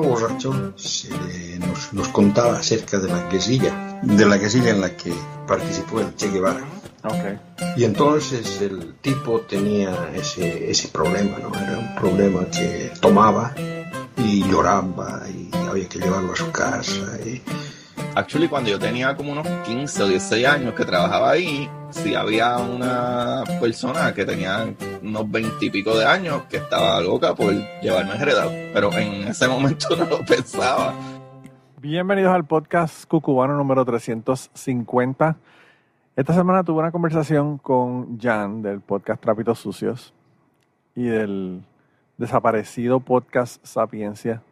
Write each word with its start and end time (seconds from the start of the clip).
Estaba 0.00 0.18
borracho 0.18 0.72
se 0.76 1.58
nos, 1.58 1.92
nos, 1.92 2.08
contaba 2.08 2.56
acerca 2.58 2.98
de 2.98 3.08
la 3.08 3.28
guerrilla, 3.28 4.00
de 4.02 4.24
la 4.24 4.38
guerrilla 4.38 4.70
en 4.70 4.80
la 4.80 4.96
que 4.96 5.12
participó 5.46 6.00
el 6.00 6.16
Che 6.16 6.30
Guevara. 6.30 6.64
Okay. 7.04 7.38
Y 7.76 7.84
entonces 7.84 8.62
el 8.62 8.94
tipo 9.02 9.42
tenía 9.42 10.10
ese, 10.14 10.70
ese 10.70 10.88
problema, 10.88 11.38
¿no? 11.38 11.54
Era 11.54 11.78
un 11.78 11.94
problema 11.96 12.46
que 12.46 12.92
tomaba 13.00 13.54
y 14.16 14.42
lloraba 14.48 15.22
y 15.28 15.50
había 15.68 15.86
que 15.86 15.98
llevarlo 15.98 16.32
a 16.32 16.36
su 16.36 16.50
casa. 16.50 17.18
Y... 17.26 17.42
Actually, 18.16 18.48
cuando 18.48 18.70
yo 18.70 18.78
tenía 18.78 19.16
como 19.16 19.30
unos 19.30 19.46
15 19.46 20.02
o 20.02 20.08
16 20.08 20.44
años 20.44 20.74
que 20.74 20.84
trabajaba 20.84 21.30
ahí, 21.30 21.70
sí 21.90 22.16
había 22.16 22.58
una 22.58 23.44
persona 23.60 24.12
que 24.12 24.24
tenía 24.24 24.74
unos 25.00 25.30
20 25.30 25.64
y 25.64 25.70
pico 25.70 25.96
de 25.96 26.04
años 26.04 26.42
que 26.50 26.56
estaba 26.56 27.00
loca 27.00 27.36
por 27.36 27.52
llevarme 27.80 28.14
enredado, 28.14 28.50
pero 28.74 28.92
en 28.98 29.28
ese 29.28 29.46
momento 29.46 29.86
no 29.96 30.06
lo 30.06 30.24
pensaba. 30.24 30.92
Bienvenidos 31.80 32.34
al 32.34 32.44
podcast 32.44 33.06
Cucubano 33.06 33.56
número 33.56 33.84
350. 33.84 35.36
Esta 36.16 36.34
semana 36.34 36.64
tuve 36.64 36.80
una 36.80 36.90
conversación 36.90 37.58
con 37.58 38.18
Jan 38.18 38.60
del 38.60 38.80
podcast 38.80 39.22
Trapitos 39.22 39.60
Sucios 39.60 40.12
y 40.96 41.04
del 41.04 41.62
desaparecido 42.18 42.98
podcast 42.98 43.64
Sapiencia. 43.64 44.42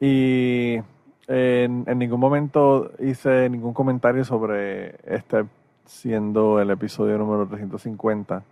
Y 0.00 0.80
en, 1.28 1.98
ningún 1.98 2.20
momento 2.20 2.92
hice 2.98 3.48
ningún 3.50 3.74
comentario 3.74 4.24
sobre 4.24 4.96
este 5.04 5.44
siendo 5.84 6.60
el 6.60 6.70
episodio 6.70 7.18
número 7.18 7.46
350, 7.46 8.42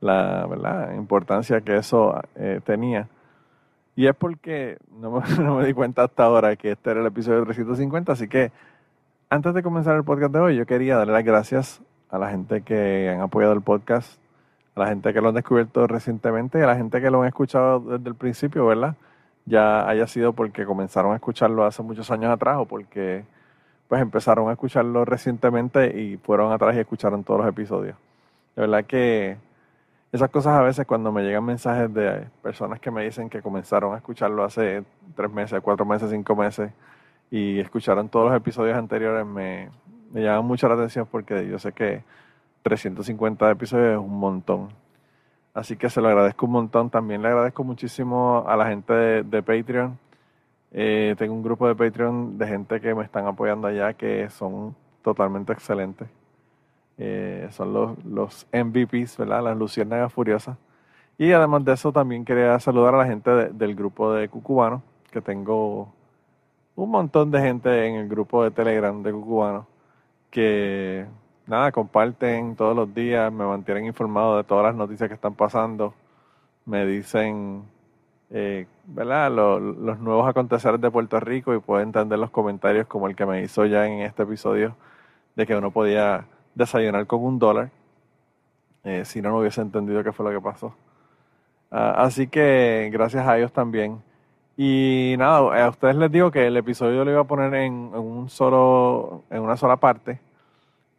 la 0.00 0.46
¿verdad? 0.46 0.94
importancia 0.94 1.60
que 1.60 1.76
eso 1.76 2.20
eh, 2.36 2.60
tenía. 2.64 3.08
Y 3.96 4.06
es 4.06 4.14
porque 4.14 4.78
no 5.00 5.10
me, 5.10 5.20
no 5.42 5.56
me, 5.56 5.66
di 5.66 5.72
cuenta 5.72 6.04
hasta 6.04 6.24
ahora 6.24 6.56
que 6.56 6.72
este 6.72 6.90
era 6.90 7.00
el 7.00 7.06
episodio 7.06 7.44
350, 7.44 8.12
así 8.12 8.28
que 8.28 8.50
antes 9.30 9.54
de 9.54 9.62
comenzar 9.62 9.96
el 9.96 10.04
podcast 10.04 10.32
de 10.32 10.40
hoy, 10.40 10.56
yo 10.56 10.66
quería 10.66 10.96
darle 10.96 11.12
las 11.12 11.24
gracias 11.24 11.82
a 12.08 12.18
la 12.18 12.30
gente 12.30 12.62
que 12.62 13.10
han 13.10 13.20
apoyado 13.20 13.52
el 13.52 13.62
podcast, 13.62 14.18
a 14.74 14.80
la 14.80 14.86
gente 14.88 15.12
que 15.12 15.20
lo 15.20 15.28
han 15.28 15.34
descubierto 15.34 15.86
recientemente 15.86 16.58
y 16.58 16.62
a 16.62 16.66
la 16.66 16.76
gente 16.76 17.00
que 17.00 17.10
lo 17.10 17.22
han 17.22 17.28
escuchado 17.28 17.80
desde 17.80 18.08
el 18.08 18.14
principio, 18.14 18.66
¿verdad? 18.66 18.96
Ya 19.46 19.88
haya 19.88 20.06
sido 20.06 20.32
porque 20.32 20.64
comenzaron 20.64 21.12
a 21.12 21.16
escucharlo 21.16 21.64
hace 21.64 21.82
muchos 21.82 22.10
años 22.10 22.30
atrás 22.30 22.56
o 22.58 22.66
porque 22.66 23.24
pues 23.88 24.00
empezaron 24.00 24.48
a 24.48 24.52
escucharlo 24.52 25.04
recientemente 25.04 26.00
y 26.00 26.16
fueron 26.16 26.52
atrás 26.52 26.74
y 26.76 26.80
escucharon 26.80 27.24
todos 27.24 27.40
los 27.40 27.48
episodios. 27.48 27.96
De 28.56 28.62
verdad 28.62 28.84
que 28.84 29.36
esas 30.12 30.30
cosas 30.30 30.54
a 30.54 30.62
veces 30.62 30.86
cuando 30.86 31.12
me 31.12 31.22
llegan 31.22 31.44
mensajes 31.44 31.92
de 31.92 32.26
personas 32.42 32.80
que 32.80 32.90
me 32.90 33.04
dicen 33.04 33.28
que 33.28 33.42
comenzaron 33.42 33.94
a 33.94 33.98
escucharlo 33.98 34.44
hace 34.44 34.84
tres 35.14 35.30
meses, 35.30 35.60
cuatro 35.60 35.84
meses, 35.84 36.10
cinco 36.10 36.36
meses 36.36 36.72
y 37.30 37.58
escucharon 37.60 38.08
todos 38.08 38.30
los 38.30 38.36
episodios 38.36 38.76
anteriores 38.76 39.26
me, 39.26 39.70
me 40.12 40.22
llaman 40.22 40.46
mucho 40.46 40.68
la 40.68 40.74
atención 40.74 41.06
porque 41.10 41.46
yo 41.48 41.58
sé 41.58 41.72
que 41.72 42.02
350 42.62 43.50
episodios 43.50 43.92
es 43.92 43.98
un 43.98 44.18
montón. 44.18 44.68
Así 45.54 45.76
que 45.76 45.88
se 45.88 46.00
lo 46.00 46.08
agradezco 46.08 46.46
un 46.46 46.52
montón. 46.52 46.90
También 46.90 47.22
le 47.22 47.28
agradezco 47.28 47.64
muchísimo 47.64 48.44
a 48.46 48.56
la 48.56 48.66
gente 48.66 48.92
de, 48.92 49.42
Patreon 49.42 49.98
eh, 50.76 51.14
tengo 51.16 51.34
un 51.34 51.42
grupo 51.42 51.68
de 51.68 51.76
Patreon 51.76 52.36
de 52.36 52.48
gente 52.48 52.80
que 52.80 52.92
me 52.96 53.04
están 53.04 53.28
apoyando 53.28 53.68
allá 53.68 53.94
que 53.94 54.28
son 54.28 54.74
totalmente 55.02 55.52
excelentes. 55.52 56.08
Eh, 56.98 57.48
son 57.52 57.72
los, 57.72 58.04
los 58.04 58.46
MVPs, 58.52 59.16
¿verdad? 59.18 59.44
Las 59.44 59.56
Luciérnagas 59.56 60.12
Furiosas. 60.12 60.56
Y 61.16 61.30
además 61.32 61.64
de 61.64 61.74
eso, 61.74 61.92
también 61.92 62.24
quería 62.24 62.58
saludar 62.58 62.94
a 62.94 62.98
la 62.98 63.06
gente 63.06 63.30
del 63.30 63.74
grupo 63.76 64.12
de 64.12 64.28
Cucubano, 64.28 64.82
que 65.12 65.20
tengo 65.20 65.92
un 66.74 66.90
montón 66.90 67.30
de 67.30 67.40
gente 67.40 67.86
en 67.86 67.94
el 67.94 68.08
grupo 68.08 68.42
de 68.42 68.50
Telegram 68.50 69.00
de 69.00 69.12
Cucubano, 69.12 69.68
que 70.30 71.06
nada, 71.46 71.72
comparten 71.72 72.56
todos 72.56 72.76
los 72.76 72.94
días, 72.94 73.32
me 73.32 73.44
mantienen 73.44 73.86
informado 73.86 74.36
de 74.36 74.44
todas 74.44 74.64
las 74.64 74.74
noticias 74.74 75.08
que 75.08 75.14
están 75.14 75.34
pasando, 75.34 75.94
me 76.66 76.86
dicen 76.86 77.64
eh, 78.30 78.66
¿verdad? 78.86 79.30
los 79.30 79.98
nuevos 80.00 80.28
aconteceres 80.28 80.80
de 80.80 80.90
Puerto 80.90 81.20
Rico 81.20 81.54
y 81.54 81.60
puedo 81.60 81.80
entender 81.82 82.18
los 82.18 82.30
comentarios 82.30 82.86
como 82.86 83.08
el 83.08 83.16
que 83.16 83.26
me 83.26 83.42
hizo 83.42 83.66
ya 83.66 83.86
en 83.86 84.00
este 84.00 84.22
episodio 84.24 84.76
de 85.36 85.46
que 85.46 85.56
uno 85.56 85.70
podía 85.70 86.26
desayunar 86.54 87.06
con 87.06 87.24
un 87.24 87.38
dólar 87.38 87.70
eh, 88.84 89.04
si 89.04 89.22
no, 89.22 89.30
no 89.30 89.38
hubiese 89.38 89.62
entendido 89.62 90.04
qué 90.04 90.12
fue 90.12 90.30
lo 90.30 90.38
que 90.38 90.44
pasó. 90.44 90.74
Ah, 91.70 91.94
así 92.04 92.28
que 92.28 92.90
gracias 92.92 93.26
a 93.26 93.36
ellos 93.38 93.52
también. 93.52 94.02
Y 94.56 95.16
nada, 95.18 95.64
a 95.64 95.68
ustedes 95.70 95.96
les 95.96 96.12
digo 96.12 96.30
que 96.30 96.46
el 96.46 96.56
episodio 96.56 97.04
lo 97.04 97.10
iba 97.10 97.20
a 97.22 97.24
poner 97.24 97.54
en, 97.54 97.72
un 97.72 98.28
solo, 98.28 99.24
en 99.30 99.42
una 99.42 99.56
sola 99.56 99.76
parte, 99.76 100.20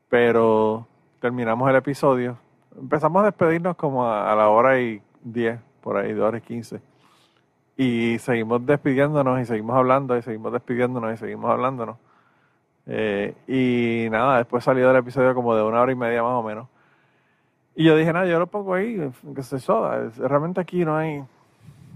pero 0.09 0.87
terminamos 1.19 1.69
el 1.69 1.75
episodio. 1.75 2.37
Empezamos 2.79 3.21
a 3.21 3.25
despedirnos 3.25 3.75
como 3.75 4.09
a, 4.09 4.35
la 4.35 4.49
hora 4.49 4.79
y 4.79 5.01
10, 5.23 5.59
por 5.81 5.97
ahí, 5.97 6.13
2 6.13 6.27
horas 6.27 6.41
y 6.43 6.45
15 6.45 6.95
y 7.77 8.19
seguimos 8.19 8.65
despidiéndonos 8.65 9.41
y 9.41 9.45
seguimos 9.45 9.75
hablando 9.75 10.17
y 10.17 10.21
seguimos 10.21 10.53
despidiéndonos 10.53 11.13
y 11.13 11.17
seguimos 11.17 11.51
hablándonos. 11.51 11.97
Eh, 12.87 13.33
y 13.47 14.09
nada, 14.09 14.37
después 14.37 14.63
salió 14.63 14.91
el 14.91 14.97
episodio 14.97 15.33
como 15.35 15.55
de 15.55 15.63
una 15.63 15.81
hora 15.81 15.91
y 15.91 15.95
media 15.95 16.23
más 16.23 16.33
o 16.33 16.43
menos. 16.43 16.67
Y 17.75 17.83
yo 17.83 17.97
dije, 17.97 18.13
nada, 18.13 18.25
yo 18.25 18.39
lo 18.39 18.47
pongo 18.47 18.73
ahí, 18.73 19.11
que 19.35 19.43
se 19.43 19.59
soda. 19.59 20.09
Realmente 20.17 20.61
aquí 20.61 20.85
no 20.85 20.95
hay, 20.95 21.23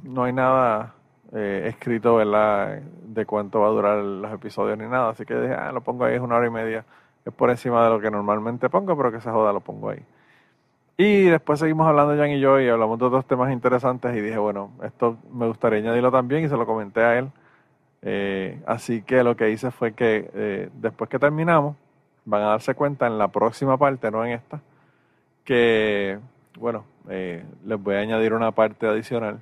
no 0.03 0.24
hay 0.26 0.34
nada 0.34 0.94
eh, 1.34 1.68
escrito, 1.68 2.16
¿verdad? 2.16 2.81
De 3.03 3.26
cuánto 3.26 3.62
va 3.62 3.68
a 3.68 3.72
durar 3.72 3.97
los 4.00 4.34
episodios 4.34 4.78
ni 4.78 4.88
nada. 4.88 5.09
Así 5.12 5.26
que 5.26 5.36
dije, 5.36 5.53
ah, 5.53 5.72
lo 5.72 5.81
pongo 5.81 6.03
ahí, 6.03 6.16
es 6.16 6.22
una 6.22 6.36
hora 6.36 6.47
y 6.47 6.50
media. 6.50 6.86
Es 7.25 7.34
por 7.34 7.50
encima 7.50 7.84
de 7.84 7.90
lo 7.90 8.00
que 8.00 8.09
normalmente 8.09 8.69
pongo, 8.69 8.96
pero 8.97 9.12
que 9.12 9.22
se 9.22 9.30
joda, 9.30 9.53
lo 9.53 9.59
pongo 9.59 9.90
ahí. 9.90 10.03
Y 10.97 11.24
después 11.25 11.59
seguimos 11.59 11.88
hablando 11.88 12.18
Jan 12.18 12.31
y 12.31 12.40
yo 12.41 12.59
y 12.59 12.68
hablamos 12.68 13.00
de 13.00 13.06
otros 13.06 13.25
temas 13.25 13.53
interesantes 13.53 14.13
y 14.18 14.19
dije, 14.19 14.38
bueno, 14.38 14.72
esto 14.84 15.18
me 15.31 15.47
gustaría 15.47 15.79
añadirlo 15.79 16.12
también 16.12 16.44
y 16.44 16.50
se 16.50 16.58
lo 16.58 16.66
comenté 16.66 17.02
a 17.02 17.19
él. 17.19 17.31
Eh, 18.02 18.62
así 18.66 19.02
que 19.02 19.24
lo 19.24 19.35
que 19.38 19.50
hice 19.50 19.72
fue 19.72 19.94
que 19.94 20.29
eh, 20.34 20.69
después 20.74 21.09
que 21.09 21.18
terminamos, 21.19 21.75
van 22.25 22.41
a 22.44 22.47
darse 22.47 22.75
cuenta 22.75 23.08
en 23.08 23.18
la 23.18 23.29
próxima 23.29 23.78
parte, 23.78 24.12
no 24.12 24.25
en 24.25 24.34
esta, 24.34 24.62
que, 25.44 26.19
bueno, 26.58 26.84
eh, 27.09 27.46
les 27.66 27.81
voy 27.81 27.96
a 27.96 28.00
añadir 28.00 28.34
una 28.34 28.52
parte 28.52 28.85
adicional 28.88 29.40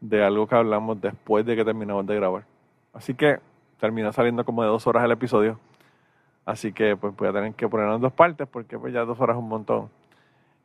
de 0.00 0.24
algo 0.24 0.46
que 0.46 0.54
hablamos 0.54 1.00
después 1.00 1.44
de 1.44 1.54
que 1.54 1.64
terminamos 1.64 2.06
de 2.06 2.16
grabar. 2.16 2.44
Así 2.94 3.14
que 3.14 3.40
terminó 3.78 4.12
saliendo 4.12 4.44
como 4.44 4.62
de 4.62 4.68
dos 4.68 4.86
horas 4.86 5.04
el 5.04 5.12
episodio. 5.12 5.58
Así 6.48 6.72
que 6.72 6.96
pues 6.96 7.14
voy 7.14 7.28
a 7.28 7.32
tener 7.34 7.52
que 7.52 7.68
ponerlo 7.68 7.96
en 7.96 8.00
dos 8.00 8.12
partes 8.14 8.48
porque 8.48 8.78
pues 8.78 8.94
ya 8.94 9.04
dos 9.04 9.20
horas 9.20 9.36
es 9.36 9.42
un 9.42 9.50
montón. 9.50 9.90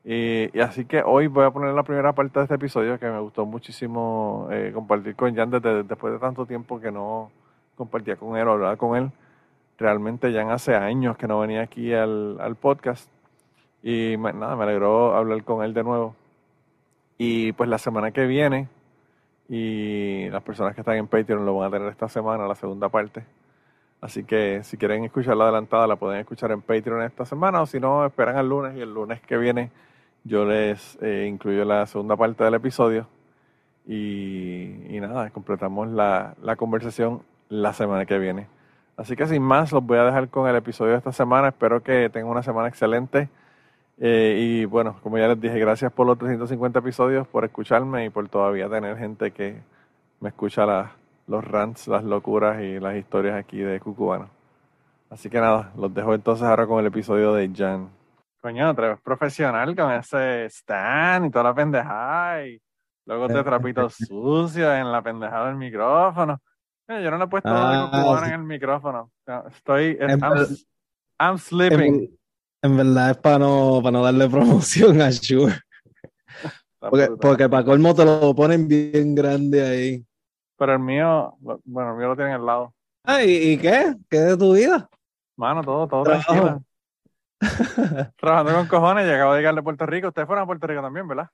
Y, 0.05 0.57
así 0.57 0.85
que 0.85 1.03
hoy 1.03 1.27
voy 1.27 1.44
a 1.44 1.51
poner 1.51 1.73
la 1.73 1.83
primera 1.83 2.13
parte 2.13 2.39
de 2.39 2.44
este 2.44 2.55
episodio 2.55 2.97
que 2.97 3.05
me 3.09 3.19
gustó 3.19 3.45
muchísimo 3.45 4.47
eh, 4.49 4.71
compartir 4.73 5.13
con 5.18 5.35
Jan 5.35 5.50
desde, 5.50 5.83
después 5.83 6.13
de 6.13 6.19
tanto 6.19 6.45
tiempo 6.45 6.80
que 6.80 6.89
no 6.89 7.31
compartía 7.75 8.15
con 8.15 8.38
él 8.38 8.47
o 8.47 8.53
hablaba 8.53 8.77
con 8.77 8.95
él. 8.95 9.12
Realmente 9.77 10.31
Jan 10.31 10.51
hace 10.51 10.74
años 10.74 11.18
que 11.18 11.27
no 11.27 11.41
venía 11.41 11.63
aquí 11.63 11.94
al, 11.94 12.39
al 12.39 12.56
podcast 12.56 13.09
y 13.81 14.15
nada, 14.18 14.56
me 14.56 14.63
alegró 14.63 15.18
hablar 15.18 15.44
con 15.44 15.65
él 15.65 15.74
de 15.74 15.83
nuevo. 15.83 16.15
Y 17.18 17.51
pues 17.51 17.69
la 17.69 17.77
semana 17.77 18.12
que 18.12 18.25
viene, 18.25 18.69
y 19.50 20.30
las 20.30 20.44
personas 20.44 20.75
que 20.75 20.80
están 20.80 20.95
en 20.95 21.07
Patreon 21.07 21.45
lo 21.45 21.57
van 21.57 21.68
a 21.68 21.71
tener 21.71 21.89
esta 21.89 22.07
semana, 22.07 22.47
la 22.47 22.56
segunda 22.56 22.88
parte. 22.88 23.25
Así 24.03 24.25
que 24.25 24.61
si 24.63 24.75
quieren 24.75 25.05
escuchar 25.05 25.38
la 25.38 25.45
adelantada, 25.45 25.88
la 25.88 25.95
pueden 25.95 26.19
escuchar 26.19 26.51
en 26.51 26.61
Patreon 26.61 27.03
esta 27.03 27.25
semana, 27.25 27.61
o 27.61 27.65
si 27.65 27.79
no, 27.79 28.05
esperan 28.05 28.35
al 28.35 28.50
lunes 28.50 28.75
y 28.75 28.81
el 28.81 28.94
lunes 28.94 29.21
que 29.21 29.38
viene 29.38 29.71
yo 30.25 30.45
les 30.45 30.97
eh, 31.01 31.25
incluyo 31.29 31.63
la 31.63 31.85
segunda 31.85 32.15
parte 32.15 32.44
del 32.44 32.53
episodio 32.53 33.07
y, 33.85 34.97
nada, 35.01 35.29
completamos 35.29 35.89
la, 35.89 36.35
conversación 36.57 37.21
la 37.47 37.73
semana 37.73 38.05
que 38.05 38.17
viene. 38.19 38.47
Así 38.97 39.15
que 39.15 39.25
sin 39.25 39.41
más, 39.41 39.71
los 39.71 39.85
voy 39.85 39.97
a 39.97 40.03
dejar 40.03 40.29
con 40.29 40.49
el 40.49 40.56
episodio 40.57 40.91
de 40.91 40.97
esta 40.97 41.11
semana. 41.11 41.49
Espero 41.49 41.81
que 41.81 42.09
tengan 42.09 42.29
una 42.29 42.44
semana 42.44 42.67
excelente. 42.67 43.29
Eh, 43.99 44.38
y 44.39 44.65
bueno, 44.65 44.97
como 45.01 45.17
ya 45.17 45.27
les 45.29 45.39
dije, 45.39 45.59
gracias 45.59 45.91
por 45.91 46.07
los 46.07 46.17
350 46.17 46.79
episodios, 46.79 47.27
por 47.27 47.45
escucharme 47.45 48.06
y 48.06 48.09
por 48.09 48.27
todavía 48.29 48.69
tener 48.69 48.97
gente 48.97 49.31
que 49.31 49.61
me 50.19 50.29
escucha 50.29 50.91
los 51.27 51.43
rants, 51.43 51.87
las 51.87 52.03
locuras 52.03 52.61
y 52.61 52.79
las 52.79 52.95
historias 52.95 53.35
aquí 53.35 53.59
de 53.59 53.79
Cucubano. 53.79 54.29
Así 55.09 55.29
que 55.29 55.39
nada, 55.39 55.71
los 55.77 55.93
dejo 55.93 56.13
entonces 56.13 56.45
ahora 56.45 56.65
con 56.65 56.79
el 56.79 56.87
episodio 56.87 57.33
de 57.33 57.51
Jan. 57.55 57.89
Coño, 58.41 58.75
te 58.75 58.97
profesional 58.97 59.75
con 59.75 59.91
ese 59.91 60.45
stand 60.45 61.27
y 61.27 61.29
toda 61.29 61.45
la 61.45 61.55
pendejada 61.55 62.45
y 62.45 62.61
luego 63.05 63.27
te 63.27 63.43
trapitos 63.43 63.95
sucios 63.95 64.73
en 64.73 64.91
la 64.91 65.01
pendejada 65.01 65.47
del 65.47 65.55
micrófono. 65.55 66.39
Yo 66.87 67.11
no 67.11 67.17
le 67.17 67.23
he 67.23 67.27
puesto 67.27 67.49
ah, 67.51 67.89
cubano 67.91 68.25
en 68.25 68.33
el 68.33 68.43
micrófono. 68.43 69.11
Estoy. 69.55 69.97
En, 69.99 70.19
I'm, 71.19 71.37
sleeping. 71.37 72.09
En, 72.61 72.77
verdad 72.77 73.11
es 73.11 73.17
para 73.17 73.39
no, 73.39 73.79
para 73.81 73.91
no 73.91 74.03
darle 74.03 74.29
promoción 74.29 75.01
a 75.01 75.09
Shure. 75.09 75.55
Porque, 76.79 77.09
porque 77.21 77.47
para 77.47 77.63
colmo 77.63 77.95
te 77.95 78.03
lo 78.03 78.35
ponen 78.35 78.67
bien 78.67 79.15
grande 79.15 79.65
ahí. 79.65 80.05
Pero 80.57 80.73
el 80.73 80.79
mío, 80.79 81.35
bueno, 81.39 81.91
el 81.91 81.97
mío 81.97 82.07
lo 82.09 82.15
tienen 82.15 82.33
al 82.35 82.45
lado. 82.45 82.73
Ah, 83.03 83.23
¿y, 83.23 83.53
y 83.53 83.57
qué? 83.57 83.95
¿Qué 84.09 84.17
de 84.19 84.38
tu 84.38 84.53
vida? 84.53 84.89
Mano, 85.35 85.63
todo, 85.63 85.88
todo 85.88 86.03
tranquilo. 86.03 86.63
Trabajando 88.17 88.53
con 88.53 88.67
cojones, 88.67 89.05
llegaba 89.05 89.33
a 89.33 89.38
llegar 89.38 89.55
de 89.55 89.63
Puerto 89.63 89.85
Rico. 89.85 90.07
Ustedes 90.07 90.27
fueron 90.27 90.44
a 90.44 90.45
Puerto 90.47 90.67
Rico 90.67 90.81
también, 90.81 91.07
¿verdad? 91.07 91.29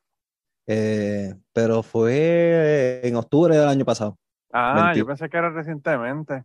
Eh, 0.68 1.36
pero 1.54 1.84
fue 1.84 3.02
en 3.04 3.16
octubre 3.16 3.56
del 3.56 3.68
año 3.68 3.86
pasado. 3.86 4.18
Ah, 4.52 4.74
20. 4.94 5.00
yo 5.00 5.06
pensé 5.06 5.30
que 5.30 5.38
era 5.38 5.50
recientemente. 5.50 6.44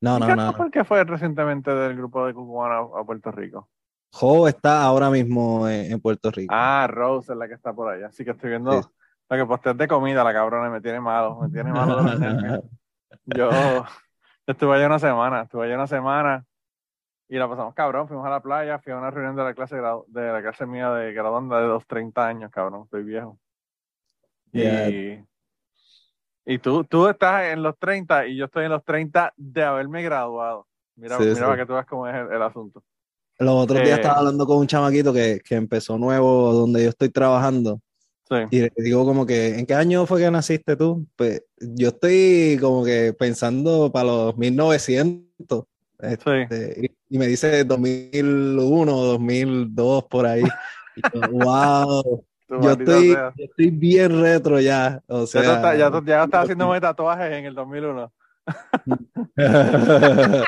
No, 0.00 0.16
¿Y 0.18 0.20
no, 0.20 0.36
no. 0.36 0.52
¿Por 0.52 0.70
qué 0.70 0.84
fue 0.84 1.02
recientemente 1.04 1.70
del 1.74 1.96
grupo 1.96 2.26
de 2.26 2.34
Cucubano 2.34 2.96
a, 2.96 3.00
a 3.00 3.04
Puerto 3.04 3.30
Rico? 3.30 3.68
Jo 4.12 4.46
está 4.48 4.82
ahora 4.82 5.10
mismo 5.10 5.68
en, 5.68 5.92
en 5.92 6.00
Puerto 6.00 6.30
Rico. 6.30 6.54
Ah, 6.54 6.86
Rose 6.88 7.32
es 7.32 7.38
la 7.38 7.48
que 7.48 7.54
está 7.54 7.72
por 7.72 7.92
allá. 7.92 8.06
Así 8.06 8.24
que 8.24 8.30
estoy 8.30 8.50
viendo 8.50 8.82
Sí. 8.82 8.88
Lo 9.36 9.44
que 9.44 9.48
posteas 9.48 9.76
de 9.76 9.88
comida, 9.88 10.22
la 10.24 10.32
cabrona, 10.32 10.70
me 10.70 10.80
tiene 10.80 11.00
malo, 11.00 11.38
me 11.40 11.48
tiene 11.48 11.72
malo 11.72 12.02
nervios. 12.18 12.62
Yo 13.26 13.50
estuve 14.46 14.76
allá 14.76 14.86
una 14.86 14.98
semana, 14.98 15.42
estuve 15.42 15.66
allá 15.66 15.74
una 15.76 15.86
semana 15.86 16.44
y 17.28 17.36
la 17.38 17.48
pasamos 17.48 17.74
cabrón, 17.74 18.06
fuimos 18.06 18.26
a 18.26 18.30
la 18.30 18.40
playa, 18.40 18.78
fui 18.78 18.92
a 18.92 18.98
una 18.98 19.10
reunión 19.10 19.34
de 19.36 19.42
la 19.44 19.54
clase 19.54 19.76
de 19.76 20.32
la 20.32 20.42
clase 20.42 20.66
mía 20.66 20.90
de 20.90 21.12
graduanda 21.12 21.60
de 21.60 21.68
los 21.68 21.86
30 21.86 22.26
años, 22.26 22.50
cabrón, 22.50 22.82
estoy 22.84 23.02
viejo. 23.02 23.38
Y, 24.52 25.18
y 26.44 26.58
tú, 26.58 26.84
tú 26.84 27.08
estás 27.08 27.44
en 27.44 27.62
los 27.62 27.76
30 27.78 28.26
y 28.26 28.36
yo 28.36 28.44
estoy 28.44 28.66
en 28.66 28.70
los 28.72 28.84
30 28.84 29.32
de 29.36 29.62
haberme 29.64 30.02
graduado. 30.02 30.66
Mira, 30.96 31.16
Sí, 31.16 31.24
mira 31.24 31.34
sí. 31.36 31.40
para 31.42 31.56
que 31.56 31.66
tú 31.66 31.72
veas 31.72 31.86
cómo 31.86 32.06
es 32.06 32.14
el, 32.14 32.32
el 32.32 32.42
asunto. 32.42 32.82
Los 33.38 33.54
otros 33.64 33.78
días 33.82 33.98
Eh, 33.98 34.00
estaba 34.00 34.18
hablando 34.18 34.46
con 34.46 34.58
un 34.58 34.66
chamaquito 34.68 35.12
que, 35.12 35.40
que 35.44 35.56
empezó 35.56 35.98
nuevo 35.98 36.52
donde 36.52 36.84
yo 36.84 36.90
estoy 36.90 37.08
trabajando 37.08 37.80
Sí. 38.28 38.36
y 38.50 38.60
le 38.60 38.72
digo 38.76 39.04
como 39.04 39.26
que, 39.26 39.58
¿en 39.58 39.66
qué 39.66 39.74
año 39.74 40.06
fue 40.06 40.20
que 40.20 40.30
naciste 40.30 40.76
tú? 40.76 41.06
Pues 41.14 41.42
yo 41.58 41.88
estoy 41.88 42.56
como 42.60 42.82
que 42.84 43.12
pensando 43.18 43.92
para 43.92 44.06
los 44.06 44.36
1900. 44.38 45.64
Este, 46.00 46.74
y, 46.82 47.14
y 47.16 47.18
me 47.18 47.26
dice 47.26 47.64
2001, 47.64 48.92
2002 48.92 50.04
por 50.04 50.26
ahí. 50.26 50.42
Y 50.96 51.00
yo, 51.02 51.20
wow, 51.30 52.24
yo 52.62 52.70
estoy, 52.70 53.08
yo 53.12 53.44
estoy 53.44 53.70
bien 53.70 54.20
retro 54.22 54.58
ya. 54.60 55.02
O 55.06 55.20
Ya 55.20 55.26
sea, 55.26 55.76
ya 55.76 55.90
tú- 55.90 56.02
ya 56.04 56.24
estás 56.24 56.44
haciéndome 56.44 56.80
tatuajes 56.80 57.30
en 57.32 57.44
el 57.44 57.54
2001. 57.54 58.12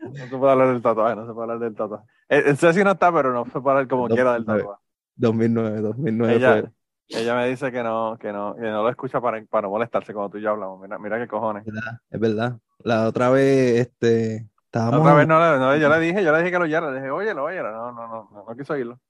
No 0.00 0.26
se 0.26 0.36
puede 0.38 0.52
hablar 0.52 0.68
del 0.72 0.80
tatuaje, 0.80 1.16
no 1.16 1.26
se 1.26 1.32
puede 1.32 1.42
hablar 1.42 1.58
del 1.58 1.74
tatuaje. 1.74 2.04
Eh, 2.28 2.42
eh, 2.46 2.56
Ceci 2.56 2.84
no 2.84 2.92
está, 2.92 3.12
pero 3.12 3.32
no 3.32 3.44
se 3.44 3.50
puede 3.60 3.70
hablar 3.70 3.88
como 3.88 4.08
No, 4.08 4.14
quiera 4.14 4.34
del 4.34 4.44
tatuaje. 4.44 4.80
2009, 5.16 5.80
2009 5.80 6.34
Ella, 6.36 6.52
fue. 6.60 6.70
Ella 7.08 7.34
me 7.34 7.46
dice 7.48 7.70
que 7.72 7.82
no, 7.82 8.16
que 8.20 8.32
no, 8.32 8.54
que 8.54 8.62
no 8.62 8.82
lo 8.82 8.88
escucha 8.90 9.20
para, 9.20 9.42
para 9.46 9.62
no 9.62 9.70
molestarse 9.70 10.12
cuando 10.12 10.30
tú 10.30 10.38
y 10.38 10.42
yo 10.42 10.50
hablamos. 10.50 10.80
Mira, 10.80 10.98
mira 10.98 11.18
qué 11.18 11.26
cojones. 11.28 11.66
Es 11.66 11.72
verdad, 11.72 11.98
es 12.10 12.20
verdad. 12.20 12.58
La 12.84 13.06
otra 13.08 13.30
vez, 13.30 13.80
este, 13.80 14.40
La 14.40 14.46
estábamos. 14.66 15.00
otra 15.00 15.14
vez 15.14 15.26
no, 15.26 15.58
no, 15.58 15.76
yo 15.76 15.88
le 15.88 15.98
dije, 16.00 16.22
yo 16.22 16.32
le 16.32 16.38
dije 16.38 16.50
que 16.50 16.58
lo 16.58 16.64
oyera, 16.64 16.90
le 16.90 16.96
dije, 16.98 17.10
oye, 17.10 17.32
lo 17.34 17.44
oyera. 17.44 17.72
No, 17.72 17.92
no, 17.92 18.06
no, 18.08 18.28
no, 18.32 18.44
no 18.48 18.56
quiso 18.56 18.74
oírlo. 18.74 19.00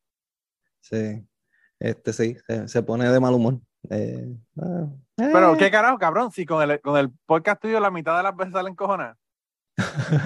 Sí, 0.80 1.26
este 1.80 2.12
sí, 2.12 2.36
se, 2.46 2.68
se 2.68 2.82
pone 2.82 3.08
de 3.10 3.20
mal 3.20 3.34
humor. 3.34 3.54
Eh, 3.90 4.36
ah, 4.60 4.86
Pero 5.16 5.54
eh. 5.54 5.56
qué 5.58 5.70
carajo, 5.70 5.98
cabrón, 5.98 6.30
si 6.30 6.46
con 6.46 6.62
el, 6.68 6.80
con 6.80 6.96
el 6.96 7.10
podcast 7.26 7.60
tuyo 7.60 7.80
la 7.80 7.90
mitad 7.90 8.16
de 8.16 8.22
las 8.22 8.36
veces 8.36 8.52
salen 8.52 8.74
cojones. 8.74 9.14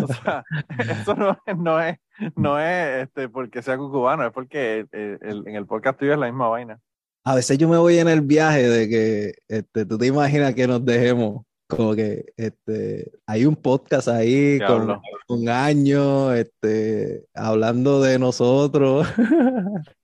O 0.03 0.07
sea, 0.07 0.45
eso 0.79 1.15
no 1.15 1.39
es, 1.47 1.57
no 1.59 1.81
es, 1.81 1.99
no 2.37 2.59
es 2.59 3.03
este, 3.05 3.29
porque 3.29 3.63
sea 3.63 3.77
cucubano, 3.77 4.25
es 4.27 4.33
porque 4.33 4.87
el- 4.93 5.43
en 5.47 5.55
el 5.57 5.67
podcast 5.67 5.99
tuyo 5.99 6.13
es 6.13 6.19
la 6.19 6.27
misma 6.27 6.49
vaina. 6.49 6.79
A 7.25 7.35
veces 7.37 7.57
yo 7.59 7.69
me 7.69 7.77
voy 7.79 7.99
en 7.99 8.09
el 8.09 8.21
viaje 8.23 8.69
de 8.69 8.89
que 8.89 9.35
este, 9.49 9.87
tú 9.87 9.97
te 9.99 10.07
imaginas 10.07 10.55
que 10.55 10.67
nos 10.67 10.85
dejemos, 10.85 11.45
como 11.69 11.95
que 11.95 12.33
este, 12.37 13.13
hay 13.27 13.47
un 13.47 13.55
podcast 13.57 14.09
ahí 14.09 14.59
con, 14.67 15.01
con 15.27 15.49
años, 15.49 16.35
este, 16.35 17.25
hablando 17.35 18.01
de 18.03 18.19
nosotros, 18.19 19.07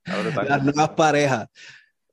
las 0.47 0.63
nuevas 0.63 0.89
parejas. 0.89 1.47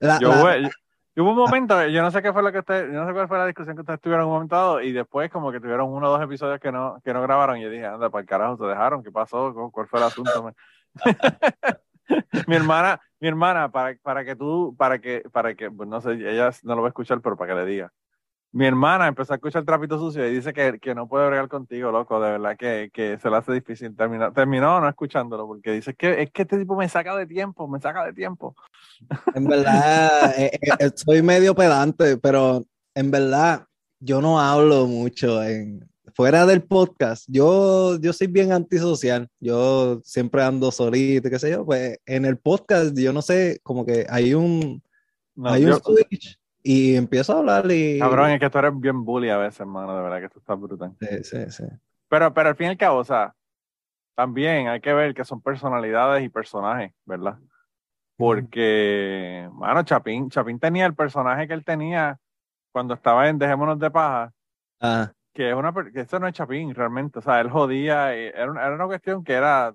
La- 0.01 0.19
Yo, 0.19 0.29
la- 0.31 0.59
yo- 0.59 0.69
yo 1.15 1.23
hubo 1.25 1.31
un 1.31 1.37
momento, 1.39 1.87
yo 1.87 2.03
no 2.03 2.11
sé 2.11 2.21
qué 2.21 2.31
fue 2.31 2.43
lo 2.43 2.53
que 2.53 2.59
ustedes, 2.59 2.93
yo 2.93 3.01
no 3.01 3.07
sé 3.07 3.15
cuál 3.15 3.27
fue 3.29 3.39
la 3.39 3.47
discusión 3.47 3.75
que 3.75 3.81
ustedes 3.81 4.01
tuvieron 4.03 4.25
en 4.25 4.29
un 4.29 4.35
momento 4.35 4.55
dado, 4.57 4.83
y 4.83 4.93
después 4.93 5.31
como 5.31 5.51
que 5.51 5.61
tuvieron 5.61 5.89
uno 5.89 6.09
o 6.09 6.11
dos 6.11 6.23
episodios 6.23 6.61
que 6.61 6.71
no, 6.71 7.01
que 7.03 7.15
no 7.15 7.23
grabaron, 7.23 7.57
y 7.57 7.63
yo 7.63 7.71
dije, 7.71 7.87
anda, 7.87 8.11
para 8.11 8.21
el 8.21 8.29
carajo, 8.29 8.59
se 8.59 8.65
dejaron, 8.67 9.03
¿qué 9.03 9.11
pasó? 9.11 9.55
¿Cu- 9.55 9.71
¿Cuál 9.71 9.87
fue 9.89 9.99
el 10.01 10.05
asunto? 10.05 10.53
mi 12.47 12.57
hermana, 12.57 13.01
mi 13.21 13.29
hermana, 13.29 13.71
para, 13.71 13.97
para 14.03 14.25
que 14.25 14.37
tú, 14.37 14.75
para 14.77 14.99
que, 14.99 15.23
para 15.33 15.55
que, 15.55 15.71
pues 15.71 15.89
no 15.89 16.01
sé, 16.01 16.13
ella 16.13 16.51
no 16.63 16.75
lo 16.75 16.83
va 16.83 16.89
a 16.89 16.91
escuchar, 16.91 17.21
pero 17.21 17.37
para 17.37 17.55
que 17.55 17.61
le 17.61 17.67
diga. 17.67 17.93
Mi 18.53 18.65
hermana 18.65 19.07
empezó 19.07 19.35
a 19.35 19.37
escuchar 19.37 19.65
Trapito 19.65 19.99
Sucio 19.99 20.27
y 20.27 20.35
dice 20.35 20.53
que, 20.53 20.79
que 20.79 20.95
no 20.95 21.07
puede 21.09 21.27
bregar 21.27 21.47
contigo, 21.49 21.91
loco, 21.91 22.19
de 22.21 22.31
verdad 22.31 22.57
que, 22.57 22.91
que 22.91 23.19
se 23.19 23.29
le 23.29 23.37
hace 23.37 23.53
difícil 23.53 23.95
terminar. 23.95 24.33
Terminó 24.33 24.81
no 24.81 24.89
escuchándolo, 24.89 25.47
porque 25.47 25.73
dice 25.73 25.95
que 25.95 26.23
es 26.23 26.31
que 26.31 26.43
este 26.43 26.57
tipo 26.59 26.75
me 26.75 26.89
saca 26.89 27.15
de 27.17 27.27
tiempo, 27.27 27.69
me 27.69 27.81
saca 27.81 28.07
de 28.07 28.15
tiempo. 28.15 28.55
En 29.35 29.47
verdad, 29.47 30.33
eh, 30.39 30.53
eh, 30.55 30.71
eh, 30.79 30.91
soy 30.95 31.21
medio 31.21 31.55
pedante, 31.55 32.17
pero 32.17 32.63
en 32.95 33.11
verdad 33.11 33.67
yo 34.01 34.23
no 34.23 34.41
hablo 34.41 34.87
mucho 34.87 35.43
en 35.43 35.87
fuera 36.17 36.47
del 36.47 36.63
podcast. 36.63 37.27
Yo, 37.29 38.01
yo 38.01 38.13
soy 38.15 38.27
bien 38.27 38.51
antisocial. 38.51 39.29
Yo 39.39 40.01
siempre 40.03 40.43
ando 40.43 40.73
solito, 40.73 41.29
qué 41.29 41.39
sé 41.39 41.51
yo. 41.51 41.67
Pues 41.67 42.01
en 42.07 42.25
el 42.25 42.39
podcast 42.39 42.97
yo 42.97 43.13
no 43.13 43.21
sé, 43.21 43.61
como 43.63 43.85
que 43.85 44.07
hay 44.09 44.33
un, 44.33 44.83
No, 45.35 45.51
hay 45.51 45.67
un 45.67 45.75
switch 45.75 46.41
y 46.63 46.97
empiezo 46.97 47.35
a 47.35 47.39
hablar 47.41 47.71
y 47.71 47.99
Cabrón, 47.99 48.31
es 48.31 48.41
que 48.41 48.49
tú 48.49 48.59
eres 48.59 48.73
bien 48.81 49.05
bully 49.05 49.29
a 49.29 49.37
veces, 49.37 49.61
hermano, 49.61 49.95
de 49.95 50.03
verdad 50.03 50.21
que 50.23 50.31
tú 50.31 50.39
estás 50.39 50.59
brutal. 50.59 50.97
Sí, 50.99 51.23
sí, 51.23 51.51
sí. 51.51 51.65
Pero, 52.09 52.33
pero 52.33 52.49
al 52.49 52.57
fin 52.57 52.69
y 52.69 52.71
al 52.71 52.79
cabo, 52.79 53.01
o 53.01 53.05
sea, 53.05 53.35
también 54.15 54.69
hay 54.69 54.81
que 54.81 54.95
ver 54.95 55.15
que 55.15 55.25
son 55.25 55.43
personalidades 55.43 56.25
y 56.25 56.31
personajes, 56.31 56.93
¿verdad? 57.05 57.39
Porque, 58.17 59.51
mano, 59.53 59.83
Chapín, 59.83 60.31
Chapín 60.31 60.59
tenía 60.59 60.87
el 60.87 60.95
personaje 60.95 61.47
que 61.47 61.53
él 61.53 61.65
tenía 61.65 62.19
cuando 62.73 62.95
estaba 62.95 63.29
en 63.29 63.39
Dejémonos 63.39 63.79
de 63.79 63.91
Paja, 63.91 64.33
Ah, 64.81 65.13
que 65.37 65.51
es 65.51 65.55
una 65.55 65.71
que 65.93 66.01
eso 66.01 66.19
no 66.19 66.27
es 66.27 66.33
Chapín 66.33 66.75
realmente, 66.75 67.19
o 67.19 67.23
sea, 67.23 67.43
él 67.43 67.51
jodía, 67.51 68.17
y 68.17 68.29
era, 68.29 68.51
una- 68.51 68.65
era 68.65 68.75
una 68.75 68.87
cuestión 68.87 69.23
que 69.23 69.35
era, 69.35 69.75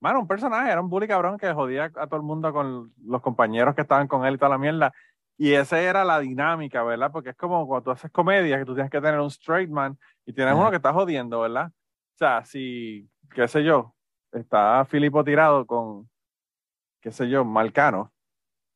mano, 0.00 0.18
un 0.18 0.26
personaje, 0.26 0.68
era 0.72 0.80
un 0.80 0.90
bully 0.90 1.06
cabrón 1.06 1.38
que 1.38 1.52
jodía 1.52 1.84
a 1.94 2.08
todo 2.08 2.16
el 2.16 2.22
mundo 2.22 2.52
con 2.52 2.92
los 3.04 3.22
compañeros 3.22 3.76
que 3.76 3.82
estaban 3.82 4.08
con 4.08 4.26
él 4.26 4.34
y 4.34 4.38
toda 4.38 4.48
la 4.50 4.58
mierda. 4.58 4.92
Y 5.38 5.52
esa 5.52 5.80
era 5.80 6.04
la 6.04 6.18
dinámica, 6.18 6.82
¿verdad? 6.82 7.12
Porque 7.12 7.30
es 7.30 7.36
como 7.36 7.64
cuando 7.68 7.84
tú 7.84 7.90
haces 7.92 8.10
comedia, 8.10 8.58
que 8.58 8.64
tú 8.64 8.74
tienes 8.74 8.90
que 8.90 9.00
tener 9.00 9.20
un 9.20 9.28
straight 9.28 9.70
man 9.70 9.96
y 10.24 10.32
tienes 10.32 10.54
uno 10.54 10.70
que 10.70 10.76
está 10.76 10.92
jodiendo, 10.92 11.40
¿verdad? 11.40 11.68
O 11.68 12.18
sea, 12.18 12.44
si, 12.44 13.08
qué 13.32 13.46
sé 13.46 13.62
yo, 13.62 13.94
está 14.32 14.84
Filipo 14.86 15.22
tirado 15.22 15.64
con, 15.66 16.10
qué 17.00 17.12
sé 17.12 17.28
yo, 17.28 17.44
Marcano, 17.44 18.12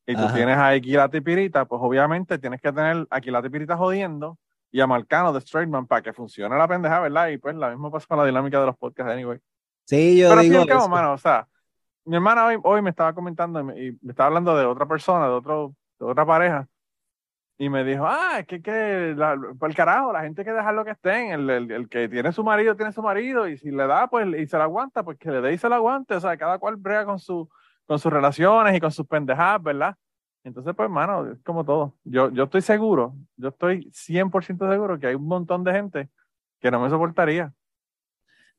y 0.07 0.15
tú 0.15 0.23
Ajá. 0.27 0.35
tienes 0.35 0.55
a 0.55 0.69
Aquilata 0.69 1.17
y 1.17 1.21
Pirita, 1.21 1.65
pues 1.65 1.81
obviamente 1.83 2.39
tienes 2.39 2.61
que 2.61 2.71
tener 2.71 3.05
a 3.09 3.17
Aquilata 3.17 3.47
y 3.47 3.49
Pirita 3.49 3.75
jodiendo 3.75 4.37
y 4.71 4.79
a 4.79 4.87
Marcano 4.87 5.33
de 5.33 5.39
straight 5.39 5.69
man 5.69 5.85
para 5.85 6.01
que 6.01 6.13
funcione 6.13 6.57
la 6.57 6.67
pendeja, 6.67 6.99
¿verdad? 7.01 7.27
Y 7.27 7.37
pues 7.37 7.55
la 7.55 7.69
misma 7.69 7.91
pasa 7.91 8.07
con 8.07 8.17
la 8.17 8.25
dinámica 8.25 8.59
de 8.59 8.65
los 8.65 8.77
podcasts, 8.77 9.11
anyway. 9.11 9.39
sí, 9.85 10.17
yo 10.17 10.29
Pero 10.29 10.41
digo 10.41 10.63
eso. 10.63 10.89
mano, 10.89 11.13
o 11.13 11.17
sea, 11.17 11.47
mi 12.05 12.15
hermana 12.15 12.45
hoy, 12.45 12.57
hoy 12.63 12.81
me 12.81 12.89
estaba 12.89 13.13
comentando 13.13 13.59
y 13.59 13.63
me, 13.63 14.09
estaba 14.09 14.27
hablando 14.27 14.55
de 14.55 14.65
otra 14.65 14.87
persona, 14.87 15.27
de 15.27 15.33
otro, 15.33 15.75
de 15.99 16.05
otra 16.05 16.25
pareja, 16.25 16.67
y 17.57 17.69
me 17.69 17.83
dijo, 17.83 18.05
ah, 18.07 18.39
es 18.39 18.47
que, 18.47 18.61
que 18.61 19.13
la, 19.15 19.37
por 19.59 19.69
el 19.69 19.75
carajo, 19.75 20.11
la 20.11 20.21
gente 20.21 20.41
hay 20.41 20.45
que 20.45 20.53
dejarlo 20.53 20.83
que 20.83 20.91
estén, 20.91 21.31
el, 21.31 21.49
el, 21.49 21.71
el 21.71 21.89
que 21.89 22.09
tiene 22.09 22.31
su 22.31 22.43
marido, 22.43 22.75
tiene 22.75 22.91
su 22.91 23.03
marido, 23.03 23.47
y 23.47 23.57
si 23.57 23.69
le 23.69 23.85
da, 23.85 24.07
pues, 24.07 24.25
y 24.35 24.47
se 24.47 24.57
la 24.57 24.63
aguanta, 24.63 25.03
pues 25.03 25.19
que 25.19 25.29
le 25.29 25.41
dé 25.41 25.53
y 25.53 25.57
se 25.59 25.69
la 25.69 25.75
aguante, 25.75 26.15
o 26.15 26.19
sea, 26.19 26.35
cada 26.37 26.57
cual 26.57 26.77
brega 26.77 27.05
con 27.05 27.19
su, 27.19 27.47
con 27.85 27.99
sus 27.99 28.11
relaciones 28.11 28.75
y 28.75 28.79
con 28.79 28.91
sus 28.91 29.05
pendejadas, 29.05 29.61
¿verdad? 29.61 29.95
Entonces, 30.43 30.73
pues, 30.75 30.89
mano, 30.89 31.31
es 31.31 31.39
como 31.43 31.63
todo. 31.63 31.93
Yo, 32.03 32.29
yo 32.31 32.45
estoy 32.45 32.61
seguro, 32.61 33.13
yo 33.37 33.49
estoy 33.49 33.89
100% 33.91 34.69
seguro 34.71 34.99
que 34.99 35.07
hay 35.07 35.15
un 35.15 35.27
montón 35.27 35.63
de 35.63 35.71
gente 35.71 36.09
que 36.59 36.71
no 36.71 36.79
me 36.79 36.89
soportaría. 36.89 37.53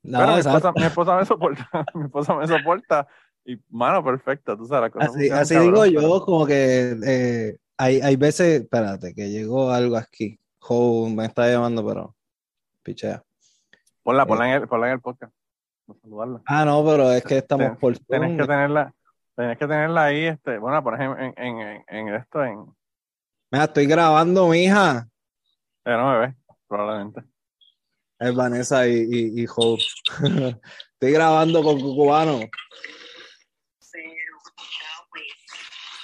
No, 0.01 0.19
Pero 0.19 0.33
mi 0.33 0.39
esposa, 0.39 0.71
mi 0.75 0.83
esposa 0.83 1.15
me 1.17 1.25
soporta, 1.25 1.69
mi 1.93 2.05
esposa 2.05 2.35
me 2.35 2.47
soporta 2.47 3.07
y 3.45 3.57
mano, 3.69 4.03
perfecta, 4.03 4.55
tú 4.55 4.65
sabes, 4.65 4.91
las 4.93 5.09
cosas 5.09 5.31
Así, 5.33 5.57
digo 5.57 5.85
yo, 5.85 6.21
como 6.25 6.45
que 6.45 6.95
eh, 7.05 7.57
hay, 7.77 7.99
hay 8.01 8.15
veces, 8.15 8.61
espérate, 8.61 9.13
que 9.13 9.29
llegó 9.29 9.71
algo 9.71 9.97
aquí. 9.97 10.39
Me 11.13 11.25
está 11.25 11.49
llamando, 11.49 11.85
pero 11.85 12.15
pichea. 12.83 13.21
Ponla, 14.01 14.25
ponla 14.25 14.47
en 14.47 14.61
el, 14.61 14.67
ponla 14.67 14.87
en 14.87 14.93
el 14.93 15.01
podcast. 15.01 15.33
Saludarla. 16.01 16.41
Ah, 16.45 16.63
no, 16.63 16.85
pero 16.85 17.11
es 17.11 17.23
que 17.23 17.39
estamos 17.39 17.65
Ten- 17.67 17.75
por 17.75 17.97
Tienes 17.97 18.29
Zoom. 18.29 18.37
que 18.37 18.47
tenerla, 18.47 18.93
tienes 19.35 19.57
que 19.57 19.67
tenerla 19.67 20.05
ahí, 20.05 20.25
este, 20.25 20.57
bueno, 20.57 20.75
la 20.75 20.83
pones 20.83 21.01
en, 21.01 21.33
en, 21.37 21.83
en, 21.87 22.15
esto, 22.15 22.43
en, 22.43 22.65
Mira, 23.51 23.65
estoy 23.65 23.85
grabando, 23.85 24.47
mija. 24.47 25.07
eh, 25.85 25.91
no 25.91 26.11
me 26.11 26.19
ves, 26.19 26.35
probablemente. 26.67 27.23
Es 28.19 28.33
Vanessa 28.33 28.87
y, 28.87 28.93
y, 28.93 29.41
y 29.41 29.45
Joe. 29.45 29.77
Estoy 30.93 31.11
grabando 31.11 31.61
con 31.61 31.79
Cucubano. 31.79 32.39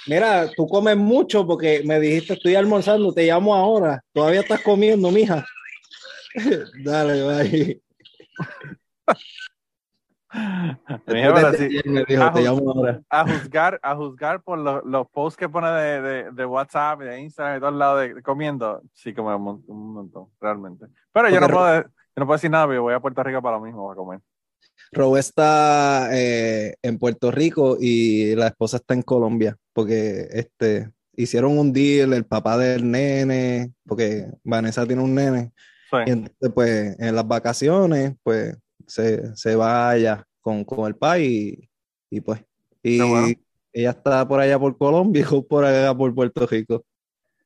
Mira, 0.06 0.50
tú 0.56 0.66
comes 0.66 0.96
mucho 0.96 1.46
porque 1.46 1.82
me 1.84 2.00
dijiste 2.00 2.32
estoy 2.32 2.54
almorzando, 2.54 3.12
te 3.12 3.26
llamo 3.26 3.54
ahora. 3.54 4.02
Todavía 4.12 4.40
estás 4.40 4.60
comiendo, 4.60 5.10
mija. 5.10 5.46
Dale, 6.84 7.22
bye. 7.22 7.80
Sí, 10.32 11.80
me 11.86 12.04
dijo, 12.04 12.22
Ah, 12.22 12.32
te 12.32 12.42
llamo 12.42 12.70
ahora. 12.70 13.00
a 13.10 13.24
juzgar, 13.28 13.80
a 13.82 13.96
juzgar 13.96 14.42
por 14.42 14.58
los, 14.58 14.84
los 14.84 15.08
posts 15.10 15.36
que 15.36 15.48
pone 15.48 15.68
de, 15.70 16.00
de, 16.02 16.30
de 16.32 16.46
WhatsApp 16.46 17.00
de 17.00 17.20
Instagram 17.20 17.56
y 17.56 17.60
todos 17.60 17.74
lados 17.74 18.00
de, 18.00 18.22
comiendo, 18.22 18.82
sí 18.94 19.12
come 19.12 19.34
un, 19.34 19.64
un 19.66 19.92
montón, 19.94 20.26
realmente. 20.40 20.86
Pero 21.12 21.28
yo 21.30 21.40
no, 21.40 21.48
puedo, 21.48 21.82
yo 21.82 21.88
no 22.16 22.26
puedo 22.26 22.36
decir 22.36 22.50
nada, 22.50 22.66
pero 22.66 22.76
yo 22.76 22.82
voy 22.82 22.94
a 22.94 23.00
Puerto 23.00 23.22
Rico 23.22 23.42
para 23.42 23.56
lo 23.56 23.62
mismo, 23.64 23.90
a 23.90 23.94
comer. 23.96 24.20
Rob 24.92 25.16
está 25.16 26.08
eh, 26.12 26.74
en 26.82 26.98
Puerto 26.98 27.30
Rico 27.30 27.76
y 27.80 28.34
la 28.34 28.48
esposa 28.48 28.78
está 28.78 28.94
en 28.94 29.02
Colombia, 29.02 29.56
porque 29.72 30.26
este, 30.30 30.90
hicieron 31.14 31.58
un 31.58 31.72
deal, 31.72 32.12
el 32.12 32.24
papá 32.24 32.56
del 32.58 32.90
nene, 32.90 33.72
porque 33.86 34.26
Vanessa 34.44 34.86
tiene 34.86 35.02
un 35.02 35.14
nene, 35.14 35.52
Sí. 35.90 35.96
y 36.06 36.10
entonces 36.12 36.52
pues 36.54 36.96
en 37.00 37.16
las 37.16 37.26
vacaciones 37.26 38.14
pues 38.22 38.56
se, 38.90 39.34
se 39.36 39.56
va 39.56 39.90
allá 39.90 40.24
con, 40.40 40.64
con 40.64 40.86
el 40.86 40.96
país 40.96 41.58
y, 42.10 42.16
y, 42.16 42.20
pues, 42.20 42.44
y 42.82 43.00
bueno. 43.00 43.28
ella 43.72 43.90
está 43.90 44.26
por 44.26 44.40
allá 44.40 44.58
por 44.58 44.76
Colombia 44.76 45.22
y 45.22 45.30
yo 45.30 45.46
por 45.46 45.64
allá 45.64 45.94
por 45.94 46.14
Puerto 46.14 46.46
Rico. 46.46 46.84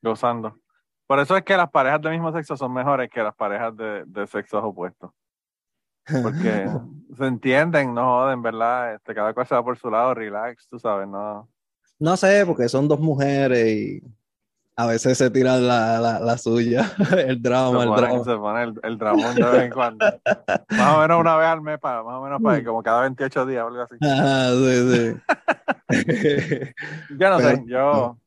gozando. 0.03 0.59
Por 1.07 1.19
eso 1.19 1.37
es 1.37 1.45
que 1.45 1.57
las 1.57 1.71
parejas 1.71 2.01
del 2.01 2.13
mismo 2.13 2.33
sexo 2.33 2.57
son 2.57 2.73
mejores 2.73 3.11
que 3.11 3.23
las 3.23 3.35
parejas 3.35 3.77
de, 3.77 4.05
de 4.07 4.27
sexos 4.27 4.65
opuestos. 4.65 5.11
Porque 6.23 6.67
se 7.17 7.27
entienden, 7.27 7.95
no 7.95 8.05
joden, 8.05 8.43
¿verdad? 8.43 8.95
Este, 8.95 9.15
cada 9.15 9.35
cual 9.35 9.47
se 9.47 9.55
va 9.55 9.65
por 9.65 9.79
su 9.79 9.91
lado, 9.91 10.15
relax, 10.15 10.67
tú 10.69 10.79
sabes, 10.79 11.07
no. 11.07 11.49
No 11.99 12.17
sé, 12.17 12.45
porque 12.47 12.69
son 12.69 12.89
dos 12.89 13.01
mujeres 13.01 13.67
y 13.67 14.03
a 14.77 14.87
veces 14.87 15.17
se 15.19 15.31
tiran 15.31 15.67
la, 15.67 16.01
la, 16.01 16.19
la 16.21 16.37
suya, 16.39 16.91
el 17.27 17.41
drama, 17.41 17.85
el 17.85 17.91
drama. 17.91 18.25
se 18.25 18.37
pone 18.37 18.63
el, 18.65 18.75
el 18.83 18.99
dramón 18.99 19.35
de 19.35 19.43
vez 19.45 19.63
en 19.63 19.71
cuando. 19.71 20.05
Más 20.71 20.97
o 20.97 21.01
menos 21.01 21.21
una 21.21 21.37
vez 21.37 21.47
al 21.47 21.61
mes, 21.63 21.79
para, 21.79 22.03
más 22.03 22.15
o 22.15 22.23
menos 22.25 22.43
para 22.43 22.65
como 22.65 22.83
cada 22.83 23.03
28 23.03 23.47
días 23.47 23.65
o 23.65 23.69
algo 23.69 23.83
así. 23.83 23.95
Ah, 24.03 24.51
sí, 24.53 24.91
sí. 24.93 25.15
Yo 27.19 27.31
no 27.31 27.39
sé, 27.41 27.45
Pero- 27.45 27.67
yo, 27.67 28.19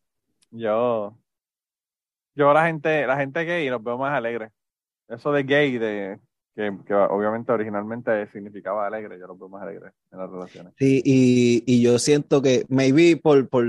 yo, 0.52 1.18
yo 2.36 2.54
la 2.54 2.66
gente, 2.68 3.06
la 3.06 3.18
gente 3.18 3.44
gay 3.44 3.70
los 3.70 3.84
veo 3.84 3.98
más 3.98 4.14
alegres. 4.14 4.52
Eso 5.10 5.32
de 5.32 5.44
gay, 5.44 5.78
de 5.78 6.20
que, 6.56 6.78
que 6.86 6.94
obviamente 6.94 7.52
originalmente 7.52 8.28
significaba 8.32 8.88
alegre, 8.88 9.20
yo 9.20 9.28
los 9.28 9.38
veo 9.38 9.50
más 9.50 9.64
alegres 9.64 9.94
en 10.12 10.20
las 10.20 10.30
relaciones. 10.30 10.74
Sí, 10.78 11.02
y, 11.04 11.64
y 11.66 11.82
yo 11.82 12.00
siento 12.00 12.42
que 12.42 12.66
maybe 12.70 13.18
por, 13.18 13.48
por, 13.50 13.66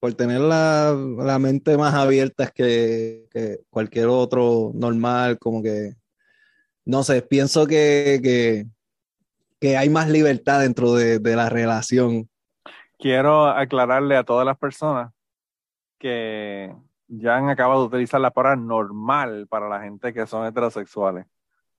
por 0.00 0.14
tener 0.14 0.40
la, 0.40 0.92
la 0.92 1.38
mente 1.38 1.76
más 1.76 1.94
abierta 1.94 2.48
que, 2.48 3.26
que 3.30 3.60
cualquier 3.70 4.08
otro 4.08 4.72
normal, 4.74 5.38
como 5.38 5.62
que, 5.62 5.94
no 6.84 7.02
sé, 7.02 7.22
pienso 7.22 7.66
que, 7.66 8.20
que, 8.22 9.76
hay 9.76 9.88
más 9.88 10.08
libertad 10.08 10.60
dentro 10.60 10.92
de, 10.94 11.18
de 11.18 11.34
la 11.34 11.48
relación. 11.48 12.28
Quiero 12.98 13.46
aclararle 13.46 14.16
a 14.16 14.22
todas 14.22 14.46
las 14.46 14.56
personas 14.56 15.12
que 15.98 16.72
ya 17.08 17.36
han 17.36 17.48
acabado 17.48 17.80
de 17.80 17.86
utilizar 17.88 18.20
la 18.20 18.30
palabra 18.30 18.56
normal 18.56 19.46
para 19.48 19.68
la 19.68 19.80
gente 19.80 20.12
que 20.12 20.26
son 20.26 20.46
heterosexuales. 20.46 21.26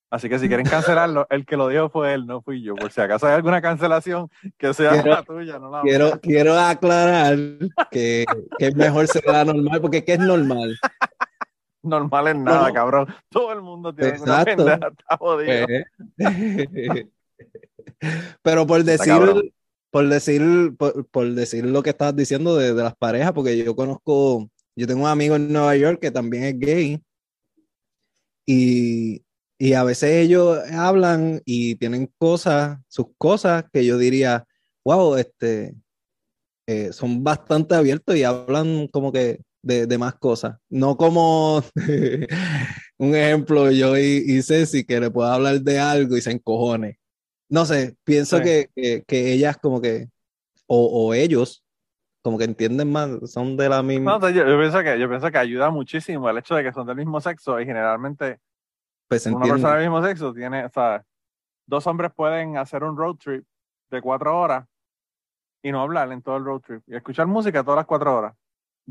Así 0.10 0.30
que 0.30 0.40
si 0.40 0.48
quieren 0.48 0.66
cancelarlo, 0.66 1.28
el 1.30 1.46
que 1.46 1.58
lo 1.58 1.68
dijo 1.68 1.90
fue 1.90 2.14
él, 2.14 2.26
no 2.26 2.42
fui 2.42 2.62
yo. 2.62 2.76
Por 2.76 2.92
si 2.92 3.02
acaso 3.02 3.28
hay 3.28 3.34
alguna 3.34 3.62
cancelación 3.62 4.30
que 4.58 4.74
sea 4.74 4.92
Quiero- 4.92 5.10
la 5.10 5.24
tuya, 5.24 5.60
no 5.60 5.70
la 5.70 5.84
mía. 5.84 5.92
Quiero, 5.92 6.20
quiero 6.22 6.58
aclarar 6.58 7.38
que, 7.92 8.26
que 8.58 8.68
es 8.68 8.76
mejor 8.76 9.08
ser 9.08 9.26
la 9.26 9.44
normal, 9.44 9.82
porque 9.82 10.06
¿qué 10.06 10.14
es 10.14 10.20
normal? 10.20 10.78
Normal 11.84 12.28
en 12.30 12.44
nada, 12.46 12.70
no. 12.70 12.74
cabrón. 12.74 13.08
Todo 13.30 13.52
el 13.52 13.62
mundo 13.62 13.94
tiene 13.94 14.20
una 14.22 14.46
pendeja, 14.46 14.88
está 14.88 15.18
jodido. 15.18 15.68
Pues, 15.68 15.86
Pero 18.42 18.66
por 18.68 18.84
decir, 18.84 19.14
por 19.92 20.08
decir, 20.08 20.42
por, 20.78 21.06
por 21.08 21.30
decir 21.34 21.66
lo 21.66 21.84
que 21.84 21.90
estabas 21.92 22.16
diciendo 22.16 22.56
de, 22.56 22.74
de 22.74 22.84
las 22.84 22.96
parejas, 22.96 23.32
porque 23.34 23.58
yo 23.58 23.76
conozco, 23.76 24.50
yo 24.76 24.88
tengo 24.88 25.04
un 25.04 25.10
amigo 25.10 25.36
en 25.36 25.52
Nueva 25.52 25.76
York 25.76 26.00
que 26.00 26.12
también 26.12 26.44
es 26.44 26.60
gay 26.60 27.02
y, 28.46 29.22
y 29.60 29.74
a 29.74 29.84
veces 29.84 30.12
ellos 30.26 30.60
hablan 30.72 31.42
y 31.46 31.76
tienen 31.76 32.12
cosas, 32.18 32.80
sus 32.88 33.08
cosas 33.18 33.66
que 33.72 33.86
yo 33.86 33.98
diría, 33.98 34.46
wow, 34.86 35.16
este, 35.16 35.76
eh, 36.68 36.92
son 36.94 37.24
bastante 37.24 37.76
abiertos 37.76 38.16
y 38.16 38.24
hablan 38.24 38.88
como 38.90 39.12
que 39.12 39.42
de, 39.62 39.88
de 39.88 39.98
más 39.98 40.16
cosas, 40.16 40.58
no 40.70 40.98
como 40.98 41.64
un 42.98 43.16
ejemplo, 43.16 43.72
yo 43.72 43.98
y, 43.98 44.24
y 44.28 44.42
Ceci 44.42 44.86
que 44.86 45.00
le 45.00 45.12
puedo 45.12 45.30
hablar 45.32 45.62
de 45.62 45.80
algo 45.80 46.18
y 46.18 46.22
se 46.22 46.32
encojone. 46.32 47.00
No 47.50 47.66
sé, 47.66 47.98
pienso 48.04 48.38
Sí. 48.38 48.44
que, 48.44 48.70
que, 48.76 49.04
que 49.08 49.34
ellas 49.34 49.58
como 49.58 49.82
que, 49.82 50.10
o, 50.68 51.08
o 51.10 51.14
ellos, 51.16 51.64
como 52.24 52.38
que 52.40 52.46
entienden 52.46 52.92
más, 52.92 53.10
son 53.32 53.58
de 53.58 53.70
la 53.70 53.84
No, 53.84 53.84
misma, 53.84 54.16
entonces 54.16 54.38
yo, 54.38 54.48
yo 54.48 54.58
pienso 54.60 54.84
que, 54.84 55.00
yo 55.00 55.10
pienso 55.10 55.32
que 55.32 55.38
ayuda 55.38 55.70
muchísimo 55.70 56.30
el 56.30 56.38
hecho 56.38 56.56
de 56.56 56.64
que 56.64 56.72
son 56.74 56.88
del 56.88 56.96
mismo 56.96 57.20
sexo 57.20 57.60
y 57.60 57.66
generalmente 57.66 58.40
pues 59.08 59.26
una 59.26 59.36
entienden. 59.36 59.62
persona 59.62 59.76
del 59.80 59.90
mismo 59.90 60.06
sexo 60.06 60.34
tiene, 60.34 60.66
o 60.66 60.70
sea, 60.70 61.04
dos 61.66 61.86
hombres 61.88 62.12
pueden 62.14 62.58
hacer 62.58 62.84
un 62.84 62.98
road 62.98 63.16
trip 63.16 63.46
de 63.90 64.02
cuatro 64.02 64.40
horas 64.40 64.66
y 65.64 65.72
no 65.72 65.82
hablar 65.82 66.12
en 66.12 66.22
todo 66.22 66.38
el 66.38 66.46
road 66.46 66.62
trip 66.62 66.84
y 66.88 66.96
escuchar 66.96 67.28
música 67.28 67.64
todas 67.64 67.78
las 67.78 67.86
cuatro 67.86 68.16
horas. 68.18 68.34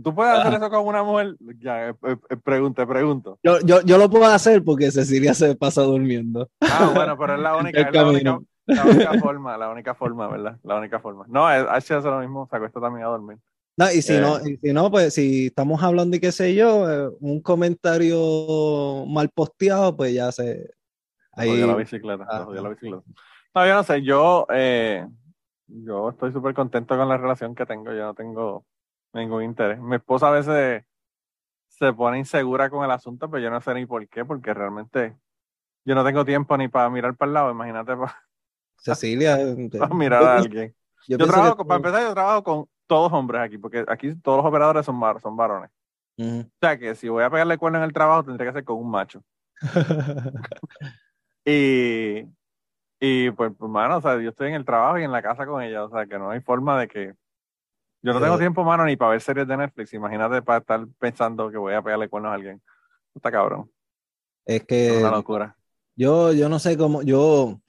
¿Tú 0.03 0.15
puedes 0.15 0.33
hacer 0.35 0.49
Ajá. 0.49 0.57
eso 0.57 0.71
con 0.71 0.87
una 0.87 1.03
mujer? 1.03 1.37
Ya, 1.59 1.89
eh, 1.89 1.95
eh, 2.03 2.17
eh, 2.29 2.37
pregunto, 2.37 2.87
pregunto. 2.87 3.39
Yo, 3.43 3.61
yo, 3.61 3.81
yo 3.81 3.97
lo 3.97 4.11
puedo 4.11 4.27
hacer 4.27 4.63
porque 4.63 4.91
Cecilia 4.91 5.33
se 5.33 5.57
pasa 5.57 5.83
durmiendo. 5.83 6.51
Ah, 6.61 6.93
bueno, 6.95 7.17
pero 7.17 7.35
es 7.35 7.41
la 7.41 7.57
única, 7.57 7.81
es 7.81 7.95
la 7.95 8.07
única, 8.07 8.39
la 8.67 8.85
única 8.85 9.15
forma, 9.15 9.57
la 9.57 9.71
única 9.71 9.95
forma, 9.95 10.29
¿verdad? 10.29 10.59
La 10.65 10.77
única 10.77 11.01
forma. 11.01 11.25
No, 11.29 11.47
H 11.47 11.95
hace 11.95 12.09
lo 12.09 12.19
mismo, 12.21 12.47
se 12.51 12.57
acuesta 12.57 12.79
también 12.79 13.07
a 13.07 13.09
dormir. 13.09 13.39
No, 13.77 13.91
y 13.91 14.01
si 14.01 14.15
Eh. 14.15 14.21
no, 14.21 14.39
y 14.47 14.57
si 14.57 14.73
no, 14.73 14.91
pues 14.91 15.13
si 15.15 15.47
estamos 15.47 15.83
hablando 15.83 16.17
y 16.17 16.21
qué 16.21 16.33
sé 16.33 16.55
yo, 16.55 16.91
eh, 16.91 17.11
un 17.21 17.43
comentario 17.43 19.05
mal 19.07 19.29
posteado, 19.29 19.95
pues 19.97 20.15
ya 20.15 20.33
se 20.33 20.71
Ahí, 21.33 21.61
la 21.61 21.75
bicicleta, 21.77 22.25
jodió 22.45 22.63
la 22.63 22.71
bicicleta. 22.71 23.03
No, 23.55 23.67
yo 23.67 23.75
no 23.75 23.83
sé, 23.85 24.03
yo, 24.03 24.47
eh, 24.51 25.07
yo 25.67 26.09
estoy 26.11 26.33
súper 26.33 26.55
contento 26.55 26.97
con 26.97 27.09
la 27.09 27.19
relación 27.19 27.55
que 27.55 27.67
tengo, 27.67 27.93
yo 27.93 28.01
no 28.05 28.15
tengo 28.15 28.65
ningún 29.13 29.43
interés. 29.45 29.79
Mi 29.79 29.97
esposa 29.97 30.29
a 30.29 30.31
veces 30.31 30.85
se 31.69 31.93
pone 31.93 32.19
insegura 32.19 32.71
con 32.71 32.83
el 32.85 32.91
asunto, 32.91 33.31
pero 33.31 33.43
yo 33.43 33.51
no 33.51 33.61
sé 33.61 33.75
ni 33.75 33.85
por 33.85 34.09
qué, 34.09 34.25
porque 34.25 34.55
realmente 34.55 35.15
yo 35.85 35.95
no 35.95 36.03
tengo 36.03 36.25
tiempo 36.25 36.57
ni 36.57 36.69
para 36.69 36.89
mirar 36.89 37.15
para 37.17 37.29
el 37.29 37.35
lado, 37.35 37.51
imagínate 37.51 37.95
para, 37.95 38.17
Cecilia. 38.79 39.39
eh, 39.41 39.89
mirar 39.93 40.23
a 40.23 40.37
alguien. 40.39 40.75
yo 41.07 41.19
trabajo, 41.19 41.59
que- 41.59 41.65
para 41.65 41.77
empezar, 41.77 42.03
yo 42.03 42.15
trabajo 42.15 42.43
con 42.43 42.69
todos 42.87 43.13
hombres 43.13 43.43
aquí, 43.43 43.59
porque 43.59 43.85
aquí 43.89 44.15
todos 44.17 44.39
los 44.39 44.47
operadores 44.47 44.87
son, 44.87 44.99
var- 45.01 45.21
son 45.21 45.37
varones. 45.37 45.71
O 46.43 46.67
sea 46.67 46.79
que 46.79 46.95
si 46.95 47.09
voy 47.09 47.25
a 47.25 47.31
pegarle 47.31 47.59
cuerno 47.59 47.79
en 47.79 47.85
el 47.85 47.93
trabajo, 47.93 48.25
tendría 48.25 48.49
que 48.51 48.55
ser 48.59 48.65
con 48.65 48.77
un 48.79 48.91
macho. 48.91 49.23
Y, 51.45 52.25
y 53.01 53.31
pues, 53.33 53.53
pues, 53.59 53.71
mano, 53.71 53.99
o 53.99 54.01
sea, 54.01 54.21
yo 54.21 54.31
estoy 54.31 54.49
en 54.49 54.55
el 54.55 54.65
trabajo 54.65 54.99
y 54.99 55.05
en 55.05 55.13
la 55.13 55.23
casa 55.23 55.47
con 55.47 55.63
ella, 55.63 55.85
o 55.85 55.91
sea, 55.91 56.07
que 56.07 56.19
no 56.19 56.31
hay 56.31 56.41
forma 56.41 56.81
de 56.81 56.89
que... 56.89 57.15
Yo 58.03 58.13
no 58.13 58.21
tengo 58.21 58.39
tiempo, 58.39 58.63
mano, 58.63 58.85
ni 58.85 58.97
para 58.97 59.13
ver 59.13 59.21
series 59.21 59.49
de 59.49 59.57
Netflix. 59.57 59.93
Imagínate 59.95 60.41
para 60.43 60.59
estar 60.61 60.87
pensando 60.99 61.51
que 61.51 61.57
voy 61.57 61.75
a 61.75 61.83
pegarle 61.83 62.09
cuernos 62.09 62.31
a 62.31 62.35
alguien. 62.35 62.63
Está 63.15 63.33
cabrón. 63.33 63.71
Es 64.45 64.61
Es 64.61 64.67
que 64.67 64.91
una 65.01 65.11
locura. 65.11 65.57
yo, 65.97 66.33
yo 66.33 66.49
no 66.49 66.59
sé 66.61 66.77
cómo, 66.77 67.03
yo, 67.03 67.61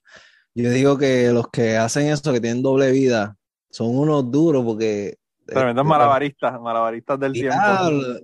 yo 0.54 0.70
digo 0.70 0.98
que 0.98 1.30
los 1.32 1.50
que 1.50 1.78
hacen 1.78 2.08
eso, 2.08 2.32
que 2.34 2.42
tienen 2.42 2.62
doble 2.62 2.92
vida, 2.92 3.36
son 3.78 3.96
unos 3.96 4.32
duros 4.32 4.66
porque 4.66 5.18
Tremendos 5.46 5.84
este, 5.84 5.90
malabaristas, 5.90 6.60
malabaristas 6.60 7.20
del 7.20 7.32
tiempo. 7.32 7.56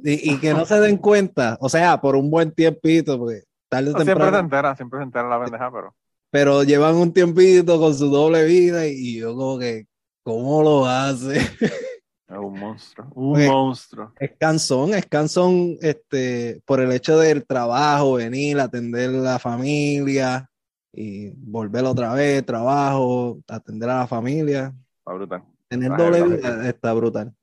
y, 0.03 0.33
y 0.33 0.39
que 0.39 0.53
no 0.53 0.65
se 0.65 0.79
den 0.79 0.97
cuenta, 0.97 1.57
o 1.61 1.69
sea, 1.69 2.01
por 2.01 2.17
un 2.17 2.29
buen 2.29 2.51
tiempito, 2.51 3.17
porque 3.17 3.43
tarde 3.69 3.91
o 3.91 3.93
No, 3.93 4.03
siempre 4.03 4.29
se 4.29 4.37
entera, 4.39 4.75
siempre 4.75 4.99
se 4.99 5.03
entera 5.03 5.29
la 5.29 5.41
pendeja, 5.41 5.71
pero... 5.71 5.95
pero 6.29 6.63
llevan 6.63 6.95
un 6.95 7.13
tiempito 7.13 7.79
con 7.79 7.93
su 7.95 8.09
doble 8.09 8.43
vida 8.43 8.87
y 8.87 9.19
yo 9.19 9.35
como 9.35 9.57
que, 9.57 9.85
¿cómo 10.23 10.63
lo 10.63 10.85
hace? 10.85 11.37
Es 11.37 12.39
un 12.39 12.59
monstruo, 12.59 13.07
un 13.13 13.45
monstruo. 13.45 14.11
Es 14.19 14.31
cansón, 14.37 14.93
es 14.95 15.05
cansón 15.05 15.77
este, 15.81 16.61
por 16.65 16.81
el 16.81 16.91
hecho 16.91 17.17
del 17.19 17.45
trabajo, 17.45 18.15
venir, 18.15 18.59
atender 18.59 19.11
la 19.11 19.39
familia 19.39 20.49
y 20.91 21.29
volver 21.29 21.85
otra 21.85 22.13
vez, 22.13 22.45
trabajo, 22.45 23.39
atender 23.47 23.89
a 23.89 23.99
la 23.99 24.07
familia. 24.07 24.73
Está 25.03 25.13
brutal. 25.13 25.43
Tener 25.67 25.91
Ah, 25.91 25.97
doble 25.97 26.21
vida 26.23 26.69
está 26.69 26.93
brutal. 26.93 27.33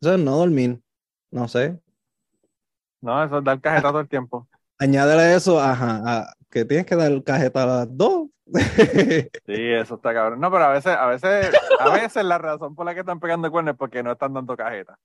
Eso 0.00 0.14
es 0.14 0.20
no 0.20 0.36
dormir, 0.38 0.80
no 1.30 1.46
sé. 1.48 1.78
No, 3.02 3.22
eso 3.22 3.38
es 3.38 3.44
dar 3.44 3.60
cajeta 3.60 3.88
todo 3.90 4.00
el 4.00 4.08
tiempo. 4.08 4.48
Añádele 4.78 5.34
eso, 5.34 5.60
ajá, 5.60 6.00
a- 6.04 6.32
que 6.50 6.64
tienes 6.64 6.86
que 6.86 6.96
dar 6.96 7.22
cajeta 7.22 7.62
a 7.62 7.66
las 7.66 7.96
dos. 7.96 8.28
Sí, 9.46 9.54
eso 9.72 9.96
está 9.96 10.14
cabrón. 10.14 10.40
No, 10.40 10.50
pero 10.50 10.64
a 10.64 10.72
veces, 10.72 10.96
a 10.96 11.06
veces, 11.06 11.50
a 11.78 11.90
veces 11.92 12.24
la 12.24 12.38
razón 12.38 12.74
por 12.74 12.86
la 12.86 12.94
que 12.94 13.00
están 13.00 13.20
pegando 13.20 13.50
cuernos 13.50 13.72
es 13.74 13.78
porque 13.78 14.02
no 14.02 14.12
están 14.12 14.32
dando 14.32 14.56
cajeta. 14.56 14.98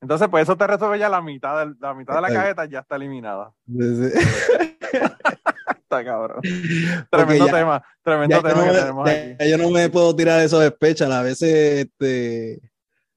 Entonces, 0.00 0.28
pues 0.28 0.42
eso 0.44 0.56
te 0.56 0.66
resuelve 0.66 0.98
ya 0.98 1.08
la 1.08 1.20
mitad, 1.22 1.58
del- 1.60 1.76
la 1.78 1.94
mitad 1.94 2.14
de 2.14 2.20
la 2.22 2.28
Está 2.28 2.40
cajeta 2.40 2.64
ya 2.64 2.80
está 2.80 2.96
eliminada. 2.96 3.52
Está 5.90 6.04
cabrón. 6.04 6.40
Tremendo 7.10 7.46
ya- 7.46 7.52
tema, 7.52 7.84
tremendo 8.04 8.40
tema 8.42 8.60
no 8.60 8.64
que 8.64 8.70
me, 8.72 8.78
tenemos 8.78 9.08
ya- 9.08 9.12
aquí. 9.12 9.36
ya 9.40 9.46
yo 9.46 9.58
no 9.58 9.70
me 9.70 9.88
puedo 9.90 10.14
tirar 10.14 10.40
eso 10.40 10.60
de 10.60 10.68
special. 10.68 11.10
A 11.10 11.22
veces 11.22 11.86
este, 11.86 12.60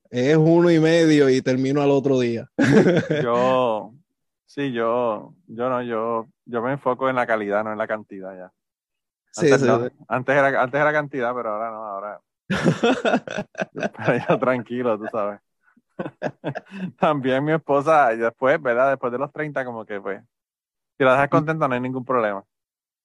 es 0.10 0.36
uno 0.38 0.72
y 0.72 0.80
medio 0.80 1.30
y 1.30 1.40
termino 1.44 1.84
al 1.84 1.92
otro 1.92 2.20
día. 2.20 2.50
Yo, 3.24 3.94
sí, 4.48 4.72
yo, 4.72 5.36
yo 5.46 5.70
no, 5.70 5.84
yo, 5.84 6.28
yo 6.46 6.62
me 6.64 6.72
enfoco 6.72 7.10
en 7.10 7.16
la 7.16 7.28
calidad, 7.28 7.64
no 7.64 7.72
en 7.72 7.78
la 7.78 7.88
cantidad 7.88 8.36
ya. 8.36 8.52
Antes, 9.36 9.62
sí, 9.62 9.68
no, 9.68 9.84
sí. 9.88 9.96
antes 10.08 10.36
era, 10.36 10.62
antes 10.64 10.82
era 10.82 10.92
cantidad, 10.94 11.34
pero 11.36 11.50
ahora 11.52 11.70
no, 11.72 11.78
ahora 11.86 12.22
pero 12.48 14.18
ya 14.30 14.40
tranquilo, 14.40 14.98
tú 14.98 15.06
sabes. 15.12 15.40
También 17.00 17.44
mi 17.44 17.52
esposa, 17.52 18.10
después, 18.16 18.60
¿verdad? 18.62 18.90
Después 18.90 19.12
de 19.12 19.20
los 19.20 19.32
30, 19.32 19.64
como 19.64 19.86
que 19.86 20.02
pues, 20.02 20.22
si 20.98 21.04
la 21.04 21.14
dejas 21.14 21.30
contenta 21.30 21.68
no 21.68 21.74
hay 21.76 21.82
ningún 21.82 22.06
problema. 22.06 22.44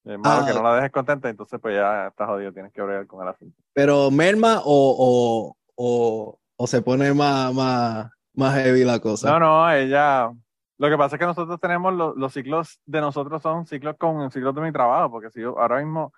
Es 0.08 0.18
malo 0.18 0.42
Ah. 0.42 0.46
que 0.46 0.54
no 0.54 0.62
la 0.62 0.74
dejes 0.76 0.90
contenta, 0.90 1.28
entonces 1.28 1.60
pues 1.60 1.74
ya 1.76 2.08
estás 2.08 2.26
jodido, 2.28 2.52
tienes 2.52 2.72
que 2.72 2.80
bregar 2.82 3.06
con 3.06 3.22
el 3.22 3.28
asunto. 3.28 3.56
Pero 3.74 4.10
merma 4.10 4.60
o, 4.64 4.64
o, 4.98 5.56
o, 5.76 6.38
o 6.56 6.66
se 6.66 6.80
pone 6.82 7.12
más, 7.12 7.52
más, 7.52 8.10
más 8.34 8.54
heavy 8.54 8.84
la 8.84 8.98
cosa. 9.00 9.30
No, 9.30 9.38
no, 9.38 9.70
ella. 9.70 10.30
Lo 10.78 10.88
que 10.88 10.96
pasa 10.96 11.16
es 11.16 11.20
que 11.20 11.26
nosotros 11.26 11.60
tenemos 11.60 11.92
los, 11.92 12.16
los 12.16 12.32
ciclos 12.32 12.80
de 12.86 13.00
nosotros 13.00 13.42
son 13.42 13.66
ciclos 13.66 13.96
con 13.98 14.30
ciclos 14.30 14.54
de 14.54 14.60
mi 14.62 14.72
trabajo, 14.72 15.10
porque 15.10 15.30
si 15.30 15.40
yo 15.40 15.58
ahora 15.58 15.78
mismo 15.80 16.12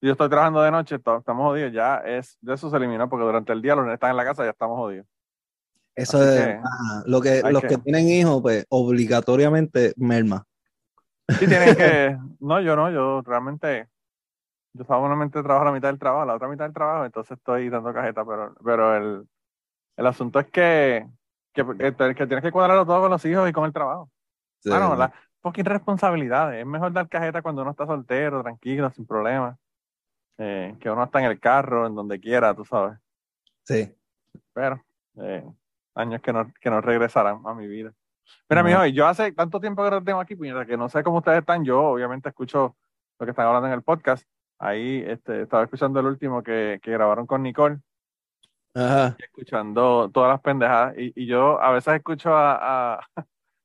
si 0.00 0.06
yo 0.06 0.12
estoy 0.12 0.28
trabajando 0.28 0.60
de 0.60 0.70
noche, 0.70 0.96
estamos 0.96 1.24
jodidos, 1.44 1.72
ya 1.72 1.96
es 2.04 2.36
de 2.42 2.52
eso 2.54 2.68
se 2.68 2.76
eliminó, 2.76 3.08
porque 3.08 3.24
durante 3.24 3.52
el 3.52 3.62
día 3.62 3.74
los 3.74 3.88
están 3.88 4.10
en 4.10 4.16
la 4.18 4.24
casa, 4.26 4.44
ya 4.44 4.50
estamos 4.50 4.76
jodidos. 4.76 5.06
Eso 5.94 6.18
así 6.18 6.28
es, 6.28 6.44
que 6.46 6.60
lo 7.06 7.20
que, 7.22 7.42
los 7.50 7.62
que- 7.62 7.68
que 7.68 7.78
tienen 7.78 8.06
hijos, 8.08 8.42
pues 8.42 8.66
obligatoriamente 8.68 9.94
merma. 9.96 10.44
Sí, 11.28 11.46
tienen 11.46 11.76
que. 11.76 12.18
No, 12.40 12.60
yo 12.60 12.76
no, 12.76 12.90
yo 12.90 13.22
realmente. 13.22 13.88
Yo 14.72 14.84
solamente 14.84 15.42
trabajo 15.42 15.64
la 15.64 15.72
mitad 15.72 15.88
del 15.88 15.98
trabajo, 15.98 16.26
la 16.26 16.34
otra 16.34 16.48
mitad 16.48 16.66
del 16.66 16.74
trabajo, 16.74 17.06
entonces 17.06 17.38
estoy 17.38 17.70
dando 17.70 17.94
cajeta, 17.94 18.26
pero, 18.26 18.54
pero 18.62 18.94
el, 18.94 19.26
el 19.96 20.06
asunto 20.06 20.38
es 20.38 20.46
que, 20.48 21.08
que, 21.54 21.64
que, 21.64 22.14
que 22.14 22.26
tienes 22.26 22.42
que 22.42 22.52
cuadrarlo 22.52 22.84
todo 22.84 23.00
con 23.00 23.10
los 23.10 23.24
hijos 23.24 23.48
y 23.48 23.52
con 23.54 23.64
el 23.64 23.72
trabajo. 23.72 24.10
Sí, 24.60 24.70
Ah, 24.70 24.78
no, 24.78 24.94
la 24.94 25.10
fucking 25.40 25.64
responsabilidades. 25.64 26.60
Es 26.60 26.66
mejor 26.66 26.92
dar 26.92 27.08
cajeta 27.08 27.40
cuando 27.40 27.62
uno 27.62 27.70
está 27.70 27.86
soltero, 27.86 28.42
tranquilo, 28.42 28.90
sin 28.90 29.06
problemas. 29.06 29.56
Eh, 30.38 30.76
que 30.78 30.90
uno 30.90 31.04
está 31.04 31.20
en 31.20 31.26
el 31.26 31.40
carro, 31.40 31.86
en 31.86 31.94
donde 31.94 32.20
quiera, 32.20 32.54
tú 32.54 32.64
sabes. 32.64 32.98
sí. 33.64 33.96
Pero, 34.52 34.84
eh, 35.22 35.44
años 35.94 36.20
que 36.20 36.32
no, 36.32 36.52
que 36.60 36.68
no 36.68 36.80
regresarán 36.82 37.40
a 37.46 37.54
mi 37.54 37.66
vida. 37.66 37.92
Mira, 38.48 38.60
Ajá. 38.60 38.68
mijo, 38.68 38.86
yo 38.86 39.06
hace 39.06 39.32
tanto 39.32 39.60
tiempo 39.60 39.84
que 39.84 39.90
no 39.90 40.04
tengo 40.04 40.20
aquí, 40.20 40.36
puñeta, 40.36 40.66
que 40.66 40.76
no 40.76 40.88
sé 40.88 41.02
cómo 41.02 41.18
ustedes 41.18 41.40
están. 41.40 41.64
Yo, 41.64 41.82
obviamente, 41.82 42.28
escucho 42.28 42.76
lo 43.18 43.26
que 43.26 43.30
están 43.30 43.46
hablando 43.46 43.68
en 43.68 43.74
el 43.74 43.82
podcast. 43.82 44.26
Ahí 44.58 45.04
este, 45.06 45.42
estaba 45.42 45.64
escuchando 45.64 46.00
el 46.00 46.06
último 46.06 46.42
que, 46.42 46.80
que 46.82 46.90
grabaron 46.90 47.26
con 47.26 47.42
Nicole, 47.42 47.78
Ajá. 48.74 49.16
escuchando 49.18 50.10
todas 50.12 50.30
las 50.30 50.40
pendejadas. 50.40 50.96
Y, 50.96 51.12
y 51.14 51.26
yo 51.26 51.60
a 51.60 51.72
veces 51.72 51.94
escucho 51.94 52.34
a, 52.34 52.94
a, 52.94 53.00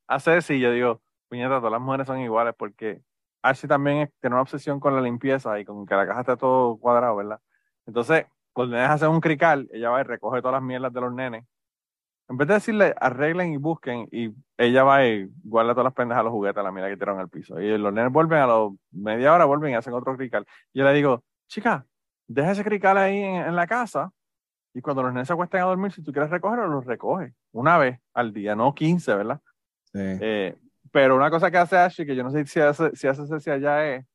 a 0.08 0.20
Ceci 0.20 0.56
y 0.56 0.60
yo 0.60 0.72
digo, 0.72 1.02
puñeta, 1.30 1.58
todas 1.58 1.72
las 1.72 1.82
mujeres 1.82 2.08
son 2.08 2.20
iguales, 2.20 2.54
porque 2.58 3.02
Ashley 3.42 3.70
también 3.70 4.12
tiene 4.20 4.36
una 4.36 4.42
obsesión 4.42 4.80
con 4.80 4.96
la 4.96 5.02
limpieza 5.02 5.60
y 5.60 5.66
con 5.66 5.86
que 5.86 5.96
la 5.96 6.06
caja 6.06 6.22
esté 6.22 6.38
todo 6.38 6.78
cuadrado, 6.78 7.16
¿verdad? 7.16 7.40
Entonces, 7.86 8.26
cuando 8.54 8.76
nenes 8.76 8.92
hacen 8.92 9.10
un 9.10 9.22
crical, 9.22 9.70
ella 9.72 9.90
va 9.90 10.02
y 10.02 10.04
recoge 10.04 10.42
todas 10.42 10.54
las 10.54 10.64
mierdas 10.64 10.92
de 10.94 11.02
los 11.02 11.14
nenes. 11.14 11.46
En 12.32 12.38
vez 12.38 12.48
de 12.48 12.54
decirle 12.56 12.96
arreglen 13.00 13.52
y 13.54 13.58
busquen, 13.58 14.08
y 14.12 14.34
ella 14.58 14.84
va 14.84 15.06
y 15.06 15.30
guarda 15.44 15.74
todas 15.74 15.84
las 15.84 15.94
pendejas 15.94 16.24
los 16.24 16.32
juguetes, 16.32 16.64
la 16.64 16.72
mierda 16.72 16.90
que 16.90 16.96
tiraron 16.98 17.20
al 17.20 17.28
piso. 17.30 17.60
Y 17.60 17.78
los 17.78 17.92
nenes 17.94 18.12
vuelven 18.12 18.40
a 18.40 18.48
los 18.48 18.74
media 18.92 19.34
hora, 19.34 19.44
vuelven 19.46 19.72
y 19.72 19.76
hacen 19.76 19.94
otro 19.94 20.16
crical. 20.16 20.46
Y 20.72 20.80
yo 20.80 20.86
le 20.86 20.94
digo, 20.94 21.24
chica, 21.48 21.86
deja 22.28 22.52
ese 22.52 22.64
crical 22.64 22.98
ahí 22.98 23.18
en, 23.22 23.36
en 23.36 23.56
la 23.56 23.68
casa, 23.68 24.12
y 24.74 24.80
cuando 24.82 25.04
los 25.04 25.12
nenes 25.12 25.28
se 25.28 25.34
acuesten 25.34 25.60
a 25.60 25.66
dormir, 25.66 25.92
si 25.92 26.02
tú 26.02 26.14
quieres 26.14 26.30
recogerlo, 26.32 26.68
los 26.70 26.86
recoge. 26.86 27.34
Una 27.52 27.78
vez 27.78 28.00
al 28.14 28.32
día, 28.32 28.56
no 28.56 28.74
15, 28.74 29.14
¿verdad? 29.16 29.42
Sí. 29.92 30.00
Eh, 30.00 30.56
pero 30.92 31.18
una 31.18 31.30
cosa 31.30 31.52
que 31.52 31.58
hace 31.58 31.78
Ashley, 31.78 32.08
que 32.08 32.16
yo 32.16 32.24
no 32.24 32.32
sé 32.32 32.46
si 32.46 32.62
hace, 32.62 32.96
si 32.96 33.08
hace 33.08 33.28
Ceci 33.28 33.50
allá, 33.50 33.86
es 33.96 34.06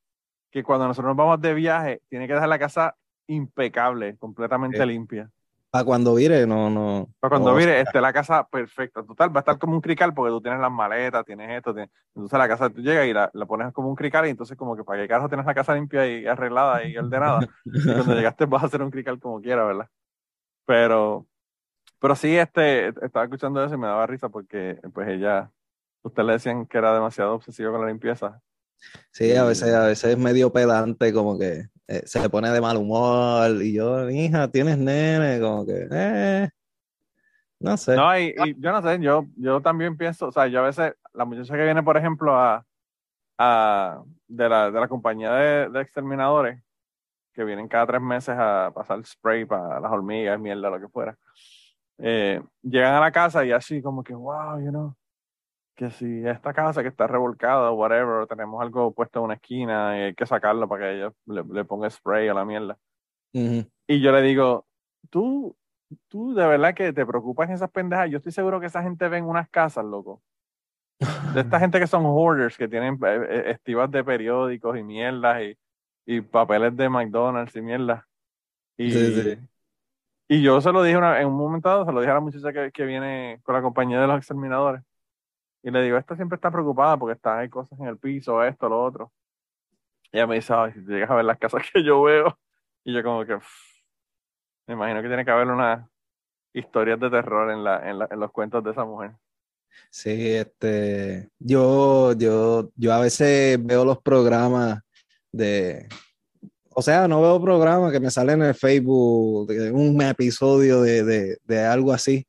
que 0.51 0.63
cuando 0.63 0.87
nosotros 0.89 1.11
nos 1.11 1.17
vamos 1.19 1.39
de 1.43 1.53
viaje, 1.53 2.01
tiene 2.09 2.27
que 2.27 2.33
dejar 2.33 2.49
la 2.49 2.59
casa 2.59 2.97
impecable, 3.27 4.17
completamente 4.17 4.79
Sí. 4.81 4.87
limpia. 4.87 5.31
Para 5.71 5.85
cuando 5.85 6.15
vire, 6.15 6.47
no, 6.47 6.71
no. 6.71 7.09
Para 7.21 7.31
cuando 7.31 7.51
no- 7.53 7.57
mire, 7.57 7.81
esté 7.81 8.01
la 8.01 8.13
casa 8.13 8.47
perfecta. 8.49 9.03
Total, 9.05 9.31
va 9.35 9.41
a 9.41 9.43
estar 9.43 9.59
como 9.59 9.75
un 9.75 9.81
crical 9.81 10.15
porque 10.15 10.31
tú 10.31 10.41
tienes 10.41 10.61
las 10.61 10.71
maletas, 10.71 11.25
tienes 11.25 11.51
esto. 11.51 11.75
tienes- 11.75 11.91
Entonces 12.15 12.39
la 12.39 12.49
casa 12.49 12.71
tú 12.71 12.81
llegas 12.81 13.07
y 13.07 13.13
la, 13.13 13.31
la 13.35 13.47
pones 13.47 13.73
como 13.73 13.89
un 13.89 13.97
crical 13.97 14.27
y 14.27 14.31
entonces 14.31 14.57
como 14.57 14.77
que 14.77 14.85
para 14.85 15.03
qué 15.03 15.09
carajo 15.09 15.29
tienes 15.29 15.45
la 15.47 15.55
casa 15.55 15.75
limpia 15.75 16.07
y 16.07 16.27
arreglada 16.27 16.85
y 16.85 16.97
ordenada. 16.97 17.47
Y 17.65 17.95
cuando 17.95 18.15
llegaste 18.17 18.47
vas 18.47 18.63
a 18.63 18.67
hacer 18.67 18.83
un 18.83 18.91
crical 18.91 19.19
como 19.21 19.41
quieras, 19.41 19.67
¿verdad? 19.67 19.89
Pero, 20.67 21.27
pero 22.01 22.17
sí, 22.17 22.37
este, 22.37 22.89
estaba 22.89 23.25
escuchando 23.25 23.65
eso 23.65 23.75
y 23.75 23.79
me 23.79 23.87
daba 23.89 24.07
risa 24.07 24.29
porque 24.31 24.81
pues 24.95 25.09
ella, 25.09 25.51
ustedes 26.03 26.27
le 26.27 26.33
decían 26.35 26.67
que 26.67 26.79
era 26.79 26.95
demasiado 26.95 27.35
obsesivo 27.35 27.73
con 27.73 27.83
la 27.83 27.89
limpieza. 27.89 28.41
Sí, 29.11 29.35
a 29.35 29.45
veces, 29.45 29.73
a 29.75 29.87
veces 29.87 30.11
es 30.13 30.19
medio 30.19 30.53
pedante, 30.53 31.13
como 31.13 31.39
que 31.39 31.69
eh, 31.89 32.03
se 32.05 32.29
pone 32.29 32.51
de 32.51 32.61
mal 32.61 32.77
humor. 32.77 33.63
Y 33.63 33.73
yo, 33.73 34.09
hija, 34.11 34.49
tienes 34.51 34.79
nene, 34.79 35.41
como 35.41 35.65
que, 35.65 35.89
eh, 35.91 36.49
no 37.61 37.77
sé. 37.77 37.97
No, 37.97 38.19
y, 38.19 38.35
y 38.45 38.61
yo 38.61 38.73
no 38.73 38.83
sé, 38.83 38.99
yo, 39.01 39.27
yo 39.37 39.61
también 39.61 39.97
pienso, 39.97 40.29
o 40.29 40.33
sea, 40.33 40.47
yo 40.47 40.61
a 40.61 40.67
veces, 40.67 40.95
la 41.15 41.25
muchacha 41.25 41.55
que 41.55 41.65
viene, 41.65 41.83
por 41.83 41.97
ejemplo, 41.97 42.39
a, 42.39 42.65
a 43.39 44.03
de, 44.29 44.49
la, 44.49 44.71
de 44.71 44.81
la 44.81 44.89
compañía 44.89 45.33
de, 45.33 45.69
de 45.71 45.81
exterminadores, 45.81 46.63
que 47.33 47.45
vienen 47.45 47.69
cada 47.69 47.87
tres 47.87 48.01
meses 48.01 48.35
a 48.39 48.73
pasar 48.75 49.05
spray 49.05 49.45
para 49.45 49.79
las 49.79 49.93
hormigas, 49.93 50.41
mierda, 50.41 50.71
lo 50.71 50.81
que 50.81 50.89
fuera, 50.89 51.17
eh, 51.99 52.43
llegan 52.63 52.95
a 52.95 53.01
la 53.01 53.13
casa 53.13 53.45
y 53.45 53.53
así 53.53 53.81
como 53.81 54.03
que, 54.03 54.15
wow, 54.15 54.59
you 54.59 54.71
know, 54.71 54.97
que 55.77 55.91
si 55.91 56.27
esta 56.27 56.55
casa 56.55 56.83
que 56.83 56.89
está 56.89 57.07
revolcada 57.07 57.71
o 57.71 57.75
whatever, 57.77 58.27
tenemos 58.27 58.63
algo 58.63 58.93
puesto 58.95 59.21
en 59.21 59.27
una 59.27 59.35
esquina 59.35 59.99
y 59.99 60.03
hay 60.05 60.15
que 60.15 60.27
sacarlo 60.27 60.69
para 60.69 60.85
que 60.87 60.97
ella 60.99 61.13
le, 61.27 61.45
le 61.45 61.65
ponga 61.67 61.91
spray 61.91 62.29
a 62.29 62.35
la 62.35 62.45
mierda. 62.47 62.79
Ujú. 63.35 63.67
Y 63.87 64.01
yo 64.01 64.13
le 64.13 64.23
digo, 64.23 64.67
tú, 65.11 65.57
tú 66.09 66.35
de 66.35 66.47
verdad 66.47 66.75
que 66.75 66.93
te 66.93 67.07
preocupas 67.07 67.49
en 67.49 67.55
esas 67.57 67.71
pendejas. 67.71 68.11
Yo 68.11 68.19
estoy 68.19 68.33
seguro 68.33 68.61
que 68.61 68.67
esa 68.67 68.83
gente 68.83 69.09
ve 69.09 69.19
en 69.19 69.27
unas 69.27 69.49
casas, 69.51 69.85
loco. 69.85 70.23
De 71.33 71.41
esta 71.41 71.59
gente 71.61 71.79
que 71.81 71.87
son 71.87 72.05
hoarders, 72.07 72.57
que 72.57 72.69
tienen 72.69 72.95
eh, 73.05 73.27
eh, 73.29 73.51
estivas 73.53 73.91
de 73.91 74.05
periódicos 74.05 74.77
y 74.79 74.83
mierdas 74.83 75.43
y, 75.43 75.59
y 76.07 76.21
papeles 76.21 76.77
de 76.77 76.89
McDonald's 76.89 77.55
y 77.57 77.63
mierdas. 77.63 78.05
Y, 78.79 78.91
Sí, 78.93 79.13
sí. 79.23 79.39
y 80.29 80.43
yo 80.43 80.61
se 80.61 80.73
lo 80.73 80.83
dije 80.83 80.97
una- 80.99 81.21
en 81.21 81.29
un 81.29 81.37
momento 81.37 81.69
dado, 81.69 81.85
se 81.87 81.93
lo 81.93 82.01
dije 82.01 82.11
a 82.11 82.15
la 82.15 82.21
muchacha 82.21 82.53
que, 82.53 82.73
que 82.73 82.85
viene 82.85 83.41
con 83.45 83.55
la 83.55 83.63
compañía 83.63 84.01
de 84.01 84.07
los 84.07 84.19
exterminadores. 84.19 84.83
Y 85.67 85.71
le 85.73 85.83
digo, 85.83 85.97
esta 85.99 86.15
siempre 86.15 86.37
está 86.37 86.49
preocupada 86.49 86.97
porque 86.97 87.15
están 87.17 87.41
hay 87.41 87.49
cosas 87.49 87.77
en 87.81 87.87
el 87.87 87.99
piso, 87.99 88.41
esto, 88.45 88.69
lo 88.69 88.85
otro. 88.85 89.13
Y 90.13 90.19
ella 90.19 90.29
me 90.29 90.37
dice, 90.37 90.53
ay, 90.55 90.73
si 90.73 90.81
llegas 90.83 91.11
a 91.11 91.17
ver 91.17 91.25
las 91.25 91.39
casas 91.39 91.61
que 91.75 91.83
yo 91.83 92.03
veo. 92.03 92.39
Y 92.85 92.95
yo 92.95 93.03
como 93.03 93.25
que, 93.27 93.35
"Pff, 93.37 93.83
me 94.69 94.75
imagino 94.75 95.03
que 95.03 95.09
tiene 95.09 95.25
que 95.25 95.31
haber 95.33 95.49
unas 95.49 95.85
historias 96.55 97.01
de 97.01 97.11
terror 97.11 97.51
en, 97.51 97.65
la, 97.65 97.91
en, 97.91 97.99
la- 97.99 98.09
en 98.09 98.21
los 98.21 98.31
cuentos 98.31 98.63
de 98.63 98.71
esa 98.71 98.85
mujer. 98.85 99.11
Sí, 99.91 100.35
este, 100.37 101.31
yo, 101.41 102.13
yo, 102.13 102.71
yo 102.77 102.93
a 102.95 103.01
veces 103.01 103.59
veo 103.67 103.85
los 103.85 103.99
programas 104.01 104.81
de, 105.33 105.89
o 106.71 106.81
sea, 106.81 107.09
no 107.09 107.21
veo 107.23 107.43
programas 107.43 107.91
que 107.91 107.99
me 107.99 108.11
salen 108.13 108.41
en 108.43 108.49
el 108.51 108.55
Facebook, 108.55 109.49
de 109.49 109.73
un 109.73 110.01
episodio 110.01 110.81
de, 110.83 111.03
de, 111.03 111.39
de 111.43 111.65
algo 111.65 111.93
así, 111.93 112.25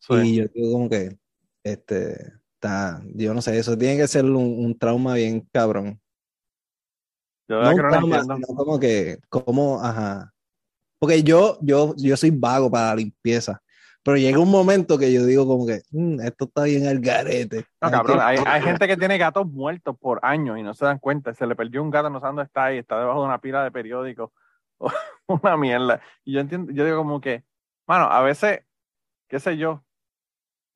Sí. 0.00 0.14
y 0.24 0.36
yo 0.38 0.46
digo 0.52 0.72
como 0.72 0.90
que, 0.90 1.16
este, 1.62 2.32
está, 2.62 3.02
yo 3.14 3.34
no 3.34 3.42
sé, 3.42 3.58
eso 3.58 3.76
tiene 3.76 3.96
que 3.96 4.06
ser 4.06 4.24
un, 4.24 4.36
un 4.36 4.78
trauma 4.78 5.14
bien 5.14 5.40
cabrón. 5.52 6.00
yo 7.48 7.56
No 7.60 7.60
verdad 7.60 7.72
un 7.72 7.76
que 7.76 7.82
no 7.82 7.90
trauma, 7.90 8.36
sino 8.36 8.46
como 8.56 8.78
que, 8.78 9.18
como, 9.28 9.82
ajá. 9.82 10.32
Porque 11.00 11.22
yo, 11.24 11.58
yo, 11.60 11.94
yo 11.96 12.16
soy 12.16 12.30
vago 12.30 12.70
para 12.70 12.90
la 12.90 12.96
limpieza. 12.96 13.60
Pero 14.04 14.16
llega 14.16 14.38
un 14.38 14.50
momento 14.50 14.98
que 14.98 15.12
yo 15.12 15.24
digo 15.24 15.46
como 15.46 15.64
que, 15.66 15.82
"Mm, 15.90 16.20
esto 16.20 16.44
está 16.46 16.64
bien 16.64 16.86
al 16.88 16.98
garete. 17.00 17.64
No, 17.80 17.88
Hay 17.88 17.92
cabrón, 17.92 18.18
hay, 18.20 18.38
hay 18.44 18.62
gente 18.62 18.88
que 18.88 18.96
tiene 18.96 19.16
gatos 19.16 19.46
muertos 19.46 19.96
por 19.98 20.18
años 20.22 20.58
y 20.58 20.62
no 20.62 20.74
se 20.74 20.84
dan 20.84 20.98
cuenta. 20.98 21.34
Se 21.34 21.46
le 21.46 21.54
perdió 21.54 21.82
un 21.82 21.90
gato, 21.90 22.10
no 22.10 22.18
sabe 22.18 22.30
dónde 22.30 22.42
está 22.44 22.64
ahí, 22.66 22.78
está 22.78 22.98
debajo 22.98 23.20
de 23.20 23.26
una 23.26 23.40
pila 23.40 23.62
de 23.62 23.70
periódicos. 23.70 24.30
una 25.26 25.56
mierda. 25.56 26.00
Y 26.24 26.32
yo 26.32 26.40
entiendo, 26.40 26.72
yo 26.72 26.84
digo 26.84 26.98
como 26.98 27.20
que, 27.20 27.44
mano, 27.86 28.04
a 28.06 28.22
veces, 28.22 28.60
qué 29.28 29.38
sé 29.38 29.56
yo, 29.56 29.84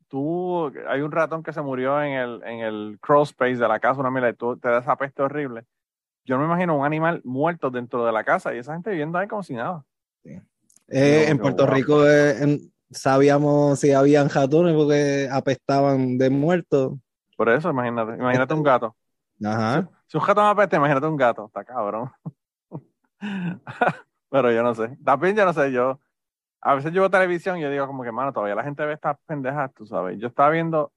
tú, 0.09 0.73
hay 0.89 1.01
un 1.01 1.13
ratón 1.13 1.43
que 1.43 1.53
se 1.53 1.63
murió 1.63 2.03
en 2.03 2.13
el, 2.13 2.43
en 2.45 2.61
el 2.61 2.99
crawl 3.01 3.23
space 3.25 3.57
de 3.57 3.69
la 3.69 3.81
casa, 3.81 4.01
una 4.01 4.11
mierda, 4.11 4.31
y 4.31 4.35
tú 4.35 4.57
te 4.59 4.69
da 4.69 4.79
esa 4.79 4.97
peste 4.97 5.23
horrible. 5.23 5.65
Yo 6.25 6.37
no 6.37 6.43
me 6.43 6.47
imagino 6.49 6.77
un 6.79 6.85
animal 6.87 7.21
muerto 7.25 7.71
dentro 7.71 8.05
de 8.05 8.13
la 8.13 8.25
casa 8.25 8.55
y 8.55 8.59
esa 8.59 8.75
gente 8.75 8.91
viviendo 8.91 9.19
ahí 9.19 9.29
como 9.29 9.43
si 9.43 9.55
nada. 9.55 9.85
Eh, 10.25 10.43
No, 10.89 11.31
en 11.31 11.39
Puerto 11.39 11.67
wow. 11.67 11.75
Rico 11.75 12.07
eh, 12.07 12.43
en- 12.43 12.73
sabíamos 12.91 13.79
si 13.81 13.93
habían 13.93 14.29
ratones 14.29 14.75
porque 14.75 15.29
apestaban 15.31 16.19
de 16.19 16.31
muertos. 16.31 16.95
Por 17.37 17.49
eso, 17.49 17.71
imagínate, 17.71 18.15
imagínate 18.15 18.55
un 18.55 18.63
gato. 18.63 18.97
Ajá. 19.45 19.89
Si 20.07 20.17
un 20.17 20.25
gato 20.25 20.43
me 20.43 20.49
apetece, 20.49 20.77
imagínate 20.77 21.07
un 21.07 21.17
gato, 21.17 21.47
está 21.47 21.65
cabrón. 21.65 22.11
Pero 24.31 24.53
yo 24.53 24.63
no 24.63 24.75
sé. 24.75 24.97
También 25.05 25.37
yo 25.37 25.45
no 25.45 25.53
sé, 25.53 25.73
yo. 25.73 26.01
A 26.67 26.75
veces 26.75 26.93
yo 26.93 27.03
veo 27.03 27.11
televisión 27.11 27.59
y 27.59 27.63
yo 27.63 27.71
digo 27.71 27.87
como 27.87 28.03
que, 28.03 28.11
mano, 28.11 28.33
todavía 28.33 28.57
la 28.57 28.65
gente 28.65 28.85
ve 28.85 28.95
estas 28.95 29.17
pendejas, 29.25 29.73
tú 29.75 29.87
sabes. 29.87 30.19
Yo 30.19 30.27
estaba 30.29 30.51
viendo 30.51 30.93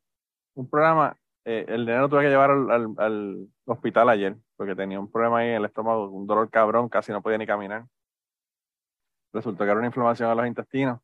un 0.55 0.67
programa, 0.67 1.15
eh, 1.45 1.63
el 1.67 1.85
dinero 1.85 2.09
tuve 2.09 2.23
que 2.23 2.29
llevar 2.29 2.49
al, 2.51 2.71
al- 2.71 2.95
al 2.97 3.47
hospital 3.65 4.09
ayer, 4.09 4.35
porque 4.57 4.75
tenía 4.75 4.99
un 4.99 5.11
problema 5.11 5.39
ahí 5.39 5.49
en 5.49 5.55
el 5.57 5.65
estómago, 5.65 6.09
un 6.09 6.25
dolor 6.25 6.49
cabrón, 6.49 6.89
casi 6.89 7.11
no 7.11 7.21
podía 7.21 7.37
ni 7.37 7.45
caminar. 7.45 7.85
Resultó 9.31 9.63
que 9.63 9.69
era 9.69 9.77
una 9.77 9.87
inflamación 9.87 10.31
en 10.31 10.37
los 10.37 10.47
intestinos. 10.47 10.99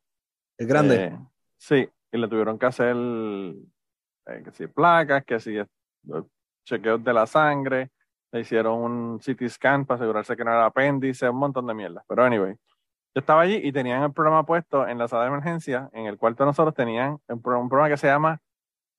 Es 0.58 0.66
grande. 0.66 0.96
Eh, 0.96 1.18
sí, 1.56 1.88
y 2.10 2.18
le 2.18 2.26
tuvieron 2.28 2.58
que 2.58 2.66
hacer 2.66 2.96
eh, 2.96 4.42
que 4.42 4.50
si 4.52 4.66
placas, 4.66 5.24
que 5.24 5.38
si 5.38 5.58
chequeos 6.64 7.04
de 7.04 7.12
la 7.12 7.26
sangre, 7.26 7.92
le 8.32 8.40
hicieron 8.40 8.78
un 8.80 9.20
CT 9.20 9.48
scan 9.48 9.86
para 9.86 9.98
asegurarse 10.00 10.36
que 10.36 10.44
no 10.44 10.50
era 10.50 10.66
apéndice, 10.66 11.28
un 11.28 11.36
montón 11.38 11.66
de 11.68 11.74
mierda. 11.74 12.02
Pero 12.08 12.24
anyway, 12.24 12.56
yo 13.16 13.20
estaba 13.20 13.40
allí 13.40 13.58
y 13.64 13.72
tenían 13.72 14.02
el 14.02 14.12
programa 14.12 14.44
puesto 14.44 14.86
en 14.86 14.98
la 14.98 15.08
sala 15.08 15.22
de 15.22 15.28
emergencia, 15.28 15.88
en 15.94 16.04
el 16.04 16.18
cuarto 16.18 16.44
de 16.44 16.48
nosotros 16.48 16.74
tenían 16.74 17.12
un, 17.28 17.36
un 17.42 17.68
programa 17.70 17.88
que 17.88 17.96
se 17.96 18.08
llama 18.08 18.42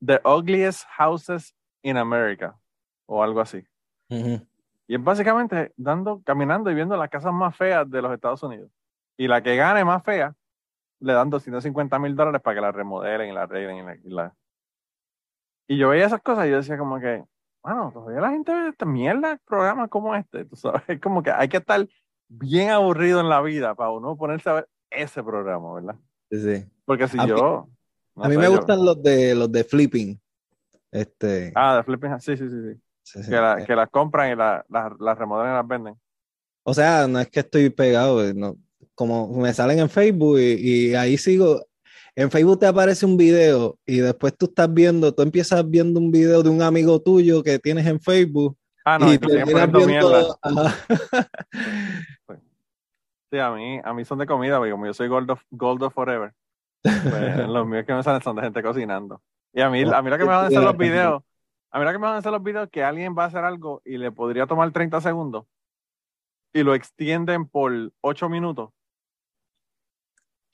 The 0.03 0.19
Ugliest 0.25 0.85
Houses 0.97 1.55
in 1.83 1.97
America, 1.97 2.57
o 3.05 3.21
algo 3.21 3.41
así. 3.41 3.63
Ujú. 4.09 4.43
Y 4.87 4.95
es 4.95 5.03
básicamente 5.03 5.71
dando, 5.77 6.23
caminando 6.25 6.71
y 6.71 6.73
viendo 6.73 6.97
las 6.97 7.11
casas 7.11 7.31
más 7.31 7.55
feas 7.55 7.87
de 7.91 8.01
los 8.01 8.11
Estados 8.11 8.41
Unidos. 8.41 8.71
Y 9.17 9.27
la 9.27 9.43
que 9.43 9.55
gane 9.55 9.85
más 9.85 10.01
fea, 10.01 10.33
le 10.99 11.13
dan 11.13 11.29
250 11.29 11.99
mil 11.99 12.15
dólares 12.15 12.41
para 12.41 12.55
que 12.55 12.61
la 12.61 12.71
remodelen 12.71 13.29
y 13.29 13.33
la 13.33 13.43
arreglen. 13.43 13.77
Y, 13.77 13.83
la, 13.83 13.95
y, 14.03 14.09
la- 14.09 14.35
y 15.67 15.77
yo 15.77 15.89
veía 15.89 16.07
esas 16.07 16.23
cosas 16.23 16.47
y 16.47 16.49
yo 16.49 16.55
decía 16.57 16.79
como 16.79 16.99
que, 16.99 17.23
bueno, 17.61 17.91
todavía 17.93 18.19
la 18.21 18.31
gente 18.31 18.51
ve 18.51 18.69
esta 18.69 18.85
mierda, 18.87 19.37
programas 19.45 19.89
como 19.89 20.15
este. 20.15 20.45
Tú 20.45 20.55
sabes, 20.55 20.81
es 20.87 20.99
como 21.01 21.21
que 21.21 21.29
hay 21.29 21.49
que 21.49 21.57
estar 21.57 21.87
bien 22.27 22.69
aburrido 22.69 23.19
en 23.19 23.29
la 23.29 23.41
vida 23.41 23.75
para 23.75 23.91
uno 23.91 24.15
ponerse 24.17 24.49
a 24.49 24.53
ver 24.53 24.69
ese 24.89 25.23
programa, 25.23 25.73
¿verdad? 25.73 25.95
Sí, 26.31 26.39
sí. 26.41 26.65
Porque 26.85 27.07
si 27.07 27.17
A 27.19 27.23
mí- 27.23 27.29
yo... 27.29 27.67
no 28.15 28.23
a 28.23 28.29
mí 28.29 28.37
me 28.37 28.45
yo- 28.45 28.51
gustan 28.57 28.83
los 28.83 29.01
de 29.01 29.35
los 29.35 29.51
de 29.51 29.63
flipping. 29.63 30.19
Este, 30.91 31.51
Ah, 31.55 31.77
de 31.77 31.83
flipping, 31.83 32.19
sí, 32.19 32.37
sí, 32.37 32.49
sí, 32.49 32.55
sí. 32.73 32.79
sí, 33.03 33.23
sí. 33.23 33.29
Que, 33.29 33.35
la- 33.35 33.65
que 33.65 33.75
las 33.75 33.89
compran 33.89 34.31
y 34.31 34.35
la- 34.35 34.65
las 34.69 34.93
las 34.99 35.17
remodelan 35.17 35.53
y 35.53 35.57
las 35.57 35.67
venden. 35.67 35.95
O 36.63 36.73
sea, 36.73 37.07
no 37.07 37.19
es 37.19 37.29
que 37.29 37.39
estoy 37.41 37.69
pegado, 37.69 38.25
eh, 38.25 38.33
no, 38.33 38.57
como 38.95 39.27
me 39.39 39.53
salen 39.53 39.79
en 39.79 39.89
Facebook 39.89 40.39
y, 40.39 40.89
y 40.89 40.95
ahí 40.95 41.17
sigo. 41.17 41.65
En 42.15 42.31
Facebook 42.31 42.59
te 42.59 42.65
aparece 42.65 43.05
un 43.05 43.15
video 43.15 43.77
y 43.85 43.97
después 43.99 44.35
tú 44.35 44.47
estás 44.47 44.73
viendo, 44.73 45.13
tú 45.13 45.21
empiezas 45.21 45.69
viendo 45.69 45.99
un 45.99 46.11
video 46.11 46.41
de 46.41 46.49
un 46.49 46.61
amigo 46.63 46.99
tuyo 46.99 47.43
que 47.43 47.59
tienes 47.59 47.85
en 47.85 47.99
Facebook 47.99 48.57
Ah, 48.89 48.97
no, 48.97 49.11
y, 49.11 49.17
te 49.17 49.27
terminas 49.27 49.67
poniendo 49.67 49.85
mierda. 49.85 50.37
viendo. 50.43 50.63
Sí, 53.29 53.39
a 53.39 53.51
mí, 53.51 53.81
a 53.83 53.93
mí 53.93 54.05
son 54.05 54.19
de 54.19 54.25
comida, 54.25 54.57
porque 54.57 54.71
como 54.71 54.85
yo 54.85 54.93
soy 54.93 55.09
Gold 55.09 55.31
of, 55.31 55.41
Gold 55.51 55.83
of 55.83 55.93
Forever, 55.93 56.33
pues 56.81 56.93
los 57.49 57.67
míos 57.67 57.83
que 57.85 57.93
me 57.93 58.01
salen 58.01 58.21
son 58.21 58.37
de 58.37 58.43
gente 58.43 58.63
cocinando. 58.63 59.21
Y 59.51 59.59
a 59.59 59.69
mí, 59.69 59.81
a 59.81 60.01
mí 60.01 60.09
lo 60.09 60.17
que 60.17 60.23
me 60.23 60.29
van 60.29 60.45
a 60.45 60.47
hacer 60.47 60.63
los 60.63 60.77
videos, 60.77 61.21
a 61.69 61.77
mí 61.77 61.83
lo 61.83 61.91
que 61.91 61.97
me 61.97 62.05
van 62.05 62.13
a 62.15 62.17
hacer 62.19 62.31
los 62.31 62.41
videos 62.41 62.69
que 62.69 62.85
alguien 62.85 63.13
va 63.17 63.25
a 63.25 63.27
hacer 63.27 63.43
algo 63.43 63.81
y 63.83 63.97
le 63.97 64.13
podría 64.13 64.47
tomar 64.47 64.71
30 64.71 65.01
segundos 65.01 65.43
y 66.53 66.63
lo 66.63 66.73
extienden 66.73 67.45
por 67.45 67.73
8 67.99 68.29
minutos 68.29 68.69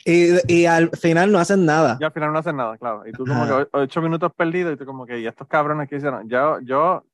Y, 0.04 0.52
y 0.52 0.66
al 0.66 0.90
final 0.98 1.32
no 1.32 1.38
hacen 1.38 1.68
nada. 1.68 2.00
y 2.02 2.04
al 2.04 2.12
final 2.12 2.34
no 2.34 2.40
hacen 2.40 2.58
nada, 2.58 2.76
claro. 2.80 3.08
Y 3.08 3.12
tú 3.12 3.24
como 3.24 3.46
que 3.46 3.68
8 3.72 4.02
minutos 4.02 4.32
perdidos 4.36 4.74
y 4.74 4.78
tú 4.78 4.86
como 4.88 5.06
que, 5.06 5.20
¿y 5.20 5.28
estos 5.28 5.48
cabrones 5.48 5.88
que 5.88 5.98
hicieron? 5.98 6.28
Yo, 6.28 6.60
yo 6.62 7.06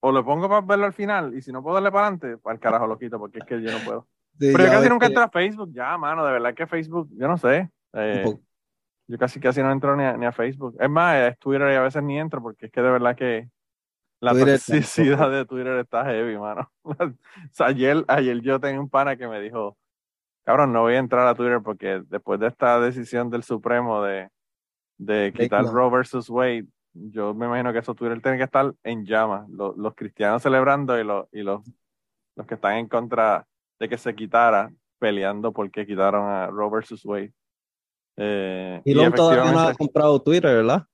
o 0.00 0.12
lo 0.12 0.24
pongo 0.24 0.48
para 0.48 0.60
verlo 0.60 0.86
al 0.86 0.92
final 0.92 1.34
y 1.34 1.42
si 1.42 1.52
no 1.52 1.62
puedo 1.62 1.74
darle 1.74 1.90
para 1.90 2.06
adelante, 2.08 2.38
para 2.38 2.54
el 2.54 2.60
carajo 2.60 2.86
lo 2.86 2.98
quito 2.98 3.18
porque 3.18 3.38
es 3.38 3.44
que 3.44 3.60
yo 3.60 3.72
no 3.72 3.78
puedo. 3.84 4.06
Sí, 4.38 4.52
Pero 4.52 4.64
yo 4.64 4.70
casi 4.70 4.88
nunca 4.88 5.06
que- 5.06 5.12
entro 5.12 5.24
a 5.24 5.28
Facebook, 5.28 5.70
ya, 5.72 5.98
mano, 5.98 6.24
de 6.24 6.32
verdad 6.32 6.54
que 6.54 6.66
Facebook, 6.66 7.08
yo 7.12 7.26
no 7.26 7.36
sé. 7.36 7.70
Eh, 7.94 8.24
yo 9.08 9.18
casi 9.18 9.40
casi 9.40 9.62
no 9.62 9.72
entro 9.72 9.96
ni 9.96 10.04
a, 10.04 10.16
ni 10.16 10.26
a 10.26 10.32
Facebook. 10.32 10.76
Es 10.78 10.88
más, 10.88 11.16
es 11.16 11.38
Twitter 11.38 11.72
y 11.72 11.76
a 11.76 11.82
veces 11.82 12.02
ni 12.02 12.18
entro 12.18 12.42
porque 12.42 12.66
es 12.66 12.72
que 12.72 12.82
de 12.82 12.90
verdad 12.90 13.16
que 13.16 13.48
la 14.20 14.32
Twitter 14.32 14.58
toxicidad 14.58 15.30
de 15.30 15.44
Twitter 15.46 15.78
está 15.78 16.04
heavy, 16.04 16.38
mano. 16.38 16.70
o 16.82 16.94
sea, 17.50 17.68
ayer, 17.68 18.04
ayer 18.06 18.40
yo 18.40 18.60
tenía 18.60 18.80
un 18.80 18.88
pana 18.88 19.16
que 19.16 19.26
me 19.26 19.40
dijo, 19.40 19.76
cabrón, 20.44 20.72
no 20.72 20.82
voy 20.82 20.94
a 20.94 20.98
entrar 20.98 21.26
a 21.26 21.34
Twitter 21.34 21.60
porque 21.62 22.02
después 22.06 22.38
de 22.38 22.48
esta 22.48 22.78
decisión 22.80 23.30
del 23.30 23.42
Supremo 23.42 24.02
de, 24.02 24.28
de 24.98 25.32
quitar. 25.34 25.64
Roe 25.64 25.90
versus 25.90 26.28
Wade, 26.28 26.66
yo 27.10 27.34
me 27.34 27.46
imagino 27.46 27.72
que 27.72 27.78
eso 27.78 27.94
Twitter 27.94 28.20
tiene 28.20 28.38
que 28.38 28.44
estar 28.44 28.72
en 28.82 29.04
llamas. 29.04 29.48
Los, 29.48 29.76
los 29.76 29.94
cristianos 29.94 30.42
celebrando 30.42 30.98
y, 30.98 31.04
los, 31.04 31.26
y 31.32 31.42
los, 31.42 31.62
los 32.36 32.46
que 32.46 32.54
están 32.54 32.76
en 32.76 32.88
contra 32.88 33.46
de 33.78 33.88
que 33.88 33.98
se 33.98 34.14
quitara 34.14 34.70
peleando 34.98 35.52
porque 35.52 35.86
quitaron 35.86 36.28
a 36.28 36.48
Roe 36.48 36.70
versus 36.70 37.04
Wade. 37.04 37.32
Eh, 38.16 38.82
y 38.84 38.92
Elon 38.92 39.12
todavía 39.12 39.52
no 39.52 39.60
ha 39.60 39.74
comprado 39.74 40.20
Twitter, 40.20 40.56
¿verdad? 40.56 40.84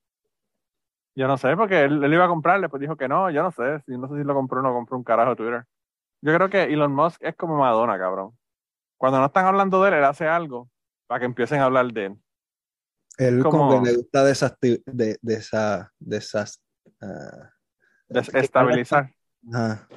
yo 1.15 1.27
no 1.27 1.37
sé, 1.37 1.55
porque 1.55 1.83
él, 1.83 2.03
él 2.03 2.13
iba 2.13 2.25
a 2.25 2.29
comprarle, 2.29 2.63
después 2.63 2.81
dijo 2.81 2.97
que 2.97 3.07
no, 3.07 3.29
yo 3.31 3.41
no 3.41 3.51
sé, 3.51 3.79
si 3.85 3.97
no 3.97 4.07
sé 4.09 4.17
si 4.17 4.23
lo 4.23 4.33
compró 4.33 4.59
o 4.59 4.63
no 4.63 4.73
compró 4.73 4.97
un 4.97 5.03
carajo 5.03 5.35
Twitter. 5.35 5.63
Yo 6.21 6.33
creo 6.35 6.49
que 6.49 6.63
Elon 6.63 6.93
Musk 6.93 7.23
es 7.23 7.35
como 7.35 7.57
Madonna, 7.57 7.97
cabrón. 7.97 8.37
Cuando 8.97 9.19
no 9.19 9.25
están 9.25 9.45
hablando 9.45 9.81
de 9.81 9.89
él, 9.89 9.93
él 9.95 10.03
hace 10.03 10.27
algo 10.27 10.69
para 11.07 11.19
que 11.19 11.25
empiecen 11.25 11.61
a 11.61 11.65
hablar 11.65 11.87
de 11.93 12.07
él. 12.07 12.17
Él 13.17 13.41
como, 13.43 13.69
Como- 13.69 13.83
que 13.83 13.91
le 13.91 13.97
gusta 13.97 14.23
desacti- 14.29 14.83
de, 14.85 15.17
de 15.21 15.33
esa, 15.35 15.91
de 15.99 16.17
esas, 16.17 16.61
ah, 17.01 17.49
Desestabilizar. 18.09 19.09
ajá. 19.53 19.87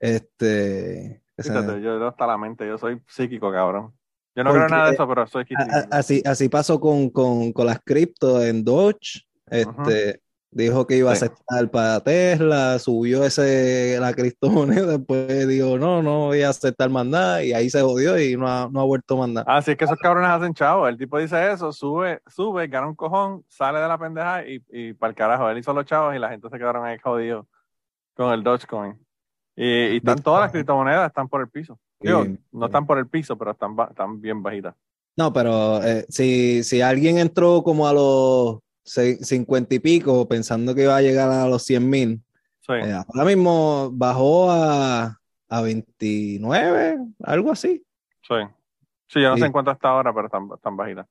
Este, 0.00 1.22
Fíjate, 1.36 1.80
yo 1.80 1.98
no 1.98 2.08
está 2.08 2.26
la 2.26 2.36
mente, 2.36 2.66
yo 2.66 2.76
soy 2.78 3.00
psíquico, 3.06 3.52
cabrón. 3.52 3.94
Yo 4.34 4.44
no 4.44 4.50
Porque- 4.50 4.66
creo 4.66 4.76
nada 4.76 4.88
de 4.88 4.94
eso, 4.94 5.08
pero 5.08 5.26
soy 5.26 5.44
a- 5.56 5.96
así, 5.96 6.22
así 6.24 6.48
pasó 6.48 6.80
con, 6.80 7.10
con, 7.10 7.52
con 7.52 7.66
las 7.66 7.80
cripto 7.84 8.42
en 8.44 8.64
Doge. 8.64 9.22
Este, 9.50 10.20
dijo 10.50 10.86
que 10.86 10.96
iba 10.96 11.14
Sí. 11.14 11.24
a 11.24 11.26
aceptar 11.26 11.70
para 11.70 12.00
Tesla, 12.00 12.78
subió 12.78 13.24
ese 13.24 13.98
la 14.00 14.12
criptomoneda, 14.14 14.86
después 14.98 15.46
dijo, 15.48 15.78
no, 15.78 16.02
no 16.02 16.26
voy 16.26 16.42
a 16.42 16.48
aceptar 16.50 16.90
nada, 16.90 17.42
y 17.44 17.52
ahí 17.52 17.68
se 17.70 17.82
jodió 17.82 18.18
y 18.18 18.36
no 18.36 18.48
ha, 18.48 18.68
no 18.70 18.80
ha 18.80 18.84
vuelto 18.84 19.16
más 19.16 19.28
nada. 19.28 19.44
Así 19.56 19.72
es 19.72 19.76
que 19.76 19.84
esos 19.84 19.98
cabrones 19.98 20.30
hacen 20.30 20.54
chavo. 20.54 20.88
El 20.88 20.96
tipo 20.96 21.18
dice 21.18 21.52
eso, 21.52 21.72
sube, 21.72 22.20
sube, 22.26 22.66
gana 22.68 22.86
un 22.88 22.94
cojón, 22.94 23.44
sale 23.48 23.78
de 23.78 23.88
la 23.88 23.98
pendeja 23.98 24.46
y, 24.46 24.62
y 24.70 24.92
para 24.94 25.10
el 25.10 25.16
carajo. 25.16 25.48
Él 25.50 25.58
hizo 25.58 25.72
los 25.72 25.84
chavos 25.84 26.14
y 26.14 26.18
la 26.18 26.30
gente 26.30 26.48
se 26.48 26.58
quedaron 26.58 26.84
ahí 26.84 26.98
jodidos 26.98 27.46
con 28.16 28.32
el 28.32 28.42
Dogecoin. 28.42 28.98
Y, 29.56 29.64
y 29.66 29.96
están 29.96 30.22
todas 30.22 30.40
las 30.42 30.52
criptomonedas, 30.52 31.08
están 31.08 31.28
por 31.28 31.40
el 31.40 31.48
piso. 31.48 31.78
Digo, 32.00 32.24
no 32.52 32.66
están 32.66 32.86
por 32.86 32.96
el 32.98 33.08
piso, 33.08 33.36
pero 33.36 33.50
están, 33.50 33.76
están 33.90 34.20
bien 34.20 34.40
bajitas. 34.42 34.74
No, 35.16 35.32
pero 35.32 35.82
eh, 35.82 36.06
si, 36.08 36.62
si 36.62 36.80
alguien 36.80 37.18
entró 37.18 37.64
como 37.64 37.88
a 37.88 37.92
los 37.92 38.58
50 38.88 39.74
y 39.74 39.78
pico 39.78 40.26
pensando 40.28 40.74
que 40.74 40.82
iba 40.84 40.96
a 40.96 41.02
llegar 41.02 41.30
a 41.30 41.46
los 41.46 41.62
100 41.62 41.88
mil, 41.88 42.22
Sí. 42.60 42.72
eh, 42.74 42.92
ahora 42.92 43.24
mismo 43.24 43.90
bajó 43.92 44.50
a, 44.50 45.18
a 45.48 45.60
29, 45.62 46.98
algo 47.22 47.52
así. 47.52 47.84
Sí. 48.22 48.34
Sí, 49.06 49.22
yo 49.22 49.30
no 49.30 49.34
Sí. 49.36 49.40
sé 49.40 49.46
en 49.46 49.52
cuánto 49.52 49.70
está 49.70 49.88
ahora, 49.88 50.12
pero 50.12 50.26
están, 50.26 50.48
están 50.54 50.76
bajitas. 50.76 51.06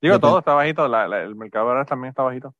Digo, 0.00 0.14
Depende. 0.14 0.20
todo 0.30 0.38
está 0.38 0.54
bajito, 0.54 0.88
la- 0.88 1.06
la- 1.08 1.22
el 1.22 1.34
mercado 1.34 1.68
ahora 1.68 1.84
también 1.84 2.10
está 2.10 2.22
bajito. 2.22 2.54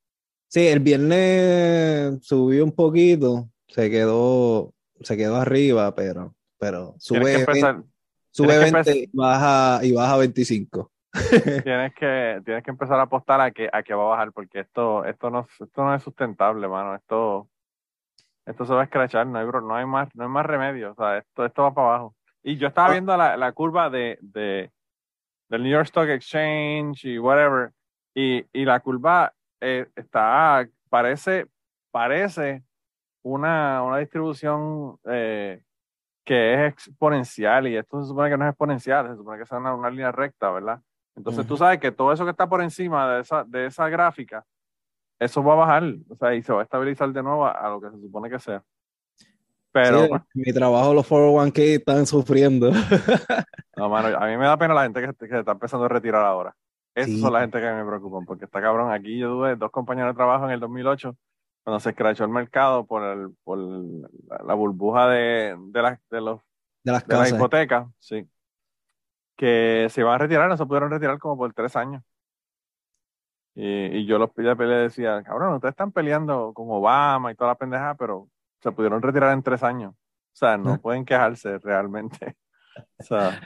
Sí, 0.49 0.67
el 0.69 0.81
viernes 0.81 2.19
subió 2.27 2.65
un 2.65 2.73
poquito, 2.73 3.49
se 3.67 3.91
quedó, 3.91 4.73
se 5.01 5.17
quedó 5.17 5.37
arriba, 5.37 5.95
pero, 5.95 6.35
pero 6.59 6.95
sube, 6.99 7.19
que 7.21 7.25
20, 7.25 7.41
empezar, 7.51 7.83
sube 8.31 8.49
tienes 8.49 8.67
que 8.67 8.73
20 8.93 8.99
y 8.99 9.11
baja, 9.13 9.81
y 9.85 9.93
baja 9.93 10.17
25. 10.19 10.91
tienes 11.65 11.95
que, 11.95 12.43
tienes 12.45 12.63
que 12.65 12.71
empezar 12.71 12.99
a 12.99 13.03
apostar 13.05 13.41
a 13.41 13.51
que, 13.51 13.71
a 13.73 13.83
que 13.83 13.95
va 13.95 14.03
a 14.05 14.09
bajar, 14.09 14.33
porque 14.33 14.61
esto, 14.61 15.05
esto 15.05 15.31
no, 15.31 15.47
esto 15.61 15.85
no 15.85 15.95
es 15.95 16.03
sustentable, 16.03 16.67
mano. 16.69 16.95
Esto, 16.95 17.49
esto 18.47 18.65
se 18.65 18.75
va 18.75 18.81
a 18.83 18.85
escrachar, 18.85 19.27
no 19.27 19.39
hay, 19.39 19.47
no 19.47 19.75
hay 19.77 19.87
más, 19.87 20.15
no 20.15 20.25
hay 20.25 20.31
más 20.31 20.45
remedio. 20.47 20.93
O 20.93 20.95
sea, 20.95 21.19
esto, 21.19 21.45
esto 21.47 21.63
va 21.63 21.73
para 21.75 21.89
abajo. 21.89 22.15
Y 22.43 22.57
yo 22.57 22.69
estaba 22.69 22.89
Ah. 22.89 22.93
viendo 22.93 23.17
la, 23.17 23.37
la 23.37 23.53
curva 23.53 23.89
de, 23.91 24.19
de 24.21 24.71
del 25.49 25.63
New 25.63 25.71
York 25.73 25.85
Stock 25.87 26.09
Exchange 26.09 27.05
y 27.05 27.19
whatever, 27.19 27.71
y, 28.15 28.45
y 28.53 28.65
la 28.65 28.81
curva 28.81 29.33
eh, 29.61 29.87
está, 29.95 30.67
parece, 30.89 31.47
parece 31.91 32.65
una, 33.23 33.83
una 33.83 33.99
distribución 33.99 34.99
eh, 35.05 35.63
que 36.25 36.55
es 36.55 36.73
exponencial, 36.73 37.69
y 37.69 37.77
esto 37.77 38.01
se 38.03 38.09
supone 38.09 38.31
que 38.31 38.37
no 38.39 38.45
es 38.47 38.51
exponencial, 38.51 39.09
se 39.11 39.17
supone 39.17 39.37
que 39.39 39.45
es 39.45 39.51
una, 39.53 39.75
una 39.75 39.91
línea 39.91 40.11
recta, 40.13 40.51
¿verdad? 40.51 40.81
Entonces 41.17 41.47
tú 41.47 41.57
sabes 41.57 41.79
que 41.79 41.93
todo 41.93 42.13
eso 42.13 42.25
que 42.25 42.31
está 42.33 42.49
por 42.49 42.61
encima 42.63 43.15
de 43.15 43.21
esa, 43.21 43.45
de 43.45 43.67
esa 43.67 43.89
gráfica, 43.89 44.45
eso 45.19 45.43
va 45.45 45.53
a 45.53 45.57
bajar, 45.57 45.85
o 46.09 46.17
sea, 46.17 46.35
y 46.35 46.43
se 46.43 46.53
va 46.53 46.61
a 46.61 46.65
estabilizar 46.65 47.13
de 47.13 47.23
nuevo 47.23 47.47
a, 47.47 47.53
a 47.53 47.71
lo 47.71 47.81
que 47.81 47.91
se 47.91 48.01
supone 48.01 48.29
que 48.29 48.39
sea. 48.41 48.63
Pero, 49.73 50.05
Sí, 50.07 50.11
en 50.13 50.23
mi 50.35 50.53
trabajo 50.53 50.95
los 50.95 51.09
401k 51.09 51.59
están 51.79 52.07
sufriendo. 52.07 52.71
no, 53.77 53.89
mano, 53.89 54.17
a 54.17 54.27
mí 54.27 54.37
me 54.37 54.45
da 54.45 54.57
pena 54.57 54.75
la 54.75 54.85
gente 54.85 55.01
que, 55.01 55.29
que 55.29 55.39
está 55.41 55.53
empezando 55.53 55.87
a 55.87 55.89
retirar 55.89 56.25
ahora. 56.25 56.55
Esas 56.95 57.11
Sí. 57.15 57.21
son 57.21 57.33
la 57.33 57.41
gente 57.41 57.61
que 57.61 57.73
me 57.73 57.85
preocupan, 57.85 58.25
porque 58.25 58.45
está 58.45 58.61
cabrón. 58.61 58.93
Aquí 58.93 59.19
yo 59.19 59.31
tuve 59.31 59.57
dos 59.57 59.73
compañeros 59.73 60.13
de 60.15 60.17
trabajo 60.17 60.45
en 60.45 60.53
el 60.53 60.61
2008, 60.61 61.17
cuando 61.65 61.81
se 61.81 61.91
escrachó 61.91 62.23
el 62.23 62.31
mercado 62.31 62.87
por, 62.87 63.03
el, 63.03 63.31
por 63.43 63.59
la, 63.59 64.09
la 64.47 64.55
burbuja 64.55 65.09
de, 65.09 65.57
de, 65.59 65.83
las 65.83 65.99
de, 66.09 66.21
los, 66.21 66.41
De 66.85 66.93
las 66.93 67.07
de 67.07 67.31
hipotecas, 67.31 67.89
sí, 67.99 68.29
que 69.37 69.89
se 69.91 70.01
iban 70.01 70.15
a 70.15 70.19
retirar, 70.19 70.49
no 70.49 70.57
se 70.57 70.67
pudieron 70.67 70.91
retirar 70.91 71.19
como 71.19 71.37
por 71.37 71.53
tres 71.55 71.77
años. 71.77 72.03
Y, 73.55 73.99
y 73.99 74.07
yo 74.07 74.19
los 74.19 74.31
peleé, 74.33 74.57
peleé, 74.57 74.79
decía, 74.79 75.23
cabrón, 75.23 75.55
ustedes 75.55 75.73
están 75.73 75.93
peleando 75.93 76.53
con 76.55 76.67
Obama 76.71 77.31
y 77.31 77.37
toda 77.37 77.51
la 77.51 77.55
pendeja, 77.59 77.95
pero 77.95 78.29
se 78.61 78.73
pudieron 78.73 79.03
retirar 79.03 79.33
en 79.33 79.43
tres 79.43 79.63
años. 79.63 79.93
O 79.93 80.37
sea, 80.37 80.57
no 80.57 80.81
pueden 80.81 81.05
quejarse 81.05 81.59
realmente. 81.59 82.37
O 82.99 83.05
sea, 83.05 83.41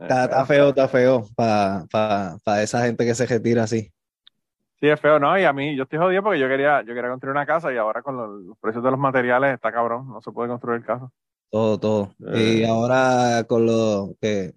Está, 0.00 0.22
eh, 0.22 0.24
está 0.24 0.46
feo, 0.46 0.68
está 0.70 0.88
feo 0.88 1.24
para 1.36 1.84
pa, 1.90 2.36
pa 2.44 2.62
esa 2.62 2.82
gente 2.84 3.04
que 3.04 3.14
se 3.14 3.26
retira 3.26 3.64
así. 3.64 3.92
Sí, 4.80 4.88
es 4.88 5.00
feo, 5.00 5.18
¿no? 5.18 5.38
Y 5.38 5.44
a 5.44 5.52
mí, 5.52 5.76
yo 5.76 5.84
estoy 5.84 5.98
jodido 5.98 6.22
porque 6.22 6.40
yo 6.40 6.48
quería, 6.48 6.82
yo 6.82 6.94
quería 6.94 7.10
construir 7.10 7.32
una 7.32 7.46
casa 7.46 7.72
y 7.72 7.76
ahora 7.76 8.02
con 8.02 8.16
los, 8.16 8.42
los 8.42 8.58
precios 8.58 8.82
de 8.84 8.90
los 8.90 8.98
materiales 8.98 9.54
está 9.54 9.72
cabrón, 9.72 10.08
no 10.08 10.20
se 10.20 10.32
puede 10.32 10.48
construir 10.48 10.84
casa. 10.84 11.08
Todo, 11.54 11.78
todo. 11.78 12.14
Eh. 12.34 12.62
Y 12.62 12.64
ahora 12.64 13.44
con 13.46 13.64
lo 13.64 14.16
que 14.20 14.54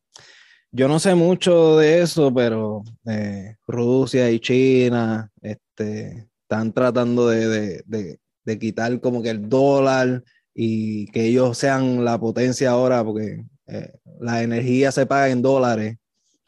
yo 0.71 0.87
no 0.87 0.97
sé 0.99 1.13
mucho 1.13 1.77
de 1.77 2.01
eso, 2.01 2.33
pero 2.33 2.83
eh, 3.05 3.55
Rusia 3.67 4.31
y 4.31 4.39
China 4.39 5.29
este, 5.39 6.27
están 6.41 6.73
tratando 6.73 7.27
de, 7.29 7.47
de- 7.47 7.83
de- 7.85 8.19
de 8.45 8.57
quitar 8.59 8.99
como 8.99 9.21
que 9.21 9.29
el 9.29 9.47
dólar 9.47 10.23
y 10.55 11.05
que 11.11 11.25
ellos 11.25 11.55
sean 11.55 12.03
la 12.03 12.17
potencia 12.19 12.71
ahora, 12.71 13.03
porque 13.03 13.43
eh, 13.67 13.91
la 14.19 14.41
energía 14.41 14.91
se 14.91 15.05
paga 15.05 15.29
en 15.29 15.43
dólares 15.43 15.97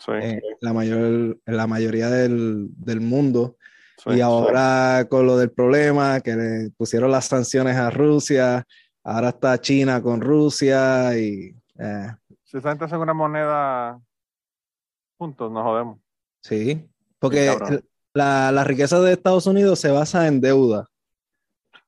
Sí, 0.03 0.13
en 0.19 0.41
la 0.61 0.73
mayor, 0.73 1.37
la 1.45 1.67
mayoría 1.67 2.09
del, 2.09 2.69
del 2.75 3.01
mundo. 3.01 3.57
sí, 4.03 4.11
Y 4.15 4.21
ahora 4.21 5.05
con 5.09 5.27
lo 5.27 5.37
del 5.37 5.51
problema, 5.51 6.21
que 6.21 6.35
le 6.35 6.69
pusieron 6.75 7.11
las 7.11 7.25
sanciones 7.25 7.75
a 7.75 7.91
Rusia, 7.91 8.65
ahora 9.03 9.29
está 9.29 9.59
China 9.59 10.01
con 10.01 10.21
Rusia 10.21 11.17
y 11.17 11.55
eh, 11.77 12.07
Si 12.43 12.57
esa 12.57 12.69
gente 12.69 12.85
hace 12.85 12.97
una 12.97 13.13
moneda 13.13 13.99
juntos, 15.17 15.51
nos 15.51 15.63
jodemos. 15.63 15.99
sí, 16.41 16.89
porque 17.19 17.55
la, 18.13 18.51
la 18.51 18.63
riqueza 18.63 18.99
de 19.01 19.13
Estados 19.13 19.45
Unidos 19.45 19.79
se 19.79 19.91
basa 19.91 20.27
en 20.27 20.41
deuda. 20.41 20.87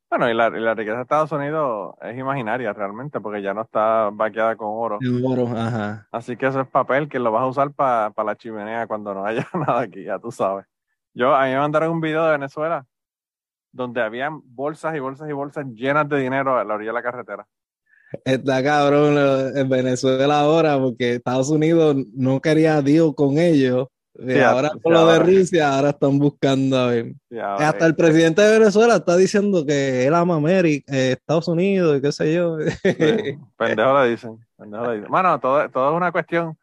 Bueno, 0.10 0.30
y 0.30 0.34
la, 0.34 0.47
y 0.50 0.60
la 0.60 0.74
riqueza 0.74 0.97
de 0.97 1.02
Estados 1.04 1.32
Unidos 1.32 1.95
es 2.02 2.17
imaginaria 2.17 2.74
realmente, 2.74 3.21
porque 3.21 3.41
ya 3.41 3.54
no 3.54 3.62
está 3.62 4.10
vaqueada 4.12 4.58
con 4.58 4.67
oro. 4.69 5.00
Oro, 5.24 5.47
ajá. 5.47 6.06
Así 6.12 6.36
que 6.36 6.47
eso 6.47 6.60
es 6.60 6.67
papel 6.67 7.08
que 7.08 7.17
lo 7.17 7.32
vas 7.32 7.43
a 7.43 7.47
usar 7.47 7.71
para 7.71 8.12
la 8.26 8.36
chimenea 8.36 8.88
cuando 8.88 9.13
no 9.13 9.26
haya 9.26 9.47
nada 9.54 9.80
aquí, 9.82 10.04
ya 10.04 10.19
tú 10.19 10.30
sabes. 10.30 10.65
Yo, 11.13 11.34
a 11.34 11.45
mí 11.45 11.52
me 11.52 11.60
mandaron 11.60 11.91
un 11.91 12.02
video 12.02 12.26
de 12.26 12.32
Venezuela 12.32 12.86
donde 13.72 14.02
habían 14.02 14.42
bolsas 14.46 14.96
y 14.96 15.00
bolsas 15.00 15.30
y 15.30 15.34
bolsas 15.34 15.66
llenas 15.74 16.08
de 16.10 16.20
dinero 16.20 16.58
a 16.58 16.64
la 16.64 16.74
orilla 16.76 16.90
de 16.92 16.94
la 16.96 17.04
carretera. 17.04 17.48
Está 18.26 18.62
cabrón 18.62 19.16
lo- 19.16 19.56
en 19.56 19.70
Venezuela 19.70 20.42
ahora 20.42 20.78
porque 20.78 21.14
Estados 21.16 21.50
Unidos 21.50 21.96
no 22.14 22.42
quería 22.42 22.82
deal 22.82 23.16
con 23.16 23.38
ellos. 23.38 23.88
Y 24.20 24.34
Sí, 24.34 24.40
ahora 24.42 24.72
sí, 24.74 24.80
por 24.80 24.92
lo 24.92 25.06
de. 25.08 25.20
Rusia, 25.20 25.74
ahora 25.78 25.90
están 25.92 26.20
buscando 26.20 26.78
a 26.78 26.88
ver. 26.88 27.14
Ahora, 27.42 27.70
Hasta 27.70 27.86
el 27.86 27.96
presidente 27.96 28.42
de 28.42 28.60
Venezuela 28.60 28.96
está 28.98 29.16
diciendo 29.16 29.66
que 29.66 30.06
él 30.06 30.14
ama 30.14 30.36
América, 30.36 30.94
eh, 30.94 31.14
Estados 31.14 31.48
Unidos 31.48 31.98
y 31.98 32.02
qué 32.02 32.12
sé 32.12 32.34
yo. 32.34 32.58
Sí, 32.60 32.68
pendejo 33.58 34.02
le 34.04 34.10
dicen. 34.10 34.38
Pendejo 34.58 34.86
le 34.88 34.96
dicen. 34.98 35.10
Bueno, 35.10 35.40
todo, 35.40 35.70
todo 35.70 35.92
es 35.92 35.96
una 35.96 36.12
cuestión, 36.12 36.58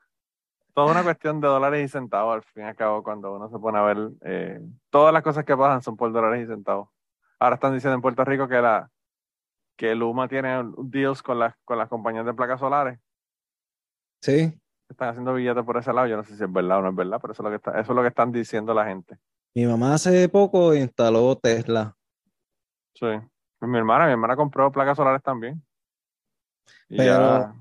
todo 0.74 0.86
es 0.86 0.92
una 0.92 1.02
cuestión 1.02 1.40
de 1.40 1.48
dólares 1.48 1.86
y 1.86 1.88
centavos, 1.88 2.34
al 2.34 2.42
fin 2.42 2.64
y 2.64 2.66
al 2.66 2.76
cabo, 2.76 3.02
cuando 3.02 3.34
uno 3.34 3.48
se 3.48 3.58
pone 3.58 3.78
a 3.78 3.82
ver, 3.82 4.10
eh, 4.26 4.60
todas 4.90 5.14
las 5.14 5.22
cosas 5.22 5.46
que 5.46 5.56
pasan 5.56 5.80
son 5.80 5.96
por 5.96 6.12
dólares 6.12 6.44
y 6.44 6.46
centavos. 6.46 6.88
Ahora 7.40 7.54
están 7.54 7.74
diciendo 7.74 7.94
en 7.94 8.02
Puerto 8.02 8.24
Rico 8.24 8.48
que 8.48 8.60
la 8.60 8.90
que 9.76 9.94
Luma 9.94 10.26
tiene 10.28 10.64
deals 10.78 11.22
con 11.22 11.38
las 11.38 11.54
con 11.64 11.78
las 11.78 11.88
compañías 11.88 12.26
de 12.26 12.34
placas 12.34 12.58
solares. 12.60 12.98
Sí. 14.20 14.52
Están 14.88 15.10
haciendo 15.10 15.34
billetes 15.34 15.64
por 15.64 15.76
ese 15.76 15.92
lado. 15.92 16.06
Yo 16.08 16.16
no 16.16 16.24
sé 16.24 16.36
si 16.36 16.42
es 16.42 16.52
verdad 16.52 16.78
o 16.78 16.82
no 16.82 16.88
es 16.90 16.96
verdad, 16.96 17.18
pero 17.20 17.32
eso 17.32 17.42
es 17.42 17.44
lo 17.44 17.50
que 17.50 17.56
está, 17.56 17.70
eso 17.80 17.92
es 17.92 17.96
lo 17.96 18.02
que 18.02 18.08
están 18.08 18.32
diciendo 18.32 18.74
la 18.74 18.86
gente. 18.86 19.16
Mi 19.54 19.66
mamá 19.66 19.94
hace 19.94 20.28
poco 20.28 20.74
instaló 20.74 21.36
Tesla. 21.36 21.94
Sí. 22.94 23.06
Pues 23.58 23.70
mi 23.70 23.78
hermana, 23.78 24.06
mi 24.06 24.12
hermana 24.12 24.34
compró 24.36 24.70
placas 24.72 24.96
solares 24.96 25.22
también. 25.22 25.62
Y 26.88 26.96
Pero- 26.96 27.10
ya- 27.10 27.54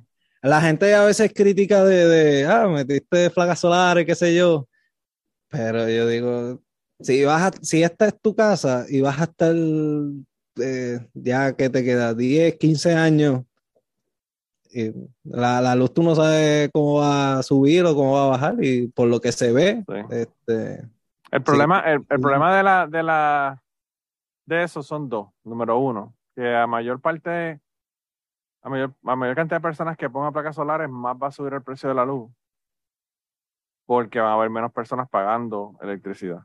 La 0.44 0.62
gente 0.62 0.94
a 0.96 1.04
veces 1.04 1.34
critica 1.34 1.84
de, 1.84 2.08
de, 2.08 2.48
ah, 2.48 2.68
metiste 2.68 3.30
placas 3.32 3.60
solares, 3.60 4.06
qué 4.06 4.16
sé 4.16 4.36
yo. 4.36 4.68
Pero 5.50 5.90
yo 5.90 6.08
digo, 6.08 6.62
si 7.00 7.24
vas 7.24 7.42
a- 7.54 7.58
si 7.62 7.84
esta 7.84 8.08
es 8.08 8.20
tu 8.22 8.36
casa 8.36 8.86
y 8.90 9.02
vas 9.02 9.20
a 9.20 9.24
estar 9.26 9.56
eh, 10.60 11.00
ya 11.14 11.54
que 11.54 11.70
te 11.70 11.84
queda 11.84 12.14
10, 12.16 12.56
15 12.58 12.96
años, 12.96 13.44
la, 15.24 15.62
la 15.62 15.76
luz 15.76 15.94
tú 15.94 16.04
no 16.04 16.14
sabes 16.16 16.70
cómo 16.74 16.96
va 16.96 17.40
a 17.40 17.44
subir 17.44 17.86
o 17.86 17.96
cómo 17.96 18.14
va 18.14 18.26
a 18.26 18.30
bajar, 18.30 18.56
y 18.64 18.88
por 18.88 19.08
lo 19.08 19.20
que 19.20 19.32
se 19.32 19.52
ve, 19.52 19.84
Sí. 19.88 19.96
este, 20.16 20.88
El 21.32 21.44
problema, 21.44 21.80
el, 21.82 22.06
el 22.10 22.20
problema 22.20 22.56
de 22.58 22.64
la, 22.64 22.88
de 22.88 23.04
la 23.04 23.64
de 24.46 24.64
eso 24.64 24.82
son 24.84 25.10
dos. 25.10 25.30
Número 25.44 25.78
uno, 25.78 26.14
que 26.36 26.56
a 26.56 26.66
mayor 26.68 27.02
parte, 27.02 27.60
a 28.62 28.70
mayor, 28.70 28.94
a 29.04 29.16
mayor 29.16 29.36
cantidad 29.36 29.58
de 29.58 29.62
personas 29.62 29.98
que 29.98 30.10
pongan 30.10 30.34
placas 30.34 30.56
solares, 30.56 30.90
más 30.90 31.16
va 31.22 31.28
a 31.28 31.32
subir 31.32 31.54
el 31.54 31.64
precio 31.64 31.90
de 31.90 31.96
la 31.96 32.06
luz. 32.06 32.32
Porque 33.86 34.20
va 34.20 34.32
a 34.32 34.34
haber 34.36 34.50
menos 34.50 34.72
personas 34.72 35.10
pagando 35.10 35.78
electricidad. 35.82 36.42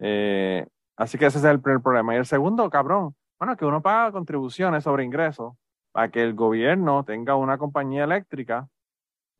Eh, 0.00 0.66
así 0.96 1.18
que 1.18 1.26
ese 1.26 1.38
es 1.38 1.44
el 1.44 1.60
primer 1.60 1.82
problema. 1.82 2.14
Y 2.14 2.18
el 2.18 2.26
segundo, 2.26 2.68
cabrón, 2.68 3.14
bueno, 3.38 3.56
que 3.56 3.64
uno 3.64 3.80
paga 3.80 4.12
contribuciones 4.12 4.84
sobre 4.84 5.04
ingresos 5.04 5.54
para 5.92 6.10
que 6.10 6.22
el 6.22 6.34
gobierno 6.34 7.04
tenga 7.04 7.36
una 7.36 7.58
compañía 7.58 8.04
eléctrica 8.04 8.68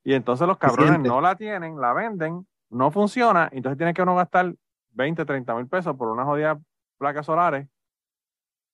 y 0.02 0.14
entonces 0.14 0.46
los 0.46 0.58
cabrones 0.58 1.00
no 1.00 1.20
la 1.20 1.36
tienen, 1.36 1.80
la 1.80 1.92
venden, 1.92 2.46
no 2.70 2.90
funciona, 2.90 3.48
entonces 3.52 3.76
tiene 3.76 3.92
que 3.92 4.02
uno 4.02 4.16
gastar 4.16 4.54
20, 4.92 5.24
30 5.24 5.54
mil 5.54 5.68
pesos 5.68 5.96
por 5.96 6.08
una 6.08 6.24
jodida 6.24 6.58
placas 6.98 7.26
solares 7.26 7.68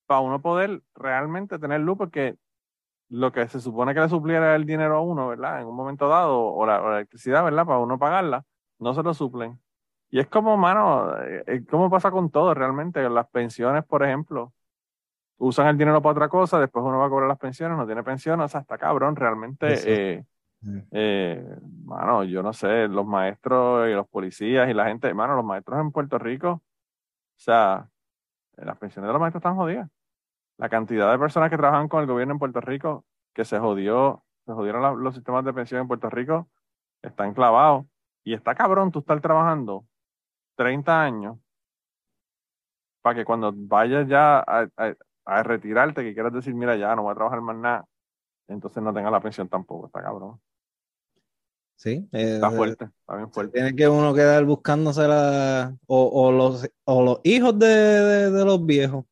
para 0.06 0.20
uno 0.20 0.40
poder 0.40 0.82
realmente 0.94 1.58
tener 1.58 1.80
luz 1.80 1.98
porque 1.98 2.36
lo 3.08 3.32
que 3.32 3.46
se 3.48 3.60
supone 3.60 3.94
que 3.94 4.00
le 4.00 4.08
supliera 4.08 4.54
el 4.54 4.64
dinero 4.64 4.96
a 4.96 5.00
uno, 5.00 5.28
¿verdad? 5.28 5.60
En 5.60 5.66
un 5.66 5.76
momento 5.76 6.08
dado, 6.08 6.40
o 6.40 6.66
la, 6.66 6.82
o 6.82 6.88
la 6.88 6.96
electricidad, 6.96 7.44
¿verdad? 7.44 7.66
Para 7.66 7.78
uno 7.78 7.98
pagarla, 7.98 8.44
no 8.78 8.94
se 8.94 9.02
lo 9.02 9.14
suplen. 9.14 9.60
Y 10.16 10.18
es 10.20 10.28
como, 10.28 10.56
mano, 10.56 11.14
eh, 11.20 11.44
eh, 11.46 11.64
¿cómo 11.70 11.90
pasa 11.90 12.10
con 12.10 12.30
todo 12.30 12.54
realmente? 12.54 13.06
Las 13.10 13.28
pensiones, 13.28 13.84
por 13.84 14.02
ejemplo, 14.02 14.54
usan 15.36 15.66
el 15.66 15.76
dinero 15.76 16.00
para 16.00 16.12
otra 16.12 16.28
cosa, 16.30 16.58
después 16.58 16.82
uno 16.86 16.98
va 16.98 17.04
a 17.04 17.10
cobrar 17.10 17.28
las 17.28 17.36
pensiones, 17.36 17.76
no 17.76 17.84
tiene 17.84 18.02
pensiones, 18.02 18.46
o 18.46 18.48
sea, 18.48 18.62
está 18.62 18.78
cabrón, 18.78 19.14
realmente. 19.14 19.74
Eh, 19.84 20.24
eh, 20.90 21.58
mano, 21.84 22.24
yo 22.24 22.42
no 22.42 22.54
sé, 22.54 22.88
los 22.88 23.04
maestros 23.04 23.90
y 23.90 23.92
los 23.92 24.08
policías 24.08 24.70
y 24.70 24.72
la 24.72 24.86
gente, 24.86 25.12
mano, 25.12 25.36
los 25.36 25.44
maestros 25.44 25.78
en 25.80 25.92
Puerto 25.92 26.18
Rico, 26.18 26.48
o 26.48 26.62
sea, 27.36 27.86
las 28.56 28.78
pensiones 28.78 29.08
de 29.08 29.12
los 29.12 29.20
maestros 29.20 29.40
están 29.42 29.56
jodidas. 29.56 29.90
La 30.56 30.70
cantidad 30.70 31.12
de 31.12 31.18
personas 31.18 31.50
que 31.50 31.58
trabajan 31.58 31.88
con 31.88 32.00
el 32.00 32.06
gobierno 32.06 32.32
en 32.32 32.38
Puerto 32.38 32.62
Rico, 32.62 33.04
que 33.34 33.44
se 33.44 33.58
jodió, 33.58 34.24
se 34.46 34.54
jodieron 34.54 34.80
la- 34.80 34.94
los 34.94 35.14
sistemas 35.14 35.44
de 35.44 35.52
pensión 35.52 35.82
en 35.82 35.88
Puerto 35.88 36.08
Rico, 36.08 36.48
están 37.02 37.34
clavados. 37.34 37.84
Y 38.24 38.32
está 38.32 38.54
cabrón 38.54 38.90
tú 38.90 39.00
estar 39.00 39.20
trabajando 39.20 39.84
30 40.56 41.02
años 41.02 41.38
para 43.02 43.14
que 43.16 43.24
cuando 43.24 43.52
vayas 43.54 44.08
ya 44.08 44.38
a, 44.40 44.68
a- 44.76 44.94
a 45.28 45.42
retirarte, 45.42 46.02
que 46.04 46.14
quieras 46.14 46.32
decir, 46.32 46.54
mira, 46.54 46.76
ya 46.76 46.94
no 46.94 47.02
voy 47.02 47.12
a 47.12 47.16
trabajar 47.16 47.40
más 47.40 47.56
nada, 47.56 47.84
entonces 48.48 48.82
no 48.82 48.92
tengas 48.94 49.12
la 49.12 49.20
pensión 49.20 49.48
tampoco. 49.48 49.86
Está 49.86 50.02
cabrón. 50.02 50.40
sí, 51.76 52.08
eh, 52.12 52.34
Está 52.34 52.50
fuerte, 52.50 52.84
está 52.84 53.16
bien 53.16 53.30
fuerte. 53.32 53.52
Tiene 53.54 53.74
que 53.76 53.88
uno 53.88 54.14
quedar 54.14 54.44
buscándose 54.44 55.06
la, 55.06 55.76
o, 55.86 56.04
o 56.06 56.32
los, 56.32 56.68
o 56.84 57.02
los 57.02 57.20
hijos 57.24 57.58
de, 57.58 57.66
de- 57.66 58.30
de 58.30 58.44
los 58.44 58.64
viejos. 58.64 59.04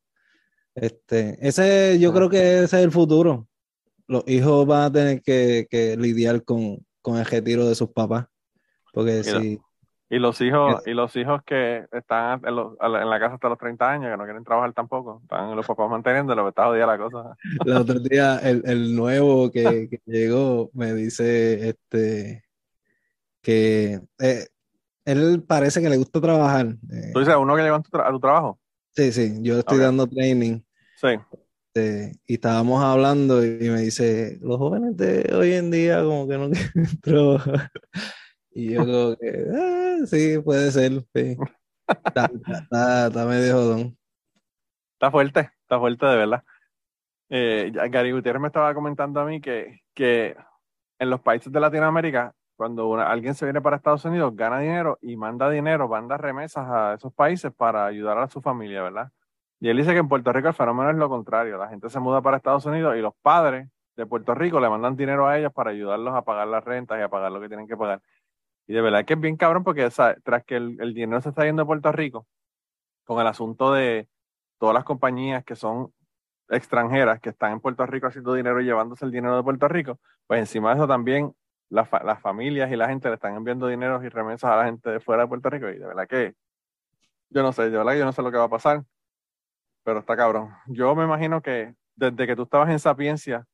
Este, 0.74 1.36
ese, 1.46 1.98
yo 2.00 2.12
creo 2.12 2.28
que 2.28 2.62
ese 2.64 2.78
es 2.78 2.84
el 2.84 2.92
futuro. 2.92 3.48
Los 4.06 4.24
hijos 4.28 4.66
van 4.66 4.82
a 4.84 4.92
tener 4.92 5.22
que, 5.22 5.66
que 5.70 5.96
lidiar 5.96 6.44
con, 6.44 6.84
con 7.02 7.16
el 7.18 7.24
retiro 7.26 7.66
de 7.68 7.74
sus 7.74 7.90
papás. 7.90 8.26
Porque 8.92 9.22
Mira. 9.24 9.40
si, 9.40 9.60
Y 10.14 10.18
los 10.20 10.40
hijos, 10.40 10.82
y 10.86 10.92
los 10.94 11.14
hijos 11.16 11.42
que 11.44 11.86
están 11.92 12.40
en, 12.46 12.54
los- 12.56 12.76
en 12.80 13.10
la 13.10 13.18
casa 13.18 13.34
hasta 13.34 13.48
los 13.48 13.58
30 13.58 13.90
años, 13.90 14.10
que 14.10 14.16
no 14.16 14.24
quieren 14.24 14.44
trabajar 14.44 14.72
tampoco, 14.72 15.20
están 15.22 15.56
los 15.56 15.66
papás 15.66 15.90
manteniéndolo, 15.90 16.48
está 16.48 16.66
jodida 16.66 16.86
la 16.86 16.98
cosa. 16.98 17.36
el 17.66 17.72
otro 17.76 17.98
día 17.98 18.38
el, 18.38 18.62
el 18.64 18.94
nuevo 18.94 19.50
que, 19.50 19.88
que 19.90 20.00
llegó 20.06 20.70
me 20.74 20.92
dice 20.94 21.68
este 21.70 22.44
que 23.42 24.00
eh, 24.20 24.46
él 25.04 25.42
parece 25.46 25.82
que 25.82 25.88
le 25.90 25.96
gusta 25.98 26.20
trabajar. 26.20 26.66
Eh, 26.90 27.10
Tú 27.12 27.20
dices, 27.20 27.34
uno 27.36 27.56
que 27.56 27.62
llegó 27.62 27.76
a 27.76 27.82
tu, 27.82 27.90
tra- 27.90 28.06
a 28.08 28.10
tu 28.10 28.20
trabajo. 28.20 28.58
sí, 28.96 29.12
sí, 29.12 29.38
yo 29.42 29.58
estoy 29.58 29.78
dando 29.78 30.06
training. 30.06 30.60
Sí. 30.96 31.08
Este, 31.74 32.12
y 32.26 32.34
estábamos 32.34 32.82
hablando 32.82 33.44
y 33.44 33.68
me 33.68 33.80
dice, 33.80 34.38
los 34.40 34.58
jóvenes 34.58 34.96
de 34.96 35.30
hoy 35.34 35.54
en 35.54 35.70
día 35.72 36.02
como 36.04 36.28
que 36.28 36.38
no 36.38 36.50
quieren 36.72 37.00
trabajar. 37.02 37.70
Y 38.54 38.72
yo 38.74 38.80
como 38.84 39.16
que, 39.16 39.44
ah, 39.54 40.06
sí, 40.06 40.38
puede 40.38 40.70
ser. 40.70 40.92
sí. 41.14 41.36
Está, 41.86 42.30
está, 42.50 43.06
está 43.08 43.26
medio 43.26 43.54
jodón. 43.56 43.98
Está 44.94 45.10
fuerte, 45.10 45.50
está 45.60 45.78
fuerte 45.78 46.06
de 46.06 46.16
verdad. 46.16 46.42
Eh, 47.28 47.70
Gary 47.90 48.12
Gutiérrez 48.12 48.40
me 48.40 48.46
estaba 48.48 48.72
comentando 48.72 49.20
a 49.20 49.26
mí 49.26 49.38
que, 49.40 49.80
que 49.92 50.34
en 50.98 51.10
los 51.10 51.20
países 51.20 51.52
de 51.52 51.60
Latinoamérica, 51.60 52.32
cuando 52.56 52.88
una- 52.88 53.10
alguien 53.10 53.34
se 53.34 53.44
viene 53.44 53.60
para 53.60 53.76
Estados 53.76 54.02
Unidos, 54.06 54.34
gana 54.34 54.60
dinero 54.60 54.98
y 55.02 55.14
manda 55.16 55.50
dinero, 55.50 55.88
manda 55.88 56.16
remesas 56.16 56.66
a 56.70 56.94
esos 56.94 57.12
países 57.12 57.52
para 57.52 57.84
ayudar 57.84 58.16
a 58.18 58.28
su 58.30 58.40
familia, 58.40 58.82
¿verdad? 58.82 59.10
Y 59.60 59.68
él 59.68 59.76
dice 59.76 59.92
que 59.92 59.98
en 59.98 60.08
Puerto 60.08 60.32
Rico 60.32 60.48
el 60.48 60.54
fenómeno 60.54 60.88
es 60.90 60.96
lo 60.96 61.10
contrario. 61.10 61.58
La 61.58 61.68
gente 61.68 61.90
se 61.90 62.00
muda 62.00 62.22
para 62.22 62.38
Estados 62.38 62.64
Unidos 62.64 62.96
y 62.96 63.00
los 63.00 63.12
padres 63.20 63.68
de 63.96 64.06
Puerto 64.06 64.34
Rico 64.34 64.58
le 64.58 64.70
mandan 64.70 64.96
dinero 64.96 65.26
a 65.26 65.38
ellos 65.38 65.52
para 65.52 65.70
ayudarlos 65.70 66.14
a 66.14 66.22
pagar 66.22 66.48
las 66.48 66.64
rentas 66.64 66.98
y 66.98 67.02
a 67.02 67.08
pagar 67.10 67.30
lo 67.30 67.40
que 67.40 67.48
tienen 67.48 67.66
que 67.68 67.76
pagar. 67.76 68.00
Y 68.66 68.72
de 68.72 68.80
verdad 68.80 69.04
que 69.04 69.14
es 69.14 69.20
bien 69.20 69.36
cabrón 69.36 69.64
porque 69.64 69.88
tras 70.22 70.44
que 70.44 70.56
el, 70.56 70.80
el 70.80 70.94
dinero 70.94 71.20
se 71.20 71.30
está 71.30 71.44
yendo 71.44 71.62
a 71.62 71.66
Puerto 71.66 71.92
Rico, 71.92 72.26
con 73.04 73.20
el 73.20 73.26
asunto 73.26 73.72
de 73.72 74.08
todas 74.58 74.74
las 74.74 74.84
compañías 74.84 75.44
que 75.44 75.56
son 75.56 75.92
extranjeras 76.48 77.20
que 77.20 77.30
están 77.30 77.52
en 77.52 77.60
Puerto 77.60 77.86
Rico 77.86 78.06
haciendo 78.06 78.34
dinero 78.34 78.60
y 78.60 78.64
llevándose 78.64 79.04
el 79.04 79.10
dinero 79.10 79.36
de 79.36 79.42
Puerto 79.42 79.68
Rico, 79.68 79.98
pues 80.26 80.40
encima 80.40 80.70
de 80.70 80.76
eso 80.76 80.88
también 80.88 81.34
las 81.70 82.20
familias 82.20 82.70
y 82.70 82.76
la 82.76 82.88
gente 82.88 83.08
le 83.08 83.14
están 83.14 83.34
enviando 83.34 83.66
dinero 83.66 84.02
y 84.02 84.08
remesas 84.08 84.50
a 84.50 84.56
la 84.56 84.64
gente 84.66 84.90
de 84.90 85.00
fuera 85.00 85.22
de 85.22 85.28
Puerto 85.28 85.50
Rico 85.50 85.68
y 85.68 85.78
de 85.78 85.86
verdad 85.86 86.06
que 86.06 86.34
yo 87.30 87.42
no 87.42 87.52
sé, 87.52 87.64
de 87.64 87.76
verdad 87.76 87.92
que 87.92 87.98
yo 87.98 88.04
no 88.04 88.12
sé 88.12 88.22
lo 88.22 88.30
que 88.30 88.38
va 88.38 88.44
a 88.44 88.48
pasar, 88.48 88.84
pero 89.82 90.00
está 90.00 90.16
cabrón. 90.16 90.50
Yo 90.66 90.94
me 90.94 91.04
imagino 91.04 91.42
que 91.42 91.74
desde 91.96 92.26
que 92.26 92.36
tú 92.36 92.42
estabas 92.44 92.70
en 92.70 92.78
Sapiencia, 92.78 93.46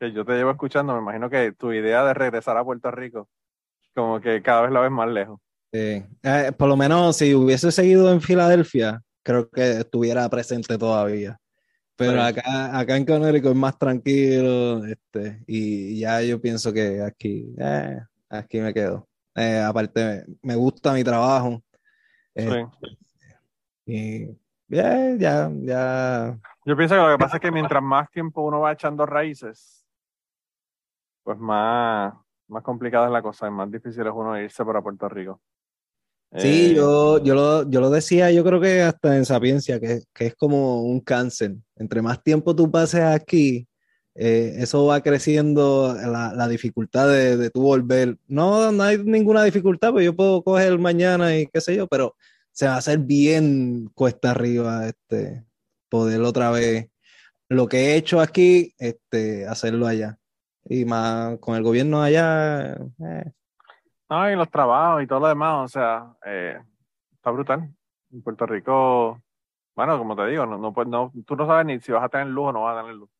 que 0.00 0.12
yo 0.12 0.24
te 0.24 0.32
llevo 0.34 0.50
escuchando, 0.50 0.94
me 0.94 1.00
imagino 1.00 1.28
que 1.28 1.52
tu 1.52 1.72
idea 1.72 2.04
de 2.04 2.14
regresar 2.14 2.56
a 2.56 2.64
Puerto 2.64 2.90
Rico, 2.90 3.28
como 3.98 4.20
que 4.20 4.40
cada 4.42 4.62
vez 4.62 4.70
la 4.70 4.80
ves 4.80 4.90
más 4.90 5.08
lejos. 5.08 5.40
Sí. 5.72 6.04
Eh, 6.22 6.52
por 6.56 6.68
lo 6.68 6.76
menos 6.76 7.16
si 7.16 7.34
hubiese 7.34 7.72
seguido 7.72 8.12
en 8.12 8.20
Filadelfia, 8.20 9.02
creo 9.24 9.50
que 9.50 9.80
estuviera 9.80 10.28
presente 10.28 10.78
todavía. 10.78 11.36
Pero 11.96 12.12
Sí. 12.12 12.18
acá, 12.18 12.78
acá 12.78 12.96
en 12.96 13.04
Connecticut 13.04 13.50
es 13.50 13.56
más 13.56 13.76
tranquilo, 13.76 14.84
este, 14.86 15.42
y 15.48 15.98
ya 15.98 16.22
yo 16.22 16.40
pienso 16.40 16.72
que 16.72 17.02
aquí, 17.02 17.52
eh, 17.58 17.98
aquí 18.30 18.60
me 18.60 18.72
quedo. 18.72 19.08
Eh, 19.34 19.60
aparte, 19.60 20.24
me 20.42 20.54
gusta 20.54 20.92
mi 20.92 21.02
trabajo. 21.02 21.60
Sí. 22.36 22.46
y 23.86 24.26
ya, 24.68 25.14
ya, 25.18 25.50
ya. 25.62 26.38
Yo 26.64 26.76
pienso 26.76 26.94
que 26.94 27.00
lo 27.00 27.10
que 27.10 27.18
pasa 27.18 27.36
es 27.38 27.40
que 27.42 27.50
mientras 27.50 27.82
más 27.82 28.08
tiempo 28.12 28.42
uno 28.42 28.60
va 28.60 28.72
echando 28.72 29.04
raíces, 29.06 29.84
pues 31.24 31.36
más, 31.38 32.14
más 32.48 32.62
complicada 32.62 33.06
es 33.06 33.12
la 33.12 33.22
cosa 33.22 33.46
y 33.46 33.50
más 33.50 33.70
difícil 33.70 34.06
es 34.06 34.12
uno 34.14 34.40
irse 34.40 34.64
para 34.64 34.82
Puerto 34.82 35.08
Rico. 35.08 35.40
Sí, 36.36 36.70
Eh, 36.70 36.74
yo, 36.76 37.22
yo, 37.22 37.34
lo, 37.34 37.70
yo 37.70 37.80
lo 37.80 37.90
decía, 37.90 38.30
yo 38.30 38.44
creo 38.44 38.60
que 38.60 38.82
hasta 38.82 39.16
en 39.16 39.24
Sapiencia, 39.24 39.80
que, 39.80 40.02
que 40.12 40.26
es 40.26 40.34
como 40.34 40.82
un 40.82 41.00
cáncer. 41.00 41.54
Entre 41.76 42.02
más 42.02 42.22
tiempo 42.22 42.54
tú 42.54 42.70
pases 42.70 43.02
aquí, 43.02 43.66
eh, 44.14 44.56
eso 44.58 44.84
va 44.86 45.00
creciendo 45.02 45.94
la, 45.94 46.34
la 46.34 46.48
dificultad 46.48 47.08
de, 47.08 47.36
de 47.36 47.50
tú 47.50 47.62
volver. 47.62 48.18
No, 48.26 48.72
no 48.72 48.82
hay 48.82 48.98
ninguna 48.98 49.42
dificultad, 49.44 49.92
pues 49.92 50.04
yo 50.04 50.14
puedo 50.14 50.42
coger 50.42 50.78
mañana 50.78 51.36
y 51.36 51.46
qué 51.46 51.60
sé 51.60 51.76
yo, 51.76 51.86
pero 51.86 52.14
se 52.52 52.66
va 52.66 52.74
a 52.74 52.78
hacer 52.78 52.98
bien 52.98 53.88
cuesta 53.94 54.32
arriba, 54.32 54.88
este, 54.88 55.44
poder 55.88 56.20
otra 56.22 56.50
vez 56.50 56.88
lo 57.48 57.68
que 57.68 57.78
he 57.78 57.96
hecho 57.96 58.20
aquí, 58.20 58.74
este, 58.78 59.46
hacerlo 59.46 59.86
allá. 59.86 60.18
Y 60.68 60.84
más 60.84 61.38
con 61.38 61.56
el 61.56 61.62
gobierno 61.62 62.02
allá, 62.02 62.74
eh, 62.74 63.32
No, 64.10 64.30
y 64.30 64.36
los 64.36 64.50
trabajos 64.50 65.02
y 65.02 65.06
todo 65.06 65.20
lo 65.20 65.28
demás, 65.28 65.64
o 65.64 65.68
sea, 65.68 66.12
eh, 66.26 66.58
está 67.12 67.30
brutal. 67.30 67.70
En 68.12 68.22
Puerto 68.22 68.46
Rico, 68.46 69.20
bueno, 69.74 69.98
como 69.98 70.16
te 70.16 70.26
digo, 70.26 70.46
no, 70.46 70.58
no, 70.58 70.72
no, 70.84 71.12
tú 71.26 71.36
no 71.36 71.46
sabes 71.46 71.66
ni 71.66 71.80
si 71.80 71.92
vas 71.92 72.04
a 72.04 72.08
tener 72.08 72.26
luz 72.28 72.48
o 72.48 72.52
no 72.52 72.62
vas 72.62 72.76
a 72.76 72.80
tener 72.82 72.96
luz, 72.96 73.10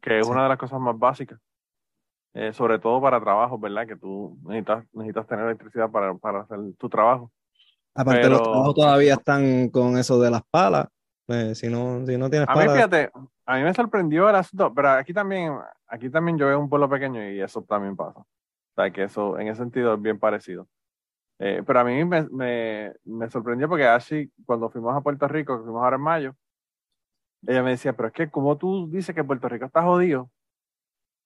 que 0.00 0.18
es 0.20 0.26
Sí. 0.26 0.32
una 0.32 0.44
de 0.44 0.48
las 0.48 0.58
cosas 0.58 0.80
más 0.80 0.98
básicas, 0.98 1.38
Eh, 2.32 2.52
sobre 2.52 2.78
todo 2.78 3.00
para 3.00 3.20
trabajos, 3.20 3.60
¿verdad? 3.60 3.86
Que 3.88 3.96
tú 3.96 4.38
necesitas, 4.44 4.84
necesitas 4.92 5.26
tener 5.26 5.46
electricidad 5.46 5.90
para, 5.90 6.14
para 6.14 6.42
hacer 6.42 6.58
tu 6.78 6.88
trabajo. 6.88 7.32
Aparte, 7.92 8.28
los 8.28 8.42
trabajos 8.42 8.74
todavía 8.76 9.14
están 9.14 9.68
con 9.70 9.98
eso 9.98 10.20
de 10.20 10.30
las 10.30 10.42
palas. 10.48 10.86
Pues, 11.30 11.58
si 11.58 11.68
no, 11.68 12.04
si 12.04 12.18
no 12.18 12.28
tienes 12.28 12.48
A 12.48 12.54
mí, 12.54 12.58
palas, 12.58 12.74
fíjate, 12.74 13.12
a 13.46 13.56
mí 13.56 13.62
me 13.62 13.72
sorprendió 13.72 14.28
el 14.28 14.34
asunto, 14.34 14.74
pero 14.74 14.90
aquí 14.90 15.14
también, 15.14 15.56
aquí 15.86 16.10
también 16.10 16.36
yo 16.36 16.48
veo 16.48 16.58
un 16.58 16.68
pueblo 16.68 16.88
pequeño 16.88 17.22
y 17.30 17.40
eso 17.40 17.62
también 17.62 17.94
pasa. 17.94 18.18
O 18.18 18.26
sea, 18.74 18.90
que 18.90 19.04
eso 19.04 19.38
en 19.38 19.46
ese 19.46 19.62
sentido 19.62 19.94
es 19.94 20.02
bien 20.02 20.18
parecido. 20.18 20.66
Eh, 21.38 21.62
pero 21.64 21.78
a 21.78 21.84
mí 21.84 22.04
me, 22.04 22.22
me, 22.30 22.94
me 23.04 23.30
sorprendió 23.30 23.68
porque 23.68 23.86
Ashley, 23.86 24.32
cuando 24.44 24.70
fuimos 24.70 24.92
a 24.96 25.02
Puerto 25.02 25.28
Rico, 25.28 25.56
que 25.56 25.62
fuimos 25.62 25.84
ahora 25.84 25.94
en 25.94 26.02
mayo, 26.02 26.34
ella 27.46 27.62
me 27.62 27.70
decía, 27.70 27.92
pero 27.92 28.08
es 28.08 28.12
que 28.12 28.28
como 28.28 28.58
tú 28.58 28.90
dices 28.90 29.14
que 29.14 29.22
Puerto 29.22 29.48
Rico 29.48 29.66
está 29.66 29.82
jodido 29.82 30.28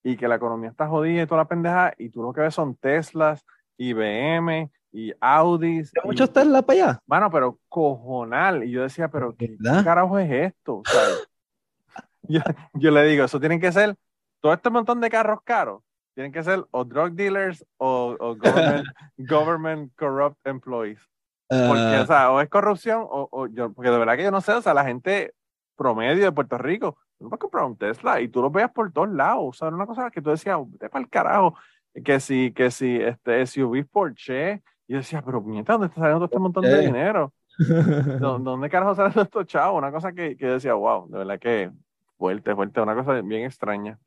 y 0.02 0.18
que 0.18 0.28
la 0.28 0.34
economía 0.34 0.68
está 0.68 0.86
jodida 0.86 1.22
y 1.22 1.26
toda 1.26 1.40
la 1.40 1.48
pendeja, 1.48 1.94
y 1.96 2.10
tú 2.10 2.22
lo 2.22 2.34
que 2.34 2.42
ves 2.42 2.54
son 2.54 2.76
Teslas 2.76 3.42
y 3.76 3.92
BM 3.92 4.70
y 4.92 5.12
Audis. 5.20 5.92
¿Hay 5.96 6.02
y- 6.04 6.06
muchos 6.06 6.32
Tesla 6.32 6.62
para 6.62 6.82
allá. 6.84 7.00
Bueno, 7.06 7.30
pero 7.30 7.58
cojonal. 7.68 8.64
Y 8.64 8.70
yo 8.70 8.82
decía, 8.82 9.08
pero 9.08 9.34
¿qué 9.36 9.56
¿Verdad? 9.58 9.84
carajo 9.84 10.18
es 10.18 10.30
esto? 10.30 10.76
O 10.76 10.82
sea, 10.84 11.00
yo, 12.22 12.40
yo 12.74 12.90
le 12.90 13.02
digo, 13.04 13.24
eso 13.24 13.40
tienen 13.40 13.60
que 13.60 13.72
ser, 13.72 13.96
todo 14.40 14.52
este 14.52 14.70
montón 14.70 15.00
de 15.00 15.10
carros 15.10 15.40
caros, 15.42 15.82
tienen 16.14 16.32
que 16.32 16.42
ser 16.42 16.64
o 16.70 16.84
drug 16.84 17.12
dealers 17.12 17.64
o, 17.76 18.16
o 18.20 18.36
government, 18.36 18.86
government 19.18 19.92
corrupt 19.96 20.38
employees. 20.46 21.00
Porque, 21.48 21.96
Ah, 21.96 22.00
o 22.02 22.06
sea, 22.06 22.30
o 22.32 22.40
es 22.40 22.48
corrupción 22.48 23.02
o, 23.02 23.28
o 23.30 23.46
yo, 23.48 23.72
porque 23.72 23.90
de 23.90 23.98
verdad 23.98 24.16
que 24.16 24.22
yo 24.24 24.30
no 24.30 24.40
sé, 24.40 24.52
o 24.52 24.62
sea, 24.62 24.74
la 24.74 24.84
gente 24.84 25.34
promedio 25.76 26.24
de 26.24 26.32
Puerto 26.32 26.56
Rico, 26.56 26.96
no 27.20 27.28
puedes 27.28 27.40
comprar 27.40 27.64
un 27.64 27.76
Tesla 27.76 28.20
y 28.20 28.28
tú 28.28 28.40
lo 28.40 28.50
veas 28.50 28.70
por 28.72 28.90
todos 28.92 29.10
lados, 29.10 29.42
o 29.44 29.52
sea, 29.52 29.68
era 29.68 29.76
una 29.76 29.86
cosa 29.86 30.10
que 30.10 30.22
tú 30.22 30.30
decías, 30.30 30.56
vete 30.66 30.88
para 30.88 31.02
el 31.04 31.10
carajo, 31.10 31.56
que 32.02 32.20
si, 32.20 32.52
que 32.52 32.70
si, 32.70 32.96
este 32.96 33.42
SUV 33.46 33.86
Porsche, 33.90 34.62
y 34.86 34.92
yo 34.92 34.98
decía, 34.98 35.22
pero 35.22 35.42
puñeta, 35.42 35.72
¿dónde 35.74 35.86
está 35.88 36.00
saliendo 36.00 36.20
todo 36.20 36.26
este 36.26 36.38
montón 36.38 36.64
de 36.64 36.80
dinero? 36.80 37.32
¿Dó- 38.20 38.38
¿Dónde 38.38 38.68
carajo 38.70 38.94
salen 38.94 39.12
estos 39.20 39.46
chavos? 39.46 39.78
Una 39.78 39.92
cosa 39.92 40.12
que, 40.12 40.36
que 40.36 40.46
yo 40.46 40.54
decía, 40.54 40.74
wow, 40.74 41.08
de 41.08 41.18
verdad 41.18 41.38
que 41.38 41.70
fuerte, 42.18 42.54
fuerte, 42.54 42.80
una 42.80 42.94
cosa 42.94 43.20
bien 43.22 43.44
extraña. 43.44 43.98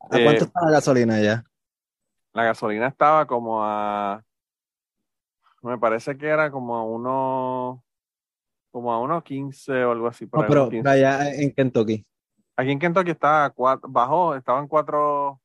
¿A 0.00 0.08
cuánto 0.08 0.30
Eh, 0.30 0.36
está 0.38 0.60
la 0.64 0.70
gasolina 0.72 1.20
ya? 1.20 1.44
la 2.34 2.44
gasolina 2.44 2.86
estaba 2.88 3.26
como 3.26 3.62
a, 3.62 4.22
me 5.62 5.78
parece 5.78 6.16
que 6.16 6.26
era 6.26 6.50
como 6.50 6.76
a 6.76 6.82
uno, 6.84 7.84
como 8.70 8.92
a 8.92 9.00
unos 9.00 9.22
15 9.22 9.84
o 9.84 9.92
algo 9.92 10.06
así. 10.08 10.26
Por 10.26 10.40
No, 10.40 10.48
pero 10.48 10.60
unos 10.62 10.70
15. 10.72 10.88
allá 10.90 11.34
en 11.34 11.52
Kentucky. 11.52 12.06
Aquí 12.56 12.70
en 12.70 12.78
Kentucky 12.78 13.10
está 13.10 13.44
a 13.46 13.50
cuatro, 13.50 13.88
bajó, 13.90 14.34
estaban 14.34 14.66
4, 14.68 15.40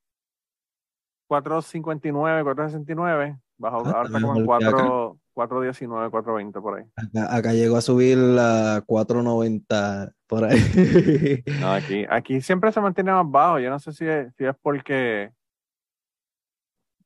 4.59, 1.29 2.43
4.69, 2.43 3.39
bajó, 3.57 3.77
Ah, 3.85 3.91
ahora 3.91 4.03
está 4.03 4.21
como 4.21 4.35
en 4.35 4.41
mejor 4.41 4.59
que 4.59 4.65
acá. 4.65 4.77
4, 4.77 5.17
4.19, 5.35 6.09
4.20 6.09 6.61
por 6.61 6.77
ahí. 6.79 6.85
Acá, 6.95 7.35
acá 7.35 7.53
llegó 7.53 7.77
a 7.77 7.81
subir 7.81 8.17
a 8.17 8.81
4.90 8.85 10.13
por 10.27 10.43
ahí. 10.45 10.57
No, 11.61 11.71
aquí, 11.73 12.05
aquí 12.09 12.41
siempre 12.41 12.71
se 12.71 12.81
mantiene 12.81 13.11
más 13.11 13.29
bajo. 13.29 13.59
Yo 13.59 13.69
no 13.69 13.79
sé 13.79 13.91
si 13.93 14.05
es, 14.07 14.33
si 14.35 14.45
es 14.45 14.55
porque, 14.61 15.31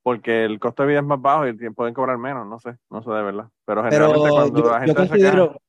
porque 0.04 0.46
el 0.46 0.60
costo 0.60 0.84
de 0.84 0.90
vida 0.90 1.00
es 1.00 1.06
más 1.06 1.22
bajo 1.22 1.48
y 1.48 1.54
pueden 1.72 1.94
cobrar 1.94 2.18
menos, 2.18 2.48
no 2.48 2.60
sé, 2.60 2.78
no 2.90 3.04
sé 3.04 3.10
de 3.12 3.22
verdad. 3.24 3.50
Pero 3.66 3.84
generalmente 3.84 4.24
Pero 4.24 4.36
cuando 4.36 4.60
yo, 4.60 4.72
la 4.72 4.72
yo 4.72 4.80
gente 4.80 4.92
se 4.92 4.96
considero, 5.10 5.48
queja, 5.48 5.60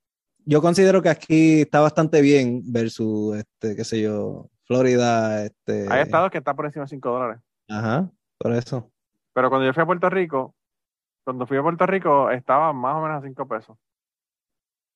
yo 0.45 0.63
considero 0.63 1.03
que 1.03 1.09
aquí 1.09 1.61
está 1.63 1.81
bastante 1.81 2.21
bien 2.21 2.63
versus, 2.67 3.37
este, 3.37 3.77
qué 3.77 3.85
sé 3.85 4.01
yo, 4.01 4.49
Florida, 4.67 5.45
este, 5.45 5.87
hay 5.91 6.03
estados 6.03 6.31
que 6.31 6.39
está 6.39 6.55
por 6.55 6.67
encima 6.67 6.85
de 6.85 6.89
5 6.89 7.11
dólares. 7.11 7.41
ajá, 7.69 8.11
por 8.43 8.53
eso. 8.53 8.91
Pero 9.35 9.49
cuando 9.49 9.67
yo 9.67 9.73
fui 9.73 9.83
a 9.83 9.87
Puerto 9.87 10.11
Rico, 10.11 10.55
cuando 11.25 11.47
fui 11.47 11.57
a 11.57 11.63
Puerto 11.63 11.87
Rico 11.87 12.31
estaba 12.31 12.73
más 12.73 12.97
o 12.97 13.01
menos 13.03 13.23
a 13.23 13.27
5 13.27 13.47
pesos 13.49 13.77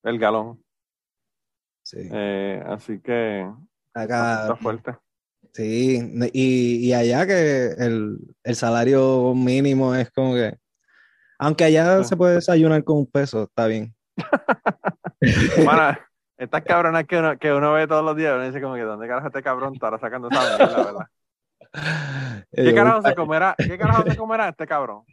el 0.03 0.18
galón. 0.18 0.62
Sí. 1.84 2.09
Eh, 2.12 2.62
así 2.66 3.01
que 3.01 3.49
Acá, 3.94 4.42
está 4.42 4.57
fuerte. 4.57 4.97
sí, 5.53 5.99
y, 6.32 6.88
y 6.88 6.92
allá 6.92 7.26
que 7.26 7.68
el, 7.78 8.18
el 8.44 8.55
salario 8.57 9.34
mínimo 9.34 9.94
es 9.94 10.11
como 10.11 10.34
que, 10.34 10.59
aunque 11.38 11.64
allá 11.64 11.99
Sí. 12.03 12.11
se 12.11 12.16
puede 12.16 12.34
desayunar 12.36 12.82
con 12.84 12.99
un 12.99 13.07
peso, 13.11 13.44
está 13.44 13.66
bien. 13.66 13.94
Mano, 15.64 15.97
estas 16.36 16.62
cabronas 16.62 17.05
que 17.07 17.18
uno, 17.18 17.38
que 17.38 17.53
uno 17.53 17.72
ve 17.72 17.86
todos 17.86 18.05
los 18.05 18.16
días, 18.16 18.34
uno 18.34 18.44
dice 18.44 18.61
como 18.61 18.74
que 18.74 18.82
¿dónde 18.82 19.09
carajo 19.09 19.28
este 19.28 19.42
cabrón 19.42 19.74
estará 19.74 19.99
sacando 19.99 20.28
esa 20.30 20.57
mierda, 20.59 20.84
verdad? 20.84 21.07
¿Qué 22.53 22.70
Eh, 22.70 22.74
carajo 22.74 23.03
se 23.03 23.14
comerá? 23.14 23.55
¿Qué 23.57 23.77
carajo 23.79 24.03
se 24.09 24.16
comerá 24.16 24.49
este 24.49 24.66
cabrón? 24.66 25.05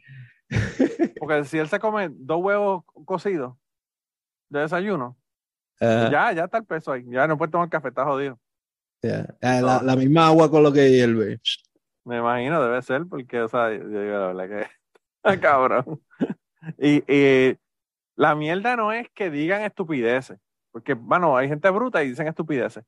Porque 1.18 1.44
si 1.44 1.58
él 1.58 1.68
se 1.68 1.78
come 1.78 2.08
dos 2.10 2.42
huevos 2.42 2.84
cocidos 3.04 3.56
de 4.48 4.60
desayuno, 4.60 5.16
ah, 5.80 6.08
ya, 6.10 6.32
ya 6.32 6.44
está 6.44 6.58
el 6.58 6.64
peso 6.64 6.92
ahí. 6.92 7.04
Ya 7.06 7.26
no 7.26 7.36
puede 7.36 7.52
tomar 7.52 7.68
café, 7.68 7.88
está 7.88 8.04
jodido. 8.04 8.38
Ah, 9.42 9.60
la, 9.60 9.82
la 9.82 9.96
misma 9.96 10.26
agua 10.28 10.50
con 10.50 10.62
lo 10.62 10.72
que 10.72 10.90
hierve. 10.90 11.40
Me 12.04 12.18
imagino, 12.18 12.62
debe 12.62 12.80
ser, 12.82 13.04
porque, 13.08 13.40
o 13.42 13.48
sea, 13.48 13.70
yo 13.72 13.86
digo 13.88 14.18
la 14.18 14.26
verdad 14.32 14.48
que 14.48 14.66
está 15.16 15.40
cabrón. 15.40 16.00
Y, 16.78 17.02
y 17.12 17.58
la 18.16 18.34
mierda 18.34 18.76
no 18.76 18.92
es 18.92 19.08
que 19.14 19.30
digan 19.30 19.62
estupideces, 19.62 20.38
porque, 20.72 20.94
bueno, 20.94 21.36
hay 21.36 21.48
gente 21.48 21.68
bruta 21.70 22.02
y 22.02 22.08
dicen 22.10 22.26
estupideces. 22.28 22.84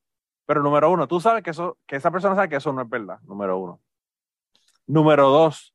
Pero 0.46 0.62
número 0.62 0.90
uno, 0.90 1.08
tú 1.08 1.20
sabes 1.20 1.42
que 1.42 1.50
eso, 1.50 1.76
que 1.86 1.96
esa 1.96 2.10
persona 2.10 2.34
sabe 2.34 2.48
que 2.48 2.56
eso 2.56 2.72
no 2.72 2.82
es 2.82 2.88
verdad, 2.88 3.18
número 3.22 3.58
uno. 3.58 3.80
Número 4.86 5.28
dos, 5.28 5.74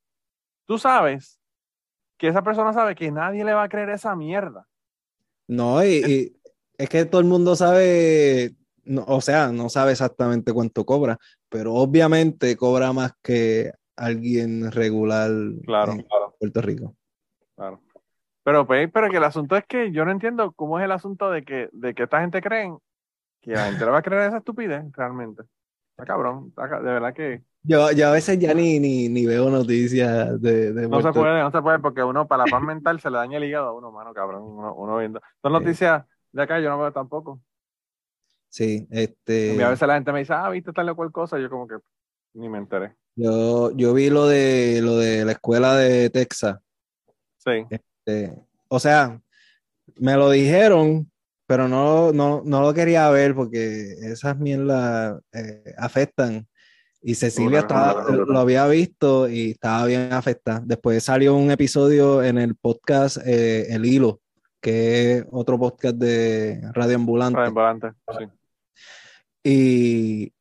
tú 0.65 0.77
sabes 0.77 1.39
que 2.17 2.29
esa 2.29 2.41
persona 2.41 2.71
sabe 2.71 2.95
que 2.95 3.11
nadie 3.11 3.43
le 3.43 3.53
va 3.53 3.63
a 3.63 3.69
creer 3.69 3.89
esa 3.89 4.15
mierda. 4.15 4.67
No, 5.47 5.83
y, 5.83 5.89
y 6.05 6.41
es 6.77 6.87
que 6.87 7.03
todo 7.05 7.19
el 7.19 7.27
mundo 7.27 7.55
sabe, 7.57 8.55
no, 8.85 9.03
o 9.07 9.19
sea, 9.19 9.51
no 9.51 9.67
sabe 9.67 9.91
exactamente 9.91 10.53
cuánto 10.53 10.85
cobra, 10.85 11.17
pero 11.49 11.73
obviamente 11.73 12.55
cobra 12.55 12.93
más 12.93 13.11
que 13.21 13.73
alguien 13.97 14.71
regular 14.71 15.29
Claro, 15.65 15.91
en 15.91 16.03
claro, 16.03 16.35
Puerto 16.39 16.61
Rico. 16.61 16.95
claro. 17.55 17.81
Pero, 18.43 18.65
pues, 18.65 18.89
pero 18.91 19.09
que 19.09 19.17
el 19.17 19.23
asunto 19.23 19.55
es 19.55 19.65
que 19.67 19.91
yo 19.91 20.03
no 20.05 20.11
entiendo 20.11 20.53
cómo 20.53 20.79
es 20.79 20.85
el 20.85 20.91
asunto 20.91 21.29
de 21.29 21.43
que, 21.43 21.69
de 21.73 21.93
que 21.93 22.03
esta 22.03 22.21
gente 22.21 22.41
creen 22.41 22.79
que 23.41 23.51
la 23.51 23.65
gente 23.65 23.83
le 23.85 23.91
va 23.91 23.97
a 23.97 24.01
creer 24.01 24.27
esa 24.27 24.37
estupidez 24.37 24.83
realmente. 24.93 25.43
Está 25.91 26.05
cabrón, 26.05 26.47
está 26.49 26.67
de 26.67 26.91
verdad 26.91 27.13
que 27.13 27.43
Yo, 27.63 27.91
yo 27.91 28.07
a 28.07 28.11
veces 28.11 28.39
ya 28.39 28.53
ni, 28.53 28.79
ni, 28.79 29.09
ni 29.09 29.25
veo 29.25 29.49
noticias 29.49 30.41
de, 30.41 30.73
de 30.73 30.87
no 30.87 31.01
se 31.01 31.11
puede, 31.11 31.41
no 31.41 31.51
se 31.51 31.61
puede, 31.61 31.79
porque 31.79 32.03
uno, 32.03 32.27
para 32.27 32.45
la 32.45 32.51
paz 32.51 32.61
mental, 32.63 32.99
se 32.99 33.09
le 33.09 33.17
daña 33.17 33.37
el 33.37 33.43
hígado 33.43 33.67
a 33.69 33.73
uno, 33.73 33.91
mano, 33.91 34.13
cabrón. 34.13 34.43
Uno, 34.43 34.73
uno 34.75 34.97
viendo. 34.97 35.21
Son 35.41 35.51
noticias 35.53 36.03
de 36.31 36.41
acá, 36.41 36.59
yo 36.59 36.69
no 36.69 36.79
veo 36.79 36.91
tampoco. 36.91 37.41
Sí, 38.49 38.87
Y 38.89 38.99
este, 38.99 39.63
a 39.63 39.69
veces 39.69 39.87
la 39.87 39.93
gente 39.95 40.11
me 40.11 40.19
dice, 40.19 40.33
ah, 40.33 40.49
viste 40.49 40.73
tal 40.73 40.89
o 40.89 40.95
cual 40.95 41.11
cosa, 41.11 41.37
y 41.39 41.43
yo 41.43 41.49
como 41.49 41.67
que 41.67 41.75
ni 42.33 42.49
me 42.49 42.57
enteré. 42.57 42.95
yo, 43.15 43.71
yo 43.71 43.93
vi 43.93 44.09
lo 44.09 44.25
de, 44.27 44.79
lo 44.81 44.97
de 44.97 45.25
la 45.25 45.33
escuela 45.33 45.75
de 45.75 46.09
Texas. 46.09 46.59
Sí, 47.37 47.65
Este, 47.69 48.33
o 48.69 48.79
sea, 48.79 49.19
me 49.97 50.15
lo 50.15 50.29
dijeron, 50.29 51.10
pero 51.51 51.67
no, 51.67 52.13
no, 52.13 52.41
no 52.45 52.61
lo 52.61 52.73
quería 52.73 53.09
ver 53.09 53.35
porque 53.35 53.91
esas 54.03 54.39
mierdas 54.39 55.19
eh, 55.33 55.73
afectan. 55.77 56.47
Y 57.01 57.15
Cecilia 57.15 57.59
estaba, 57.59 58.09
lo 58.09 58.39
había 58.39 58.65
visto 58.67 59.27
y 59.27 59.51
estaba 59.51 59.85
bien 59.85 60.13
afectada. 60.13 60.61
Después 60.65 61.03
salió 61.03 61.35
un 61.35 61.51
episodio 61.51 62.23
en 62.23 62.37
el 62.37 62.55
podcast 62.55 63.17
eh, 63.25 63.65
El 63.69 63.85
Hilo, 63.85 64.21
que 64.61 65.17
es 65.17 65.25
otro 65.29 65.59
podcast 65.59 65.95
de 65.97 66.61
Radio 66.71 66.95
Ambulante. 66.95 67.35
para 67.35 67.49
volante, 67.49 67.87
sí. 68.17 68.25
Y, 69.43 70.33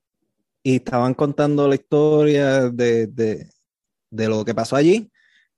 y 0.62 0.76
estaban 0.76 1.14
contando 1.14 1.66
la 1.66 1.74
historia 1.74 2.70
de, 2.70 3.08
de- 3.08 3.48
de 4.10 4.28
lo 4.28 4.44
que 4.44 4.54
pasó 4.54 4.76
allí. 4.76 5.10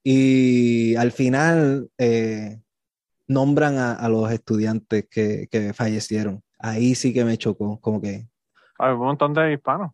Y 0.02 0.96
al 0.96 1.12
final 1.12 1.90
eh, 1.98 2.61
nombran 3.32 3.78
a, 3.78 3.92
a 3.94 4.08
los 4.08 4.30
estudiantes 4.30 5.06
que, 5.10 5.48
que 5.50 5.72
fallecieron. 5.72 6.42
Ahí 6.58 6.94
sí 6.94 7.12
que 7.12 7.24
me 7.24 7.36
chocó, 7.38 7.80
como 7.80 8.00
que 8.00 8.26
Hay 8.78 8.92
un 8.92 8.98
montón 9.00 9.32
de 9.34 9.52
hispanos. 9.54 9.90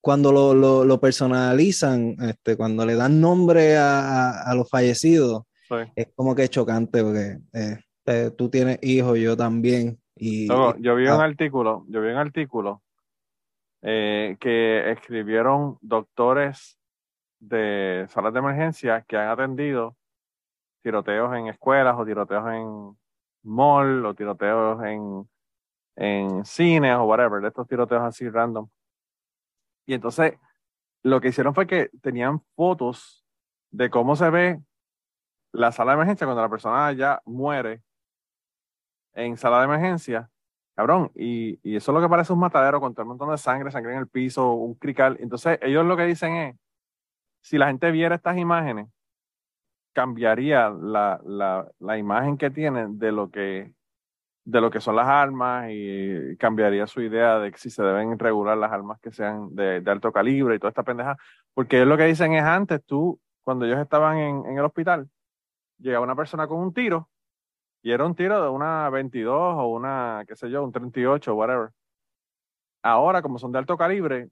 cuando 0.00 0.30
lo, 0.32 0.54
lo- 0.54 0.84
lo 0.84 1.00
personalizan, 1.00 2.16
este, 2.20 2.56
cuando 2.56 2.86
le 2.86 2.94
dan 2.94 3.20
nombre 3.20 3.76
a, 3.76 4.00
a- 4.00 4.50
a 4.50 4.54
los 4.54 4.68
fallecidos, 4.70 5.42
Sí. 5.68 5.74
es 5.96 6.06
como 6.14 6.34
que 6.36 6.48
chocante 6.48 7.02
porque 7.02 7.38
eh, 7.52 7.78
eh, 8.06 8.30
tú 8.38 8.48
tienes 8.48 8.78
hijos, 8.82 9.18
yo 9.18 9.36
también. 9.36 9.98
Y, 10.14 10.46
Luego, 10.46 10.76
yo 10.78 10.94
vi 10.94 11.04
un 11.08 11.20
ah. 11.20 11.24
artículo, 11.24 11.84
yo 11.88 12.00
vi 12.02 12.08
un 12.10 12.18
artículo 12.18 12.82
eh, 13.82 14.36
que 14.40 14.90
escribieron 14.92 15.76
doctores 15.80 16.78
de 17.40 18.06
salas 18.10 18.32
de 18.32 18.38
emergencia 18.38 19.04
que 19.08 19.16
han 19.16 19.28
atendido 19.28 19.96
tiroteos 20.86 21.34
en 21.34 21.48
escuelas 21.48 21.96
o 21.98 22.04
tiroteos 22.04 22.46
en 22.52 22.96
mall 23.42 24.06
o 24.06 24.14
tiroteos 24.14 24.80
en, 24.84 25.28
en 25.96 26.44
cines 26.44 26.94
o 26.94 27.02
whatever, 27.02 27.42
de 27.42 27.48
estos 27.48 27.66
tiroteos 27.66 28.02
así 28.02 28.30
random. 28.30 28.68
Y 29.84 29.94
entonces 29.94 30.38
lo 31.02 31.20
que 31.20 31.28
hicieron 31.28 31.56
fue 31.56 31.66
que 31.66 31.90
tenían 32.00 32.40
fotos 32.54 33.26
de 33.72 33.90
cómo 33.90 34.14
se 34.14 34.30
ve 34.30 34.60
la 35.50 35.72
sala 35.72 35.90
de 35.90 35.94
emergencia 35.96 36.24
cuando 36.24 36.42
la 36.42 36.48
persona 36.48 36.92
ya 36.92 37.20
muere 37.24 37.82
en 39.14 39.36
sala 39.36 39.58
de 39.58 39.64
emergencia, 39.64 40.30
cabrón, 40.76 41.10
y, 41.16 41.58
y 41.68 41.74
eso 41.74 41.90
es 41.90 41.94
lo 41.96 42.00
que 42.00 42.08
parece 42.08 42.32
un 42.32 42.38
matadero 42.38 42.80
con 42.80 42.94
todo 42.94 43.02
el 43.02 43.08
montón 43.08 43.30
de 43.30 43.38
sangre, 43.38 43.72
sangre 43.72 43.94
en 43.94 43.98
el 43.98 44.08
piso, 44.08 44.52
un 44.52 44.74
crical. 44.74 45.16
Entonces, 45.18 45.58
ellos 45.62 45.84
lo 45.84 45.96
que 45.96 46.04
dicen 46.04 46.36
es, 46.36 46.56
si 47.40 47.58
la 47.58 47.66
gente 47.66 47.90
viera 47.90 48.14
estas 48.14 48.36
imágenes, 48.36 48.86
cambiaría 49.96 50.68
la, 50.68 51.18
la, 51.24 51.66
la 51.78 51.96
imagen 51.96 52.36
que 52.36 52.50
tienen 52.50 52.98
de 52.98 53.12
lo 53.12 53.30
que, 53.30 53.72
de 54.44 54.60
lo 54.60 54.70
que 54.70 54.78
son 54.78 54.94
las 54.94 55.08
armas 55.08 55.68
y 55.70 56.36
cambiaría 56.36 56.86
su 56.86 57.00
idea 57.00 57.38
de 57.38 57.50
que 57.50 57.56
si 57.56 57.70
se 57.70 57.82
deben 57.82 58.18
regular 58.18 58.58
las 58.58 58.70
armas 58.70 59.00
que 59.00 59.10
sean 59.10 59.54
de, 59.54 59.80
de 59.80 59.90
alto 59.90 60.12
calibre 60.12 60.54
y 60.54 60.58
toda 60.58 60.68
esta 60.68 60.82
pendeja. 60.82 61.16
Porque 61.54 61.76
ellos 61.76 61.88
lo 61.88 61.96
que 61.96 62.04
dicen 62.04 62.34
es 62.34 62.42
antes, 62.42 62.84
tú, 62.84 63.18
cuando 63.42 63.64
ellos 63.64 63.78
estaban 63.78 64.18
en, 64.18 64.58
el 64.58 64.64
hospital, 64.66 65.08
llegaba 65.78 66.04
una 66.04 66.14
persona 66.14 66.46
con 66.46 66.58
un 66.58 66.74
tiro 66.74 67.08
y 67.82 67.90
era 67.90 68.04
un 68.04 68.14
tiro 68.14 68.42
de 68.42 68.50
una 68.50 68.90
22 68.90 69.34
o 69.34 69.66
una, 69.68 70.24
qué 70.28 70.36
sé 70.36 70.50
yo, 70.50 70.62
un 70.62 70.72
38 70.72 71.32
o 71.32 71.36
whatever. 71.36 71.70
Ahora, 72.82 73.22
como 73.22 73.38
son 73.38 73.50
de 73.50 73.60
alto 73.60 73.78
calibre, 73.78 74.28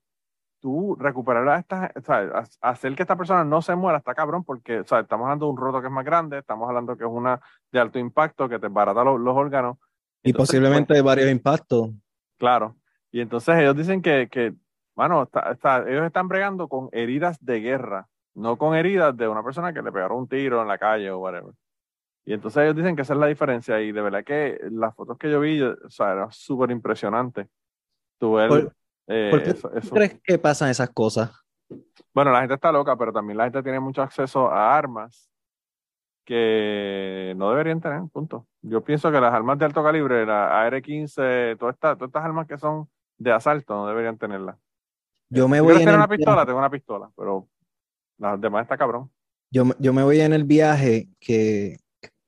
tú 0.64 0.96
recuperar 0.98 1.46
a 1.46 1.58
estas, 1.58 1.90
o 1.94 2.00
sea, 2.00 2.20
ha- 2.62 2.70
hacer 2.70 2.94
que 2.96 3.02
esta 3.02 3.16
persona 3.16 3.44
no 3.44 3.60
se 3.60 3.74
muera 3.76 3.98
está 3.98 4.14
cabrón 4.14 4.44
porque, 4.44 4.80
o 4.80 4.84
sea, 4.86 5.00
estamos 5.00 5.24
hablando 5.26 5.44
de 5.44 5.50
un 5.52 5.58
roto 5.58 5.82
que 5.82 5.88
es 5.88 5.92
más 5.92 6.06
grande, 6.06 6.38
estamos 6.38 6.66
hablando 6.66 6.96
que 6.96 7.04
es 7.04 7.10
una 7.10 7.38
de 7.70 7.80
alto 7.80 7.98
impacto 7.98 8.48
que 8.48 8.58
te 8.58 8.68
barata 8.68 9.04
los, 9.04 9.20
los 9.20 9.36
órganos. 9.36 9.76
y 10.22 10.30
Entonces, 10.30 10.54
posiblemente 10.54 11.02
varios 11.02 11.30
impactos. 11.30 11.88
pues, 11.90 12.02
claro. 12.38 12.76
Y 13.12 13.20
entonces 13.20 13.58
ellos 13.58 13.76
dicen 13.76 14.00
que, 14.00 14.26
que 14.30 14.54
bueno, 14.96 15.24
está- 15.24 15.52
está- 15.52 15.86
ellos 15.86 16.06
están 16.06 16.28
bregando 16.28 16.66
con 16.66 16.88
heridas 16.92 17.36
de 17.44 17.60
guerra, 17.60 18.08
no 18.34 18.56
con 18.56 18.74
heridas 18.74 19.14
de 19.14 19.28
una 19.28 19.42
persona 19.44 19.74
que 19.74 19.82
le 19.82 19.92
pegaron 19.92 20.16
un 20.20 20.28
tiro 20.28 20.62
en 20.62 20.68
la 20.68 20.78
calle 20.78 21.10
o 21.10 21.18
whatever. 21.18 21.52
Y 22.24 22.32
entonces 22.32 22.62
ellos 22.62 22.76
dicen 22.76 22.96
que 22.96 23.02
esa 23.02 23.12
es 23.12 23.20
la 23.20 23.26
diferencia 23.26 23.82
y 23.82 23.92
de 23.92 24.00
verdad 24.00 24.24
que 24.24 24.58
las 24.70 24.94
fotos 24.94 25.18
que 25.18 25.30
yo 25.30 25.40
vi, 25.40 25.58
yo- 25.58 25.74
o 25.84 25.90
sea, 25.90 26.12
era 26.12 26.28
súper 26.30 26.70
impresionante. 26.70 27.48
Tu 28.18 28.32
ver, 28.32 28.48
¿Por- 28.48 28.72
eh, 29.06 29.28
¿Por 29.30 29.42
qué 29.42 29.50
eso- 29.50 29.72
eso. 29.74 29.94
crees 29.94 30.20
que 30.22 30.38
pasan 30.38 30.70
esas 30.70 30.90
cosas? 30.90 31.30
Bueno, 32.12 32.30
la 32.30 32.40
gente 32.40 32.54
está 32.54 32.70
loca, 32.72 32.96
pero 32.96 33.12
también 33.12 33.36
la 33.38 33.44
gente 33.44 33.62
tiene 33.62 33.80
mucho 33.80 34.02
acceso 34.02 34.48
a 34.50 34.76
armas 34.76 35.30
que 36.24 37.34
no 37.36 37.50
deberían 37.50 37.80
tener, 37.80 38.00
punto. 38.12 38.46
Yo 38.62 38.82
pienso 38.82 39.10
que 39.12 39.20
las 39.20 39.32
armas 39.34 39.58
de 39.58 39.66
alto 39.66 39.82
calibre, 39.82 40.24
la 40.24 40.62
AR-15, 40.66 41.56
todas 41.58 41.74
estas, 41.74 41.96
todas 41.98 42.08
estas 42.08 42.24
armas 42.24 42.46
que 42.46 42.56
son 42.58 42.88
de 43.18 43.32
asalto, 43.32 43.74
no 43.74 43.86
deberían 43.86 44.16
tenerlas. 44.18 44.56
Yo 45.28 45.48
me 45.48 45.58
Si 45.58 45.62
voy 45.62 45.72
en 45.74 45.78
tener 45.80 45.94
el 45.94 46.00
una 46.00 46.08
pistola, 46.08 46.46
tengo 46.46 46.58
una 46.58 46.70
pistola, 46.70 47.10
pero 47.16 47.48
las 48.18 48.40
demás 48.40 48.62
está 48.62 48.76
cabrón. 48.78 49.10
yo, 49.50 49.64
me- 49.66 49.74
yo 49.78 49.92
me 49.92 50.02
voy 50.02 50.20
en 50.20 50.32
el 50.32 50.44
viaje 50.44 51.08
que, 51.20 51.76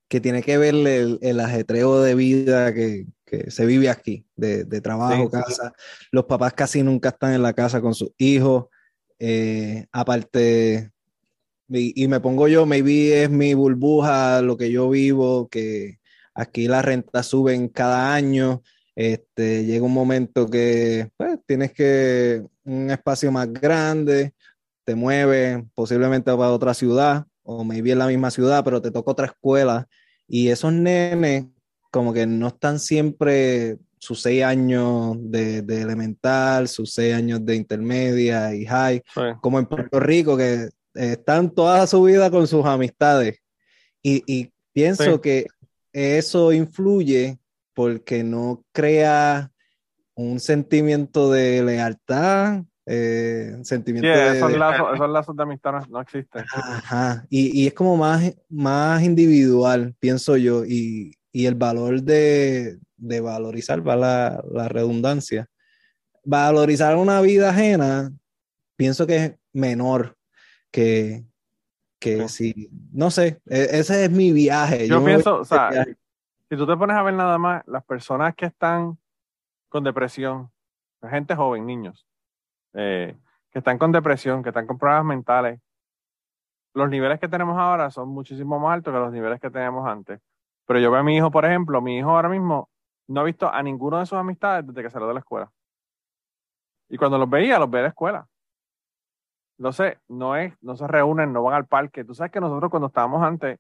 que 0.09 0.21
tiene 0.21 0.43
que 0.43 0.59
ver 0.59 0.75
el, 0.75 1.19
el 1.23 1.41
ajetreo 1.41 2.01
de 2.03 2.15
vida 2.15 2.73
que, 2.75 3.07
que 3.27 3.51
se 3.51 3.67
vive 3.67 3.91
aquí, 3.91 4.25
de, 4.37 4.65
de 4.65 4.81
trabajo, 4.81 5.25
Sí, 5.25 5.37
sí, 5.37 5.43
casa. 5.43 5.75
Los 6.13 6.25
papás 6.25 6.55
casi 6.55 6.83
nunca 6.83 7.11
están 7.11 7.33
en 7.33 7.43
la 7.43 7.53
casa 7.53 7.81
con 7.81 7.95
sus 7.95 8.13
hijos. 8.19 8.67
Eh, 9.19 9.87
aparte, 9.93 10.93
y, 11.69 12.05
y 12.05 12.09
me 12.09 12.21
pongo 12.21 12.47
yo, 12.49 12.65
maybe 12.65 13.25
es 13.25 13.31
mi 13.31 13.55
burbuja, 13.55 14.41
lo 14.43 14.57
que 14.57 14.71
yo 14.71 14.89
vivo, 14.89 15.49
que 15.49 15.99
aquí 16.35 16.69
las 16.69 16.85
rentas 16.85 17.27
suben 17.27 17.69
cada 17.69 18.15
año. 18.15 18.63
Este, 18.95 19.65
llega 19.65 19.85
un 19.85 19.93
momento 19.93 20.49
que 20.49 21.11
pues, 21.17 21.39
tienes 21.47 21.73
que 21.73 22.43
un 22.65 22.91
espacio 22.91 23.31
más 23.33 23.53
grande, 23.53 24.33
te 24.85 24.95
mueves 24.95 25.63
posiblemente 25.75 26.31
para 26.31 26.53
otra 26.53 26.73
ciudad, 26.73 27.27
o 27.43 27.65
maybe 27.65 27.93
en 27.93 27.99
la 27.99 28.07
misma 28.07 28.31
ciudad, 28.31 28.65
pero 28.65 28.81
te 28.81 28.91
toca 28.91 29.11
otra 29.11 29.27
escuela. 29.27 29.87
Y 30.29 30.49
esos 30.49 30.73
nenes, 30.73 31.47
como 31.91 32.13
que 32.13 32.27
no 32.27 32.49
están 32.49 32.79
siempre 32.79 33.79
sus 33.99 34.23
seis 34.23 34.45
años 34.45 35.17
de, 35.21 35.63
de 35.63 35.81
elemental, 35.83 36.69
sus 36.69 36.93
seis 36.93 37.15
años 37.15 37.45
de 37.45 37.57
intermedia 37.57 38.55
y 38.55 38.65
high, 38.67 39.03
Sí. 39.15 39.21
como 39.41 39.59
en 39.59 39.67
Puerto 39.67 39.99
Rico, 39.99 40.37
que 40.37 40.69
están 40.95 41.51
toda 41.51 41.87
su 41.87 42.03
vida 42.03 42.31
con 42.31 42.47
sus 42.47 42.65
amistades. 42.65 43.39
Y, 44.03 44.23
y 44.27 44.53
pienso 44.73 45.15
Sí. 45.15 45.21
que 45.23 45.47
eso 45.93 46.53
influye 46.53 47.39
porque 47.75 48.23
no 48.23 48.63
crea 48.73 49.51
un 50.15 50.41
sentimiento 50.41 51.31
de 51.31 51.63
lealtad, 51.63 52.63
eh, 52.87 53.59
sentimiento 53.63 54.09
de, 54.09 54.37
esos 54.37 54.53
de- 54.53 54.59
lazos, 54.59 54.95
esos 54.95 55.11
lazos 55.11 55.37
de 55.37 55.43
amistad 55.43 55.73
no, 55.73 55.87
no 55.91 56.01
existen. 56.01 56.45
Ajá, 56.55 57.27
y, 57.29 57.63
y 57.63 57.67
es 57.67 57.75
como 57.75 57.97
más, 57.97 58.33
más 58.49 59.03
individual, 59.03 59.95
pienso 59.99 60.37
yo, 60.37 60.65
y, 60.65 61.13
y 61.37 61.45
el 61.45 61.55
valor 61.55 62.01
de, 62.01 62.79
de 62.97 63.21
valorizar, 63.21 63.87
va 63.87 63.95
la, 63.95 64.43
la 64.51 64.69
redundancia, 64.69 65.47
valorizar 66.25 66.97
una 66.97 67.21
vida 67.21 67.51
ajena, 67.51 68.11
pienso 68.75 69.07
que 69.07 69.17
es 69.17 69.39
menor 69.53 70.17
que, 70.71 71.27
que 72.01 72.27
si, 72.31 72.71
no 72.91 73.11
sé, 73.11 73.43
e- 73.45 73.69
ese 73.71 74.07
es 74.07 74.11
mi 74.11 74.33
viaje. 74.33 74.89
Yo 74.89 75.03
voy 75.03 75.11
pienso, 75.11 75.41
o 75.41 75.45
sea, 75.45 75.69
viaje. 75.69 75.97
si 76.49 76.57
tú 76.57 76.67
te 76.67 76.75
pones 76.75 76.97
a 76.97 77.03
ver 77.03 77.13
nada 77.13 77.37
más, 77.37 77.63
las 77.67 77.85
personas 77.85 78.35
que 78.35 78.47
están 78.47 78.97
con 79.69 79.85
depresión, 79.85 80.51
gente 81.03 81.37
joven, 81.37 81.67
niños, 81.67 82.07
eh, 82.73 83.15
que 83.51 83.59
están 83.59 83.77
con 83.77 83.93
depresión, 83.93 84.43
que 84.43 84.49
están 84.49 84.67
con 84.67 84.79
problemas 84.79 85.05
mentales. 85.05 85.61
Los 86.73 86.89
niveles 86.89 87.21
que 87.21 87.29
tenemos 87.29 87.59
ahora 87.59 87.91
son 87.91 88.09
muchísimo 88.09 88.59
más 88.59 88.77
altos 88.77 88.95
que 88.95 89.01
los 89.01 89.13
niveles 89.13 89.39
que 89.39 89.51
teníamos 89.51 89.87
antes. 89.87 90.19
Pero 90.67 90.81
yo 90.81 90.91
veo 90.91 91.01
a 91.01 91.05
mi 91.05 91.17
hijo, 91.17 91.31
por 91.31 91.45
ejemplo, 91.45 91.81
mi 91.81 91.99
hijo 91.99 92.11
ahora 92.11 92.29
mismo 92.29 92.69
no 93.09 93.21
ha 93.21 93.25
visto 93.25 93.53
a 93.53 93.63
ninguno 93.63 93.99
de 93.99 94.07
sus 94.07 94.19
amistades 94.19 94.67
desde 94.67 94.83
que 94.83 94.91
salió 94.91 95.09
de 95.09 95.15
la 95.15 95.21
escuela. 95.21 95.51
Y 96.89 96.97
cuando 96.97 97.19
los 97.19 97.29
veía, 97.29 97.59
los 97.59 97.71
veía 97.71 97.81
en 97.81 97.85
la 97.85 97.91
escuela. 97.91 98.29
Entonces, 99.59 99.99
no 100.09 100.37
es, 100.37 100.55
no 100.61 100.77
se 100.77 100.87
reúnen, 100.87 101.33
no 101.33 101.43
van 101.43 101.55
al 101.55 101.67
parque. 101.67 102.05
Tú 102.05 102.15
sabes 102.15 102.31
que 102.31 102.41
nosotros 102.41 102.71
cuando 102.71 102.89
estábamos 102.89 103.23
antes, 103.23 103.59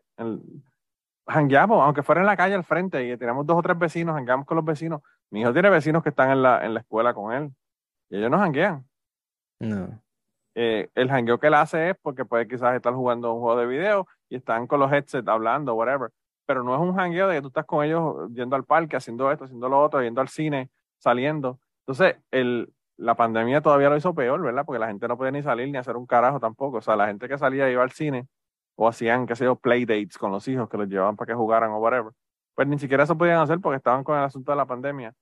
jangueamos, 1.26 1.82
aunque 1.82 2.02
fuera 2.02 2.20
en 2.20 2.26
la 2.26 2.36
calle 2.36 2.54
al 2.54 2.64
frente 2.64 3.02
y 3.04 3.16
teníamos 3.16 3.46
dos 3.46 3.59
o 3.59 3.62
tres 3.62 3.78
vecinos, 3.78 4.14
jangueamos 4.14 4.46
con 4.46 4.57
los 4.57 4.64
vecinos. 4.64 5.00
Mi 5.30 5.40
hijo 5.40 5.52
tiene 5.52 5.70
vecinos 5.70 6.02
que 6.02 6.11
están 6.11 6.30
en 6.30 6.42
la, 6.42 6.64
en 6.64 6.74
la 6.74 6.80
escuela 6.80 7.14
con 7.14 7.32
él 7.32 7.50
y 8.11 8.18
ellos 8.18 8.30
no 8.30 8.38
janguean. 8.38 8.86
No. 9.61 10.00
Eh, 10.54 10.88
el 10.94 11.11
jangueo 11.11 11.38
que 11.38 11.48
él 11.48 11.54
hace 11.54 11.90
es 11.90 11.96
porque 12.00 12.24
puede 12.24 12.46
quizás 12.48 12.74
estar 12.74 12.94
jugando 12.94 13.32
un 13.32 13.40
juego 13.40 13.61
de 13.61 13.66
video 13.66 14.07
y 14.28 14.36
están 14.36 14.66
con 14.66 14.80
los 14.80 14.90
headsets 14.92 15.28
hablando, 15.28 15.74
whatever. 15.74 16.11
Pero 16.47 16.62
no 16.62 16.74
es 16.74 16.80
un 16.80 16.94
jangueo 16.94 17.28
de 17.28 17.36
que 17.36 17.42
tú 17.42 17.49
estás 17.49 17.66
con 17.66 17.84
ellos 17.84 18.30
yendo 18.32 18.57
al 18.57 18.64
parque, 18.64 18.97
haciendo 18.97 19.30
esto, 19.30 19.44
haciendo 19.44 19.68
lo 19.68 19.82
otro, 19.82 20.03
yendo 20.03 20.20
al 20.20 20.28
cine, 20.28 20.70
saliendo. 20.99 21.59
Entonces, 21.80 22.16
el, 22.30 22.72
la 22.97 23.14
pandemia 23.14 23.61
todavía 23.61 23.90
lo 23.90 23.97
hizo 23.97 24.14
peor, 24.14 24.40
¿verdad? 24.40 24.64
Porque 24.64 24.78
la 24.78 24.88
gente 24.88 25.09
no 25.09 25.16
podía 25.16 25.32
ni 25.32 25.42
salir 25.42 25.68
ni 25.68 25.78
hacer 25.78 25.97
un 25.97 26.07
carajo 26.07 26.40
tampoco. 26.40 26.78
O 26.78 26.80
sea, 26.80 26.97
la 26.97 27.07
gente 27.07 27.28
que 27.28 27.38
salía 27.38 27.70
iba 27.70 27.82
al 27.82 27.90
cine 27.90 28.26
o 28.76 28.88
hacían, 28.88 29.26
qué 29.26 29.36
sé 29.36 29.44
yo, 29.44 29.57
play 29.57 29.84
dates 29.84 30.18
con 30.18 30.30
los 30.32 30.47
hijos 30.49 30.68
que 30.68 30.76
los 30.78 30.88
llevaban 30.88 31.16
para 31.16 31.28
que 31.28 31.34
jugaran 31.34 31.70
o 31.72 31.78
whatever. 31.78 32.12
Pues 32.55 32.68
ni 32.68 32.78
siquiera 32.78 33.05
eso 33.05 33.16
podían 33.18 33.40
hacer 33.40 33.61
porque 33.61 33.76
estaban 33.78 34.05
con 34.05 34.16
el 34.18 34.24
asunto 34.24 34.53
de 34.53 34.57
la 34.57 34.66
pandemia. 34.66 35.14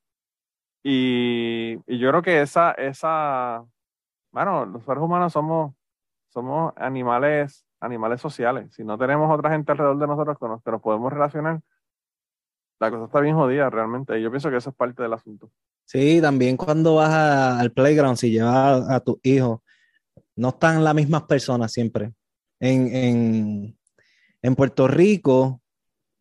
Y, 0.82 1.78
y 1.86 1.98
yo 1.98 2.10
creo 2.10 2.22
que 2.22 2.42
esa, 2.42 2.72
esa, 2.72 3.64
bueno, 4.30 4.66
los 4.66 4.84
seres 4.84 5.02
humanos 5.02 5.32
somos, 5.32 5.74
somos 6.28 6.72
animales, 6.76 7.64
animales 7.84 8.20
sociales. 8.20 8.72
Si 8.74 8.84
no 8.84 8.98
tenemos 8.98 9.32
otra 9.32 9.50
gente 9.50 9.72
alrededor 9.72 9.98
de 9.98 10.06
nosotros 10.06 10.38
con 10.38 10.50
los 10.50 10.62
que 10.62 10.70
nos 10.70 10.80
podemos 10.80 11.12
relacionar, 11.12 11.60
la 12.80 12.90
cosa 12.90 13.04
está 13.04 13.20
bien 13.20 13.36
jodida 13.36 13.70
realmente. 13.70 14.18
Y 14.18 14.22
yo 14.22 14.30
pienso 14.30 14.50
que 14.50 14.56
eso 14.56 14.70
es 14.70 14.76
parte 14.76 15.02
del 15.02 15.12
asunto. 15.12 15.50
Sí, 15.84 16.20
también 16.20 16.56
cuando 16.56 16.96
vas 16.96 17.12
al 17.12 17.72
playground, 17.72 18.16
si 18.16 18.30
llevas 18.30 18.88
a, 18.88 19.00
tus 19.00 19.16
hijos, 19.22 19.60
no 20.36 20.48
están 20.48 20.82
las 20.82 20.94
mismas 20.94 21.24
personas 21.24 21.72
siempre. 21.72 22.12
En, 22.58 23.76
en, 24.42 24.54
Puerto 24.54 24.88
Rico, 24.88 25.60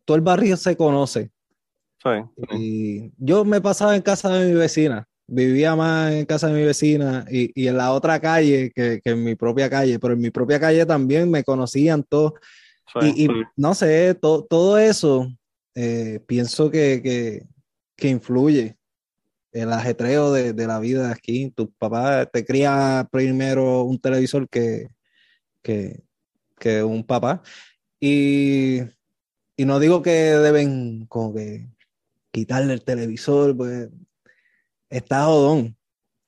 todo 0.04 0.16
el 0.16 0.22
barrio 0.22 0.56
se 0.56 0.76
conoce. 0.76 1.30
Sí. 2.02 2.10
Y 2.52 3.12
yo 3.16 3.44
me 3.44 3.60
pasaba 3.60 3.96
en 3.96 4.02
casa 4.02 4.28
de 4.28 4.52
mi 4.52 4.58
vecina, 4.58 5.08
vivía 5.26 5.74
más 5.76 6.12
en 6.12 6.26
casa 6.26 6.48
de 6.48 6.54
mi 6.54 6.64
vecina 6.64 7.24
y, 7.30 7.50
y 7.60 7.68
en 7.68 7.76
la 7.76 7.92
otra 7.92 8.20
calle 8.20 8.70
que, 8.74 9.00
que, 9.02 9.10
en 9.10 9.24
mi 9.24 9.34
propia 9.34 9.70
calle, 9.70 9.98
pero 9.98 10.14
en 10.14 10.20
mi 10.20 10.30
propia 10.30 10.60
calle 10.60 10.84
también 10.86 11.30
me 11.30 11.44
conocían 11.44 12.02
todos. 12.02 12.34
y, 13.02 13.28
no 13.56 13.74
sé, 13.74 14.14
todo 14.14 14.78
eso 14.78 15.28
eh, 15.74 16.20
pienso 16.26 16.70
que, 16.70 17.00
que, 17.02 17.46
que 17.96 18.08
influye 18.08 18.76
el 19.52 19.72
ajetreo 19.72 20.32
de, 20.32 20.52
de, 20.52 20.66
la 20.66 20.78
vida 20.80 21.10
aquí. 21.10 21.50
Tu 21.50 21.70
papá 21.72 22.26
te 22.26 22.44
cría 22.44 23.08
primero 23.10 23.82
un 23.82 23.98
televisor 23.98 24.48
que, 24.48 24.88
que, 25.62 26.02
que 26.58 26.82
un 26.82 27.04
papá. 27.04 27.42
Y, 28.00 28.80
y, 29.56 29.64
no 29.64 29.78
digo 29.78 30.02
que 30.02 30.10
deben 30.10 31.06
como 31.06 31.34
que 31.34 31.68
quitarle 32.30 32.74
el 32.74 32.84
televisor, 32.84 33.56
pues 33.56 33.88
está 34.88 35.24
jodón, 35.24 35.76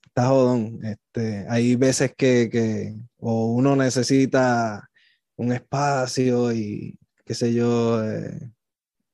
está 0.05 0.29
jodón. 0.29 0.81
Este, 0.85 1.47
hay 1.49 1.77
veces 1.77 2.15
que, 2.17 2.49
que 2.51 2.97
o 3.19 3.47
uno 3.53 3.77
necesita 3.77 4.89
un 5.37 5.53
espacio 5.53 6.53
y 6.53 6.99
qué 7.25 7.35
sé 7.35 7.53
yo, 7.53 8.03
eh, 8.05 8.53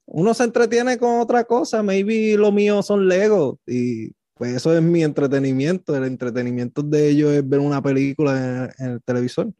uno 0.06 0.34
se 0.34 0.44
entretiene 0.44 0.98
con 0.98 1.20
otra 1.20 1.44
cosa, 1.44 1.82
maybe 1.82 2.36
lo 2.36 2.52
mío 2.52 2.82
son 2.82 3.08
Lego 3.08 3.58
y 3.66 4.12
pues 4.34 4.54
eso 4.54 4.76
es 4.76 4.82
mi 4.82 5.02
entretenimiento, 5.02 5.96
el 5.96 6.04
entretenimiento 6.04 6.82
de 6.82 7.08
ellos 7.08 7.32
es 7.32 7.48
ver 7.48 7.60
una 7.60 7.80
película 7.80 8.70
en, 8.78 8.90
el 8.90 9.02
televisor. 9.02 9.52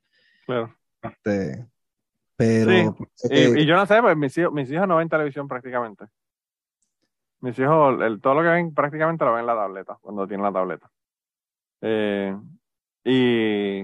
Claro. 0.45 0.74
Este, 1.03 1.66
pero... 2.37 2.97
y, 3.30 3.64
yo 3.64 3.76
no 3.76 3.87
sé, 3.87 4.01
pues 4.03 4.16
mis 4.16 4.37
hijos, 4.37 4.53
mis 4.53 4.70
hijos 4.70 4.89
no 4.89 4.97
ven 4.97 5.09
televisión 5.09 5.49
prácticamente. 5.49 6.05
Mis 7.43 7.59
hijos, 7.59 8.01
el, 8.01 8.20
todo 8.20 8.34
lo 8.34 8.43
que 8.43 8.49
ven 8.49 8.72
prácticamente 8.72 9.24
lo 9.24 9.32
ven 9.32 9.40
en 9.40 9.47
la 9.47 9.55
tableta, 9.57 9.99
cuando 10.01 10.26
tienen 10.26 10.45
la 10.45 10.53
tableta. 10.53 10.90
Eh, 11.82 12.36
y, 13.05 13.80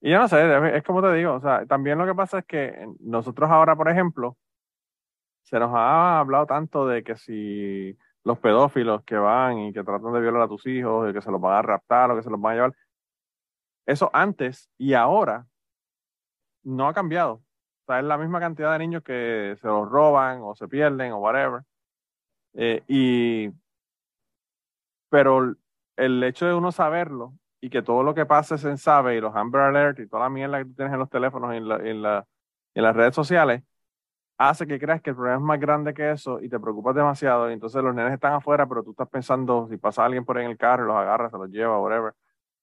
y 0.00 0.10
yo 0.10 0.18
no 0.18 0.28
sé, 0.28 0.76
es 0.76 0.82
como 0.82 1.00
te 1.00 1.12
digo, 1.14 1.34
o 1.34 1.40
sea, 1.40 1.64
también 1.66 1.96
lo 1.98 2.06
que 2.06 2.14
pasa 2.14 2.40
es 2.40 2.44
que 2.46 2.86
nosotros 3.00 3.48
ahora, 3.50 3.76
por 3.76 3.88
ejemplo, 3.88 4.36
se 5.42 5.58
nos 5.58 5.70
ha 5.74 6.18
hablado 6.18 6.46
tanto 6.46 6.86
de 6.86 7.04
que 7.04 7.16
si 7.16 7.96
los 8.24 8.38
pedófilos 8.38 9.04
que 9.04 9.16
van 9.16 9.58
y 9.58 9.72
que 9.72 9.84
tratan 9.84 10.12
de 10.12 10.20
violar 10.20 10.42
a 10.42 10.48
tus 10.48 10.66
hijos, 10.66 11.08
y 11.08 11.12
que 11.12 11.22
se 11.22 11.30
los 11.30 11.40
van 11.40 11.54
a 11.56 11.62
raptar 11.62 12.10
o 12.10 12.16
que 12.16 12.22
se 12.22 12.30
los 12.30 12.40
van 12.40 12.52
a 12.52 12.54
llevar, 12.56 12.74
eso 13.86 14.10
antes 14.12 14.70
y 14.76 14.94
ahora 14.94 15.46
no 16.64 16.88
ha 16.88 16.94
cambiado. 16.94 17.34
O 17.34 17.42
sea, 17.86 18.00
es 18.00 18.04
la 18.04 18.18
misma 18.18 18.40
cantidad 18.40 18.72
de 18.72 18.78
niños 18.80 19.02
que 19.02 19.56
se 19.60 19.66
los 19.66 19.88
roban 19.88 20.40
o 20.42 20.54
se 20.54 20.68
pierden 20.68 21.12
o 21.12 21.18
whatever. 21.18 21.62
Eh, 22.54 22.82
y, 22.88 23.50
pero 25.08 25.54
el 25.96 26.22
hecho 26.24 26.46
de 26.46 26.54
uno 26.54 26.72
saberlo 26.72 27.34
y 27.60 27.70
que 27.70 27.82
todo 27.82 28.02
lo 28.02 28.14
que 28.14 28.26
pasa 28.26 28.58
se 28.58 28.76
sabe 28.76 29.16
y 29.16 29.20
los 29.20 29.34
Amber 29.36 29.62
Alert 29.62 30.00
y 30.00 30.08
toda 30.08 30.24
la 30.24 30.30
mierda 30.30 30.58
que 30.58 30.64
tú 30.64 30.74
tienes 30.74 30.94
en 30.94 31.00
los 31.00 31.10
teléfonos 31.10 31.52
y 31.54 31.58
en, 31.58 31.70
en, 31.86 32.02
la, 32.02 32.26
en 32.74 32.82
las 32.82 32.96
redes 32.96 33.14
sociales, 33.14 33.62
hace 34.38 34.66
que 34.66 34.78
creas 34.78 35.02
que 35.02 35.10
el 35.10 35.16
problema 35.16 35.36
es 35.36 35.42
más 35.42 35.60
grande 35.60 35.92
que 35.92 36.10
eso 36.10 36.40
y 36.40 36.48
te 36.48 36.58
preocupas 36.58 36.94
demasiado 36.94 37.50
y 37.50 37.52
entonces 37.52 37.82
los 37.82 37.94
nenes 37.94 38.14
están 38.14 38.32
afuera, 38.32 38.66
pero 38.66 38.82
tú 38.82 38.92
estás 38.92 39.08
pensando 39.08 39.68
si 39.68 39.76
pasa 39.76 40.04
alguien 40.04 40.24
por 40.24 40.38
ahí 40.38 40.46
en 40.46 40.52
el 40.52 40.56
carro 40.56 40.84
y 40.84 40.86
los 40.86 40.96
agarra, 40.96 41.28
se 41.28 41.36
los 41.36 41.50
lleva, 41.50 41.78
whatever. 41.78 42.14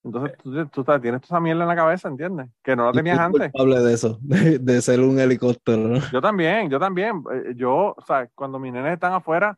Entonces 0.03 0.37
tú, 0.41 0.65
tú, 0.67 0.83
tienes 0.83 1.21
toda 1.21 1.37
esa 1.37 1.39
mierda 1.39 1.63
en 1.63 1.67
la 1.67 1.75
cabeza, 1.75 2.07
¿entiendes? 2.07 2.47
Que 2.63 2.75
no 2.75 2.85
la 2.85 2.91
tenías 2.93 3.19
antes. 3.19 3.51
Hable 3.53 3.79
de 3.81 3.93
eso, 3.93 4.17
de, 4.21 4.81
ser 4.81 5.01
un 5.01 5.19
helicóptero. 5.19 5.99
Yo 6.11 6.21
también, 6.21 6.69
yo 6.69 6.79
también. 6.79 7.23
Eh, 7.31 7.53
yo, 7.55 7.93
o 7.95 8.01
sea, 8.07 8.27
cuando 8.33 8.57
mis 8.57 8.73
nenes 8.73 8.93
están 8.93 9.13
afuera, 9.13 9.57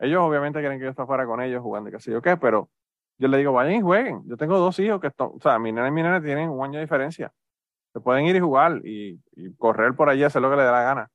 ellos 0.00 0.20
obviamente 0.22 0.60
quieren 0.60 0.78
que 0.78 0.84
yo 0.84 0.90
esté 0.90 1.02
afuera 1.02 1.26
con 1.26 1.40
ellos 1.42 1.62
jugando, 1.62 1.90
qué 1.90 2.00
sé 2.00 2.10
yo 2.10 2.22
qué, 2.22 2.36
pero 2.36 2.70
yo 3.18 3.28
les 3.28 3.38
digo, 3.38 3.52
vayan 3.52 3.74
y 3.74 3.80
jueguen. 3.82 4.22
Yo 4.26 4.36
tengo 4.36 4.58
dos 4.58 4.78
hijos 4.78 5.00
que 5.00 5.08
están, 5.08 5.28
o 5.34 5.40
sea, 5.40 5.58
mi 5.58 5.72
nene 5.72 5.88
y 5.88 5.90
mi 5.90 6.02
nene 6.02 6.20
tienen 6.22 6.48
un 6.48 6.64
año 6.64 6.74
de 6.74 6.80
diferencia. 6.80 7.32
Se 7.92 8.00
pueden 8.00 8.24
ir 8.26 8.36
y 8.36 8.40
jugar 8.40 8.80
y, 8.84 9.20
y 9.32 9.54
correr 9.56 9.94
por 9.94 10.08
allí, 10.08 10.24
hacer 10.24 10.40
lo 10.42 10.50
que 10.50 10.56
les 10.56 10.64
dé 10.64 10.72
la 10.72 10.82
gana. 10.82 11.10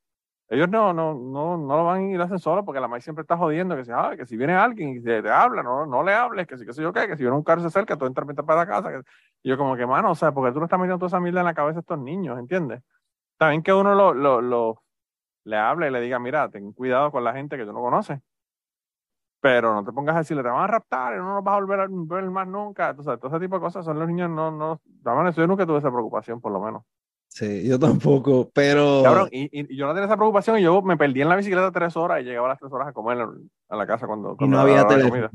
Ellos 0.48 0.68
no, 0.68 0.92
no, 0.92 1.14
no, 1.14 1.56
no 1.56 1.76
lo 1.76 1.84
van 1.84 2.10
y 2.10 2.14
lo 2.14 2.22
hacen 2.22 2.38
solo 2.38 2.64
porque 2.64 2.80
la 2.80 2.86
maíz 2.86 3.02
siempre 3.02 3.22
está 3.22 3.36
jodiendo 3.36 3.74
que 3.74 3.84
si, 3.84 3.90
ah, 3.92 4.14
que 4.16 4.26
si 4.26 4.36
viene 4.36 4.54
alguien 4.54 4.90
y 4.90 5.02
te, 5.02 5.28
habla, 5.28 5.64
no, 5.64 5.86
no 5.86 6.04
le 6.04 6.14
hables, 6.14 6.46
que 6.46 6.56
si, 6.56 6.64
que 6.64 6.72
sé 6.72 6.82
yo 6.82 6.92
qué, 6.92 7.08
que 7.08 7.16
si 7.16 7.24
viene 7.24 7.36
un 7.36 7.42
carro 7.42 7.60
se 7.62 7.66
acerca, 7.66 7.96
tú 7.96 8.06
entras 8.06 8.26
para 8.46 8.60
la 8.60 8.66
casa. 8.66 9.02
Y 9.42 9.48
yo 9.48 9.58
como 9.58 9.74
que, 9.76 9.84
mano, 9.86 10.12
o 10.12 10.14
sea, 10.14 10.30
porque 10.30 10.52
tú 10.52 10.60
le 10.60 10.66
estás 10.66 10.78
metiendo 10.78 10.98
toda 10.98 11.08
esa 11.08 11.20
mierda 11.20 11.40
en 11.40 11.46
la 11.46 11.54
cabeza 11.54 11.78
a 11.78 11.80
estos 11.80 11.98
niños, 11.98 12.38
¿entiendes? 12.38 12.80
También 13.36 13.62
que 13.64 13.72
uno 13.72 13.96
lo, 13.96 14.14
lo, 14.14 14.40
lo, 14.40 14.82
le 15.44 15.56
hable 15.56 15.88
y 15.88 15.90
le 15.90 16.00
diga, 16.00 16.20
mira, 16.20 16.48
ten 16.48 16.72
cuidado 16.72 17.10
con 17.10 17.24
la 17.24 17.32
gente 17.32 17.56
que 17.56 17.64
tú 17.64 17.72
no 17.72 17.80
conoces. 17.80 18.20
Pero 19.40 19.74
no 19.74 19.84
te 19.84 19.92
pongas 19.92 20.16
a 20.16 20.20
decirle, 20.20 20.42
te 20.42 20.48
van 20.48 20.64
a 20.64 20.66
raptar 20.66 21.14
y 21.14 21.18
no 21.18 21.34
nos 21.34 21.44
vas 21.44 21.54
a 21.54 21.60
volver 21.60 21.80
a 21.80 21.86
ver 21.88 22.30
más 22.30 22.48
nunca. 22.48 22.90
Entonces, 22.90 23.18
todo 23.20 23.28
ese 23.28 23.44
tipo 23.44 23.56
de 23.56 23.60
cosas 23.60 23.84
son 23.84 23.98
los 23.98 24.08
niños, 24.08 24.30
no, 24.30 24.50
no, 24.50 24.80
yo 25.32 25.46
nunca 25.46 25.66
tuve 25.66 25.78
esa 25.78 25.90
preocupación, 25.90 26.40
por 26.40 26.52
lo 26.52 26.60
menos. 26.60 26.82
Sí, 27.28 27.68
yo 27.68 27.78
tampoco, 27.78 28.50
pero. 28.54 29.02
Cabrón, 29.04 29.28
y, 29.30 29.76
yo 29.76 29.86
no 29.86 29.92
tenía 29.92 30.06
esa 30.06 30.16
preocupación 30.16 30.58
y 30.58 30.62
yo 30.62 30.80
me 30.80 30.96
perdí 30.96 31.20
en 31.20 31.28
la 31.28 31.36
bicicleta 31.36 31.70
tres 31.70 31.96
horas 31.96 32.22
y 32.22 32.24
llegaba 32.24 32.46
a 32.46 32.50
las 32.50 32.58
tres 32.58 32.72
horas 32.72 32.88
a 32.88 32.92
comer 32.92 33.26
a 33.68 33.76
la 33.76 33.86
casa 33.86 34.06
cuando. 34.06 34.36
no 34.40 34.58
había 34.58 34.86
teléfono. 34.86 35.28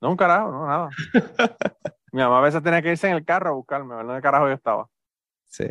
No, 0.00 0.10
un 0.10 0.16
carajo, 0.16 0.50
no, 0.50 0.66
nada. 0.66 0.90
Mi 2.12 2.20
mamá 2.20 2.38
a 2.38 2.42
veces 2.42 2.62
tenía 2.62 2.82
que 2.82 2.90
irse 2.90 3.08
en 3.08 3.16
el 3.16 3.24
carro 3.24 3.50
a 3.50 3.54
buscarme, 3.54 3.96
¿verdad? 3.96 4.06
¿Dónde 4.06 4.22
carajo 4.22 4.46
yo 4.46 4.52
estaba? 4.52 4.86
Sí. 5.46 5.66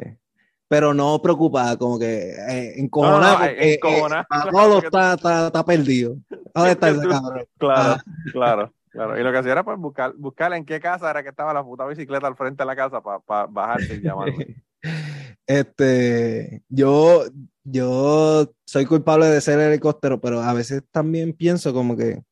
Pero 0.73 0.91
no 0.91 1.21
preocupada, 1.21 1.77
como 1.77 1.99
que 1.99 2.31
eh, 2.31 2.73
encojonada. 2.77 3.37
No, 3.37 3.45
eh, 3.45 3.75
encojonada. 3.75 4.25
Eh, 4.31 4.49
todo 4.51 4.79
está, 4.79 5.13
está, 5.13 5.45
está, 5.45 5.63
perdido. 5.63 6.15
¿Dónde 6.55 6.71
está 6.71 6.89
ese 6.89 7.07
cabrón? 7.07 7.45
Claro, 7.59 7.91
ah. 7.93 8.03
claro. 8.31 8.73
Claro, 8.89 9.19
y 9.19 9.23
lo 9.23 9.31
que 9.31 9.37
hacía 9.37 9.51
era 9.51 9.63
pues 9.63 9.77
buscar, 9.77 10.13
buscar 10.15 10.51
en 10.53 10.65
qué 10.65 10.79
casa 10.79 11.11
era 11.11 11.21
que 11.21 11.29
estaba 11.29 11.53
la 11.53 11.63
puta 11.63 11.85
bicicleta 11.85 12.25
al 12.25 12.35
frente 12.35 12.63
de 12.63 12.65
la 12.65 12.75
casa 12.75 13.01
para 13.01 13.19
pa 13.19 13.45
bajarse 13.45 13.95
y 13.95 14.01
llamarme. 14.01 14.63
Este, 15.45 16.63
yo, 16.69 17.25
yo 17.63 18.51
soy 18.65 18.85
culpable 18.85 19.27
de 19.27 19.41
ser 19.41 19.59
helicóptero, 19.59 20.19
pero 20.21 20.41
a 20.41 20.53
veces 20.53 20.83
también 20.89 21.33
pienso 21.33 21.73
como 21.73 21.97
que 21.97 22.23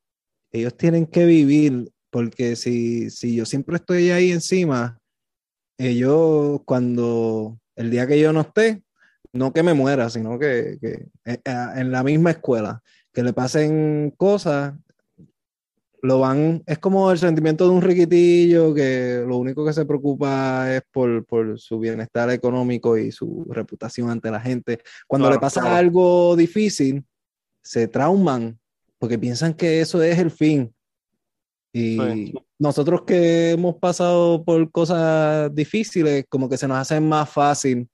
ellos 0.52 0.76
tienen 0.78 1.06
que 1.06 1.26
vivir, 1.26 1.92
porque 2.10 2.56
si, 2.56 3.10
si 3.10 3.36
yo 3.36 3.46
siempre 3.46 3.76
estoy 3.76 4.12
ahí 4.12 4.32
encima, 4.32 4.98
ellos 5.78 6.62
cuando 6.66 7.61
el 7.76 7.90
día 7.90 8.08
que 8.08 8.20
yo 8.20 8.34
no 8.34 8.42
esté, 8.42 8.84
no 9.34 9.54
que 9.54 9.64
me 9.64 9.74
muera, 9.74 10.10
sino 10.10 10.38
que, 10.38 10.78
que 10.82 11.08
eh, 11.26 11.40
eh, 11.44 11.68
en 11.76 11.92
la 11.92 12.04
misma 12.04 12.32
escuela, 12.32 12.82
que 13.14 13.24
le 13.24 13.34
pasen 13.34 14.14
cosas, 14.18 14.74
lo 16.04 16.20
van, 16.20 16.64
es 16.66 16.80
como 16.80 17.12
el 17.12 17.20
sentimiento 17.20 17.66
de 17.66 17.76
un 17.76 17.82
riquitillo 17.82 18.74
que 18.74 19.24
lo 19.26 19.38
único 19.38 19.64
que 19.64 19.74
se 19.74 19.86
preocupa 19.86 20.74
es 20.74 20.82
por, 20.92 21.26
por 21.26 21.60
su 21.60 21.80
bienestar 21.80 22.30
económico 22.32 22.98
y 22.98 23.12
su 23.12 23.46
reputación 23.50 24.10
ante 24.10 24.32
la 24.32 24.40
gente. 24.40 24.80
Cuando 25.08 25.28
Claro, 25.28 25.36
le 25.36 25.42
pasa 25.42 25.62
claro. 25.62 25.76
algo 25.76 26.36
difícil, 26.36 27.06
se 27.62 27.88
trauman 27.88 28.60
porque 28.98 29.20
piensan 29.20 29.54
que 29.54 29.82
eso 29.82 30.02
es 30.02 30.18
el 30.18 30.32
fin. 30.32 30.74
Y 31.72 31.98
Sí. 31.98 32.34
Nosotros 32.62 33.02
que 33.02 33.52
hemos 33.54 33.76
pasado 33.78 34.44
por 34.46 34.72
cosas 34.72 35.54
difíciles, 35.56 36.26
como 36.30 36.48
que 36.48 36.58
se 36.58 36.68
nos 36.68 36.78
hace 36.78 37.02
más 37.02 37.28
fácil 37.28 37.90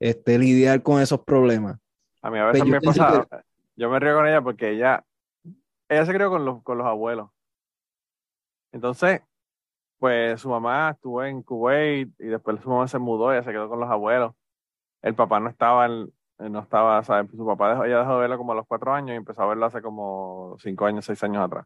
este, 0.00 0.36
lidiar 0.36 0.82
con 0.82 1.00
esos 1.00 1.20
problemas. 1.20 1.78
A 2.20 2.28
mí 2.28 2.38
a 2.40 2.46
veces 2.46 2.64
mi 2.64 2.72
yo 2.72 2.80
pienso 2.80 3.06
esposa, 3.06 3.44
yo 3.76 3.88
me 3.88 4.00
río 4.00 4.16
con 4.16 4.26
ella 4.26 4.42
porque 4.42 4.70
ella, 4.70 5.04
ella 5.88 6.04
se 6.04 6.12
crió 6.12 6.28
con 6.28 6.44
los, 6.44 6.60
con 6.64 6.76
los 6.76 6.88
abuelos. 6.88 7.30
Entonces, 8.72 9.22
pues 10.00 10.40
su 10.40 10.48
mamá 10.48 10.90
estuvo 10.90 11.22
en 11.22 11.44
Kuwait 11.44 12.10
y 12.18 12.26
después 12.26 12.60
su 12.60 12.68
mamá 12.68 12.88
se 12.88 12.98
mudó, 12.98 13.32
ella 13.32 13.44
se 13.44 13.52
quedó 13.52 13.68
con 13.68 13.78
los 13.78 13.90
abuelos. 13.90 14.32
El 15.02 15.14
papá 15.14 15.38
no 15.38 15.48
estaba, 15.48 15.86
no 15.86 16.58
estaba, 16.58 17.00
¿sabes? 17.04 17.30
Su 17.30 17.46
papá 17.46 17.70
dejó, 17.70 17.84
ella 17.84 18.00
dejó 18.00 18.14
de 18.14 18.20
verlo 18.22 18.38
como 18.38 18.52
a 18.52 18.56
los 18.56 18.66
cuatro 18.66 18.92
años 18.92 19.14
y 19.14 19.18
empezó 19.18 19.42
a 19.42 19.46
verlo 19.46 19.66
hace 19.66 19.80
como 19.80 20.56
cinco 20.58 20.86
años, 20.86 21.04
seis 21.04 21.22
años 21.22 21.44
atrás. 21.44 21.64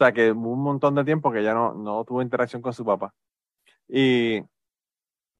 O 0.00 0.04
sea 0.04 0.12
que 0.12 0.32
hubo 0.32 0.52
un 0.52 0.62
montón 0.62 0.94
de 0.94 1.04
tiempo 1.04 1.30
que 1.30 1.40
ella 1.40 1.52
no, 1.52 1.74
no 1.74 2.04
tuvo 2.06 2.22
interacción 2.22 2.62
con 2.62 2.72
su 2.72 2.86
papá. 2.86 3.12
Y, 3.86 4.42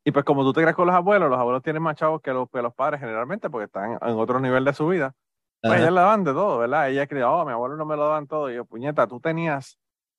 y 0.05 0.13
pues 0.13 0.23
como 0.23 0.43
tú 0.43 0.53
te 0.53 0.61
creas 0.61 0.77
con 0.77 0.87
los 0.87 0.95
abuelos, 0.95 1.31
los 1.31 1.39
abuelos 1.39 1.63
tienen 1.63 1.83
más 1.83 1.97
chavos 1.97 2.21
que 2.21 2.31
los, 2.31 2.51
que 2.51 2.61
los 2.61 2.75
padres 2.75 3.01
generalmente 3.01 3.49
porque 3.49 3.65
están 3.65 3.93
en 3.93 4.19
otro 4.19 4.39
nivel 4.39 4.63
de 4.67 4.75
su 4.75 4.87
vida. 4.89 5.15
Pues 5.63 5.81
Ajá. 5.81 5.91
le 5.91 5.97
daban 5.99 6.25
de 6.25 6.35
todo, 6.35 6.59
¿verdad? 6.59 6.91
Ella 6.91 7.07
creía, 7.07 7.31
oh, 7.31 7.47
mi 7.47 7.53
abuelo 7.53 7.77
no 7.77 7.87
me 7.87 7.97
lo 7.97 8.03
daban 8.03 8.27
todo. 8.27 8.51
Y 8.51 8.57
yo, 8.57 8.67
puñeta, 8.67 9.07
tú 9.07 9.19
tenías 9.19 9.79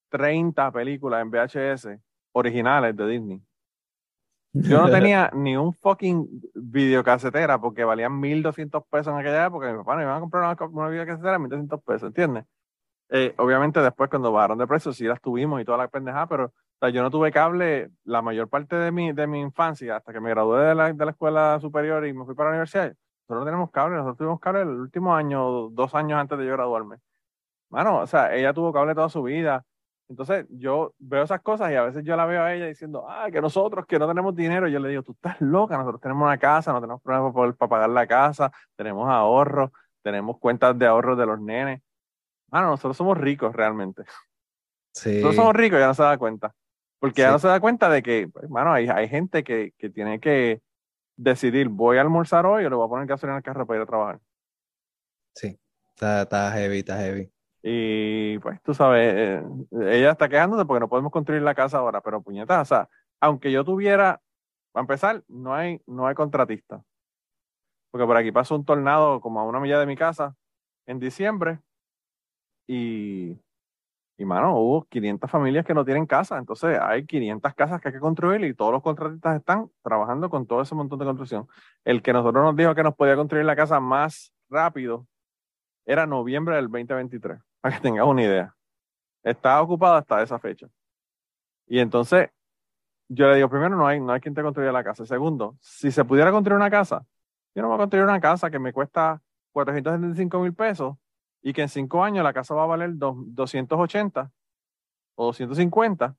30 0.09 0.71
películas 0.71 1.21
en 1.21 1.29
VHS 1.29 1.99
originales 2.31 2.95
de 2.95 3.07
Disney. 3.07 3.41
Yo 4.53 4.81
no 4.81 4.89
tenía 4.91 5.29
ni 5.35 5.55
un 5.55 5.71
fucking 5.71 6.27
videocasetera 6.55 7.61
porque 7.61 7.83
valían 7.83 8.19
1200 8.19 8.83
pesos 8.87 9.13
en 9.13 9.19
aquella 9.19 9.45
época. 9.45 9.71
Mi 9.71 9.77
papá 9.77 9.97
me 9.97 10.01
iba 10.01 10.17
a 10.17 10.19
comprar 10.19 10.43
una, 10.43 10.67
una 10.67 10.89
videocasetera 10.89 11.35
en 11.35 11.43
1200 11.43 11.83
pesos, 11.83 12.07
¿entiendes? 12.07 12.45
Eh, 13.13 13.33
obviamente 13.37 13.81
después 13.81 14.09
cuando 14.09 14.31
bajaron 14.31 14.57
de 14.57 14.65
precio 14.65 14.93
sí 14.93 15.03
las 15.03 15.19
tuvimos 15.19 15.61
y 15.61 15.65
toda 15.65 15.77
la 15.77 15.89
pendejada, 15.89 16.27
pero 16.27 16.45
o 16.45 16.51
sea, 16.79 16.89
yo 16.89 17.03
no 17.03 17.11
tuve 17.11 17.31
cable 17.31 17.91
la 18.05 18.21
mayor 18.21 18.47
parte 18.47 18.75
de 18.77 18.91
mi, 18.91 19.11
de 19.11 19.27
mi 19.27 19.41
infancia 19.41 19.97
hasta 19.97 20.13
que 20.13 20.21
me 20.21 20.29
gradué 20.29 20.63
de 20.65 20.75
la, 20.75 20.93
de 20.93 21.05
la 21.05 21.11
escuela 21.11 21.59
superior 21.59 22.07
y 22.07 22.13
me 22.13 22.25
fui 22.25 22.35
para 22.35 22.49
la 22.49 22.53
universidad. 22.53 22.95
Nosotros 23.27 23.39
no 23.41 23.45
tenemos 23.45 23.71
cable, 23.71 23.95
nosotros 23.97 24.17
tuvimos 24.17 24.39
cable 24.39 24.61
el 24.61 24.69
último 24.69 25.13
año, 25.13 25.69
dos 25.69 25.93
años 25.93 26.19
antes 26.19 26.37
de 26.39 26.45
yo 26.45 26.53
graduarme. 26.53 26.97
Mano, 27.69 27.99
o 27.99 28.07
sea, 28.07 28.35
ella 28.35 28.53
tuvo 28.53 28.73
cable 28.73 28.95
toda 28.95 29.09
su 29.09 29.23
vida. 29.23 29.65
Entonces 30.09 30.45
yo 30.49 30.93
veo 30.99 31.23
esas 31.23 31.41
cosas 31.41 31.71
y 31.71 31.75
a 31.75 31.83
veces 31.83 32.03
yo 32.03 32.17
la 32.17 32.25
veo 32.25 32.43
a 32.43 32.53
ella 32.53 32.65
diciendo, 32.67 33.05
ah, 33.07 33.29
que 33.31 33.41
nosotros 33.41 33.85
que 33.85 33.97
no 33.97 34.07
tenemos 34.07 34.35
dinero. 34.35 34.67
Y 34.67 34.73
yo 34.73 34.79
le 34.79 34.89
digo, 34.89 35.03
tú 35.03 35.13
estás 35.13 35.39
loca, 35.39 35.77
nosotros 35.77 36.01
tenemos 36.01 36.25
una 36.25 36.37
casa, 36.37 36.73
no 36.73 36.81
tenemos 36.81 37.01
problemas 37.01 37.55
para, 37.57 37.69
pagar 37.69 37.89
la 37.89 38.07
casa, 38.07 38.51
tenemos 38.75 39.09
ahorros, 39.09 39.71
tenemos 40.01 40.37
cuentas 40.39 40.77
de 40.77 40.85
ahorros 40.85 41.17
de 41.17 41.25
los 41.25 41.39
nenes. 41.39 41.81
Mano, 42.51 42.69
nosotros 42.69 42.97
somos 42.97 43.17
ricos 43.17 43.55
realmente. 43.55 44.03
Sí. 44.93 45.15
Nosotros 45.15 45.35
somos 45.35 45.55
ricos, 45.55 45.79
ya 45.79 45.87
no 45.87 45.93
se 45.93 46.03
da 46.03 46.17
cuenta. 46.17 46.53
Porque 46.99 47.21
ya 47.21 47.31
no 47.31 47.39
se 47.39 47.47
da 47.47 47.59
cuenta 47.59 47.89
de 47.89 48.03
que, 48.03 48.27
pues, 48.27 48.49
mano, 48.49 48.73
hay, 48.73 48.87
hay 48.87 49.07
gente 49.07 49.43
que, 49.43 49.73
que 49.77 49.89
tiene 49.89 50.19
que 50.19 50.61
decidir, 51.17 51.69
voy 51.69 51.97
a 51.97 52.01
almorzar 52.01 52.45
hoy 52.45 52.65
o 52.65 52.69
le 52.69 52.75
voy 52.75 52.85
a 52.85 52.89
poner 52.89 53.07
gasolina 53.07 53.37
al 53.37 53.43
carro 53.43 53.65
para 53.65 53.79
ir 53.79 53.83
a 53.83 53.87
trabajar. 53.87 54.19
Sí, 55.33 55.57
está, 55.89 56.23
está 56.23 56.51
heavy, 56.51 56.79
está 56.79 56.97
heavy. 56.97 57.31
Y 57.63 58.39
pues 58.39 58.61
tú 58.63 58.73
sabes, 58.73 59.13
eh, 59.15 59.43
ella 59.81 60.11
está 60.11 60.27
quejándose 60.27 60.65
porque 60.65 60.79
no 60.79 60.89
podemos 60.89 61.11
construir 61.11 61.41
la 61.41 61.55
casa 61.55 61.77
ahora, 61.77 62.01
pero 62.01 62.21
puñetas, 62.21 62.61
o 62.61 62.65
sea, 62.65 62.89
aunque 63.19 63.51
yo 63.51 63.63
tuviera, 63.63 64.19
para 64.71 64.83
empezar, 64.83 65.23
no 65.27 65.53
hay, 65.53 65.81
no 65.85 66.07
hay 66.07 66.15
contratista. 66.15 66.83
Porque 67.91 68.05
por 68.05 68.17
aquí 68.17 68.31
pasó 68.31 68.55
un 68.55 68.65
tornado 68.65 69.21
como 69.21 69.39
a 69.39 69.43
una 69.43 69.59
milla 69.59 69.79
de 69.79 69.85
mi 69.85 69.95
casa 69.95 70.35
en 70.87 70.99
diciembre 70.99 71.59
y, 72.67 73.37
y 74.17 74.25
mano, 74.25 74.57
hubo 74.59 74.83
500 74.85 75.29
familias 75.29 75.65
que 75.65 75.73
no 75.73 75.83
tienen 75.83 76.05
casa, 76.05 76.37
entonces 76.37 76.77
hay 76.79 77.05
500 77.05 77.53
casas 77.55 77.81
que 77.81 77.87
hay 77.87 77.93
que 77.93 77.99
construir 77.99 78.43
y 78.43 78.53
todos 78.53 78.71
los 78.71 78.83
contratistas 78.83 79.37
están 79.37 79.71
trabajando 79.81 80.29
con 80.29 80.45
todo 80.45 80.61
ese 80.61 80.75
montón 80.75 80.99
de 80.99 81.05
construcción. 81.05 81.47
El 81.83 82.01
que 82.01 82.13
nosotros 82.13 82.43
nos 82.43 82.55
dijo 82.55 82.75
que 82.75 82.83
nos 82.83 82.95
podía 82.95 83.15
construir 83.15 83.45
la 83.45 83.55
casa 83.55 83.79
más 83.79 84.31
rápido 84.49 85.07
era 85.85 86.05
noviembre 86.05 86.55
del 86.55 86.65
2023, 86.65 87.39
para 87.61 87.75
que 87.75 87.81
tengas 87.81 88.05
una 88.05 88.21
idea. 88.21 88.55
Estaba 89.23 89.61
ocupado 89.61 89.95
hasta 89.95 90.21
esa 90.21 90.39
fecha. 90.39 90.67
Y 91.67 91.79
entonces, 91.79 92.29
yo 93.07 93.27
le 93.27 93.37
digo, 93.37 93.49
primero, 93.49 93.75
no 93.75 93.87
hay, 93.87 93.99
no 93.99 94.11
hay 94.13 94.19
quien 94.21 94.33
te 94.33 94.41
construya 94.43 94.71
la 94.71 94.83
casa. 94.83 95.05
Segundo, 95.05 95.57
si 95.61 95.91
se 95.91 96.05
pudiera 96.05 96.31
construir 96.31 96.57
una 96.57 96.69
casa, 96.69 97.05
yo 97.55 97.61
no 97.61 97.69
voy 97.69 97.75
a 97.75 97.79
construir 97.79 98.05
una 98.05 98.19
casa 98.19 98.49
que 98.51 98.59
me 98.59 98.71
cuesta 98.71 99.21
475 99.51 100.39
mil 100.39 100.53
pesos 100.53 100.95
y 101.41 101.53
que 101.53 101.61
en 101.63 101.69
cinco 101.69 102.03
años 102.03 102.23
la 102.23 102.33
casa 102.33 102.53
va 102.53 102.63
a 102.63 102.67
valer 102.67 102.91
dos- 102.95 103.15
280 103.17 104.31
o 105.15 105.25
250 105.27 106.15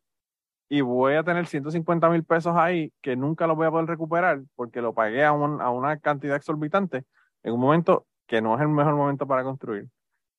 y 0.69 0.81
voy 0.81 1.15
a 1.15 1.23
tener 1.25 1.47
150 1.47 2.09
mil 2.09 2.25
pesos 2.25 2.55
ahí 2.57 2.93
que 3.01 3.17
nunca 3.17 3.47
los 3.47 3.57
voy 3.57 3.67
a 3.67 3.71
poder 3.71 3.87
recuperar 3.87 4.43
porque 4.55 4.81
lo 4.81 4.95
pagué 4.95 5.25
a, 5.25 5.33
un- 5.33 5.61
a 5.61 5.71
una 5.71 5.99
cantidad 5.99 6.37
exorbitante 6.37 7.05
en 7.43 7.53
un 7.55 7.61
momento 7.61 8.07
que 8.27 8.41
no 8.41 8.55
es 8.55 8.61
el 8.63 8.69
mejor 8.69 8.95
momento 8.95 9.27
para 9.27 9.45
construir. 9.45 9.89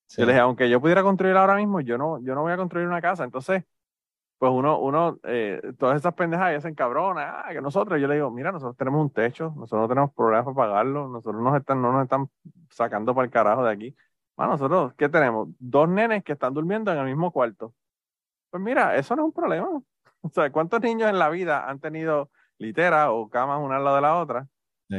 Sí. 0.07 0.21
Yo 0.21 0.25
le 0.25 0.33
dije, 0.33 0.41
aunque 0.41 0.69
yo 0.69 0.81
pudiera 0.81 1.03
construir 1.03 1.35
ahora 1.37 1.55
mismo, 1.55 1.81
yo 1.81 1.97
no, 1.97 2.19
yo 2.21 2.35
no 2.35 2.41
voy 2.41 2.51
a 2.51 2.57
construir 2.57 2.87
una 2.87 3.01
casa. 3.01 3.23
Entonces, 3.23 3.63
pues 4.37 4.51
uno, 4.51 4.79
uno, 4.79 5.19
eh, 5.23 5.61
todas 5.77 5.97
esas 5.97 6.13
pendejas 6.15 6.51
ya 6.51 6.61
se 6.61 6.75
ah, 6.77 7.49
que 7.51 7.61
nosotros, 7.61 7.99
yo 8.01 8.07
le 8.07 8.15
digo, 8.15 8.29
mira, 8.29 8.51
nosotros 8.51 8.75
tenemos 8.75 9.01
un 9.01 9.09
techo, 9.09 9.53
nosotros 9.55 9.81
no 9.81 9.87
tenemos 9.87 10.13
problemas 10.13 10.45
para 10.45 10.55
pagarlo, 10.55 11.07
nosotros 11.07 11.41
nos 11.41 11.55
están, 11.57 11.81
no 11.81 11.91
nos 11.93 12.03
están 12.03 12.27
sacando 12.69 13.15
para 13.15 13.25
el 13.25 13.31
carajo 13.31 13.63
de 13.63 13.71
aquí. 13.71 13.95
Bueno, 14.35 14.53
nosotros, 14.53 14.93
¿qué 14.97 15.09
tenemos? 15.09 15.49
Dos 15.59 15.87
nenes 15.87 16.23
que 16.23 16.33
están 16.33 16.53
durmiendo 16.53 16.91
en 16.91 16.97
el 16.97 17.05
mismo 17.05 17.31
cuarto. 17.31 17.73
Pues 18.49 18.61
mira, 18.61 18.95
eso 18.95 19.15
no 19.15 19.23
es 19.23 19.25
un 19.27 19.33
problema. 19.33 19.67
O 20.25 20.29
sea, 20.29 20.49
¿cuántos 20.53 20.79
niños 20.79 21.09
en 21.09 21.19
la 21.19 21.29
vida 21.29 21.69
han 21.69 21.81
tenido 21.81 22.31
litera 22.57 23.11
o 23.11 23.29
camas 23.29 23.59
una 23.59 23.75
al 23.75 23.83
lado 23.83 23.97
de 23.97 24.01
la 24.01 24.17
otra? 24.17 24.47
Sí. 24.89 24.97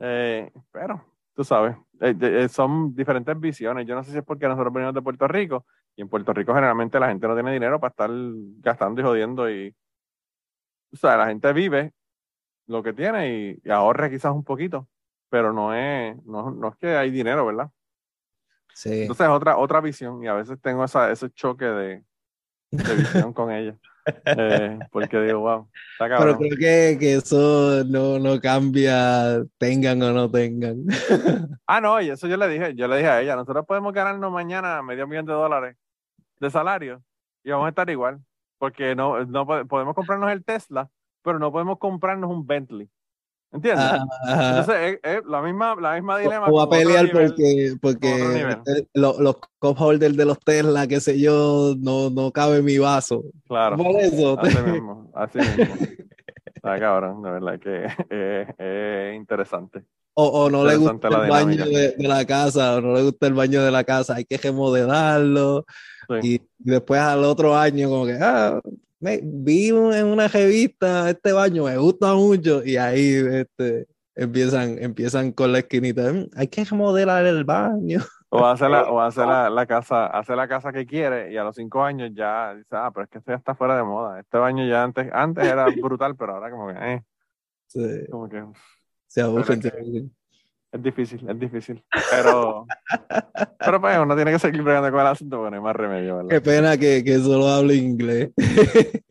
Eh, 0.00 0.52
pero, 0.70 1.02
tú 1.34 1.44
sabes, 1.44 1.76
eh, 2.00 2.14
eh, 2.20 2.48
son 2.50 2.94
diferentes 2.94 3.40
visiones. 3.40 3.86
Yo 3.86 3.94
no 3.94 4.04
sé 4.04 4.12
si 4.12 4.18
es 4.18 4.24
porque 4.24 4.46
nosotros 4.46 4.70
venimos 4.74 4.94
de 4.94 5.00
Puerto 5.00 5.26
Rico 5.26 5.64
y 5.96 6.02
en 6.02 6.10
Puerto 6.10 6.34
Rico 6.34 6.52
generalmente 6.52 7.00
la 7.00 7.08
gente 7.08 7.26
no 7.26 7.32
tiene 7.34 7.54
dinero 7.54 7.80
para 7.80 7.90
estar 7.90 8.10
gastando 8.60 9.00
y 9.00 9.04
jodiendo 9.04 9.50
y, 9.50 9.74
o 10.92 10.96
sea, 10.96 11.16
la 11.16 11.28
gente 11.28 11.52
vive 11.54 11.94
lo 12.66 12.82
que 12.82 12.92
tiene 12.92 13.28
y, 13.34 13.60
y 13.64 13.70
ahorra 13.70 14.10
quizás 14.10 14.32
un 14.32 14.44
poquito, 14.44 14.88
pero 15.30 15.54
no 15.54 15.74
es, 15.74 16.22
no, 16.26 16.50
no 16.50 16.68
es 16.68 16.76
que 16.76 16.96
hay 16.96 17.10
dinero, 17.10 17.46
¿verdad? 17.46 17.70
Sí. 18.74 19.02
Entonces 19.02 19.26
es 19.26 19.32
otra, 19.32 19.56
otra 19.56 19.80
visión 19.80 20.22
y 20.22 20.28
a 20.28 20.34
veces 20.34 20.58
tengo 20.60 20.84
esa, 20.84 21.10
ese 21.10 21.30
choque 21.30 21.64
de, 21.64 22.04
de 22.70 22.94
visión 22.96 23.32
con 23.32 23.50
ella. 23.50 23.76
Eh, 24.24 24.78
porque 24.90 25.20
digo, 25.20 25.40
wow, 25.40 25.68
está 25.92 26.06
Pero 26.06 26.16
cabrón. 26.16 26.38
creo 26.38 26.58
que, 26.58 26.98
que 26.98 27.14
eso 27.16 27.84
no, 27.84 28.18
no 28.18 28.40
cambia, 28.40 29.44
tengan 29.58 30.02
o 30.02 30.12
no 30.12 30.28
tengan. 30.30 30.84
Ah, 31.66 31.80
no, 31.80 32.00
y 32.00 32.08
eso 32.10 32.26
yo 32.26 32.36
le 32.36 32.48
dije, 32.48 32.74
yo 32.74 32.88
le 32.88 32.96
dije 32.96 33.08
a 33.08 33.20
ella, 33.20 33.36
nosotros 33.36 33.66
podemos 33.66 33.92
ganarnos 33.92 34.32
mañana 34.32 34.82
medio 34.82 35.06
millón 35.06 35.26
de 35.26 35.34
dólares 35.34 35.76
de 36.40 36.50
salario 36.50 37.02
y 37.44 37.50
vamos 37.50 37.66
a 37.66 37.68
estar 37.68 37.88
igual, 37.90 38.18
porque 38.58 38.96
no, 38.96 39.22
no 39.26 39.46
po- 39.46 39.64
podemos 39.66 39.94
comprarnos 39.94 40.32
el 40.32 40.44
Tesla, 40.44 40.88
pero 41.22 41.38
no 41.38 41.52
podemos 41.52 41.78
comprarnos 41.78 42.30
un 42.30 42.44
Bentley. 42.46 42.88
¿Entiendes? 43.52 43.84
Ajá. 43.84 44.48
Entonces 44.60 44.98
es, 45.02 45.16
es 45.18 45.24
la 45.26 45.42
misma, 45.42 45.74
la 45.80 45.94
misma 45.94 46.18
dilema. 46.18 46.46
O 46.46 46.60
a 46.60 46.68
con 46.68 46.78
otro 46.78 46.78
pelear 46.78 47.04
nivel. 47.06 47.26
porque, 47.28 47.72
porque 47.82 48.14
nivel. 48.14 48.58
eh, 48.66 48.86
lo- 48.94 49.20
los 49.20 49.36
cup 49.58 49.76
holders 49.80 50.16
de 50.16 50.24
los 50.24 50.38
Tesla, 50.38 50.86
qué 50.86 51.00
sé 51.00 51.18
yo, 51.18 51.74
no, 51.78 52.10
no 52.10 52.30
cabe 52.30 52.58
en 52.58 52.64
mi 52.64 52.78
vaso. 52.78 53.24
Claro. 53.48 53.76
Por 53.76 53.96
eso. 54.00 54.38
Así 54.40 54.56
mismo, 54.70 55.10
así 55.14 55.38
mismo. 55.38 55.74
Está 56.54 56.78
cabrón, 56.78 57.22
de 57.22 57.30
verdad 57.30 57.58
que 57.58 57.84
es, 57.86 58.48
es 58.58 59.16
interesante. 59.16 59.82
O, 60.14 60.26
o 60.44 60.50
no 60.50 60.64
le 60.64 60.76
gusta 60.76 61.08
el 61.08 61.28
baño 61.30 61.64
de, 61.66 61.92
de 61.96 62.08
la 62.08 62.24
casa, 62.26 62.76
o 62.76 62.80
no 62.82 62.94
le 62.94 63.02
gusta 63.04 63.26
el 63.26 63.32
baño 63.34 63.62
de 63.64 63.70
la 63.70 63.82
casa, 63.84 64.16
hay 64.16 64.24
que 64.26 64.36
remodelarlo. 64.36 65.64
Sí. 66.20 66.34
Y 66.34 66.40
después 66.58 67.00
al 67.00 67.24
otro 67.24 67.56
año, 67.56 67.88
como 67.88 68.04
que, 68.06 68.18
ah, 68.20 68.60
me, 69.00 69.20
vi 69.22 69.68
en 69.68 70.06
una 70.06 70.28
revista 70.28 71.10
este 71.10 71.32
baño, 71.32 71.64
me 71.64 71.76
gusta 71.76 72.14
mucho. 72.14 72.64
Y 72.64 72.76
ahí 72.76 73.14
este, 73.14 73.86
empiezan, 74.14 74.78
empiezan 74.78 75.32
con 75.32 75.52
la 75.52 75.60
esquinita, 75.60 76.12
"Mm, 76.12 76.26
hay 76.36 76.48
que 76.48 76.64
remodelar 76.64 77.26
el 77.26 77.44
baño. 77.44 78.00
O 78.28 78.46
hace 78.46 78.68
la, 78.68 78.88
o 78.88 79.00
hace 79.00 79.20
la, 79.26 79.50
la 79.50 79.66
casa, 79.66 80.06
hace 80.06 80.36
la 80.36 80.46
casa 80.46 80.72
que 80.72 80.86
quiere 80.86 81.32
y 81.32 81.36
a 81.36 81.42
los 81.44 81.56
cinco 81.56 81.82
años 81.82 82.10
ya 82.14 82.54
dice, 82.54 82.68
ah, 82.76 82.90
pero 82.94 83.04
es 83.04 83.10
que 83.10 83.18
esto 83.18 83.32
ya 83.32 83.38
está 83.38 83.54
fuera 83.54 83.76
de 83.76 83.82
moda. 83.82 84.20
Este 84.20 84.38
baño 84.38 84.64
ya 84.66 84.84
antes, 84.84 85.08
antes 85.12 85.46
era 85.46 85.66
brutal, 85.82 86.14
pero 86.16 86.34
ahora 86.34 86.50
como 86.50 86.68
que, 86.68 86.74
eh, 86.78 87.02
Se, 87.66 88.06
como 88.08 88.28
que 88.28 88.44
se 89.08 89.22
aburren. 89.22 90.14
Es 90.72 90.82
difícil, 90.82 91.28
es 91.28 91.38
difícil. 91.38 91.82
Pero, 92.12 92.64
pero 93.58 93.80
pues 93.80 93.98
uno 93.98 94.14
tiene 94.14 94.30
que 94.30 94.38
seguir 94.38 94.62
bregando 94.62 94.90
con 94.92 95.00
el 95.00 95.06
asunto 95.08 95.36
porque 95.38 95.50
no 95.50 95.56
hay 95.56 95.62
más 95.62 95.74
remedio, 95.76 96.16
¿verdad? 96.16 96.30
Qué 96.30 96.40
pena 96.40 96.76
que, 96.76 97.02
que 97.02 97.18
solo 97.18 97.48
hable 97.48 97.74
inglés. 97.74 98.30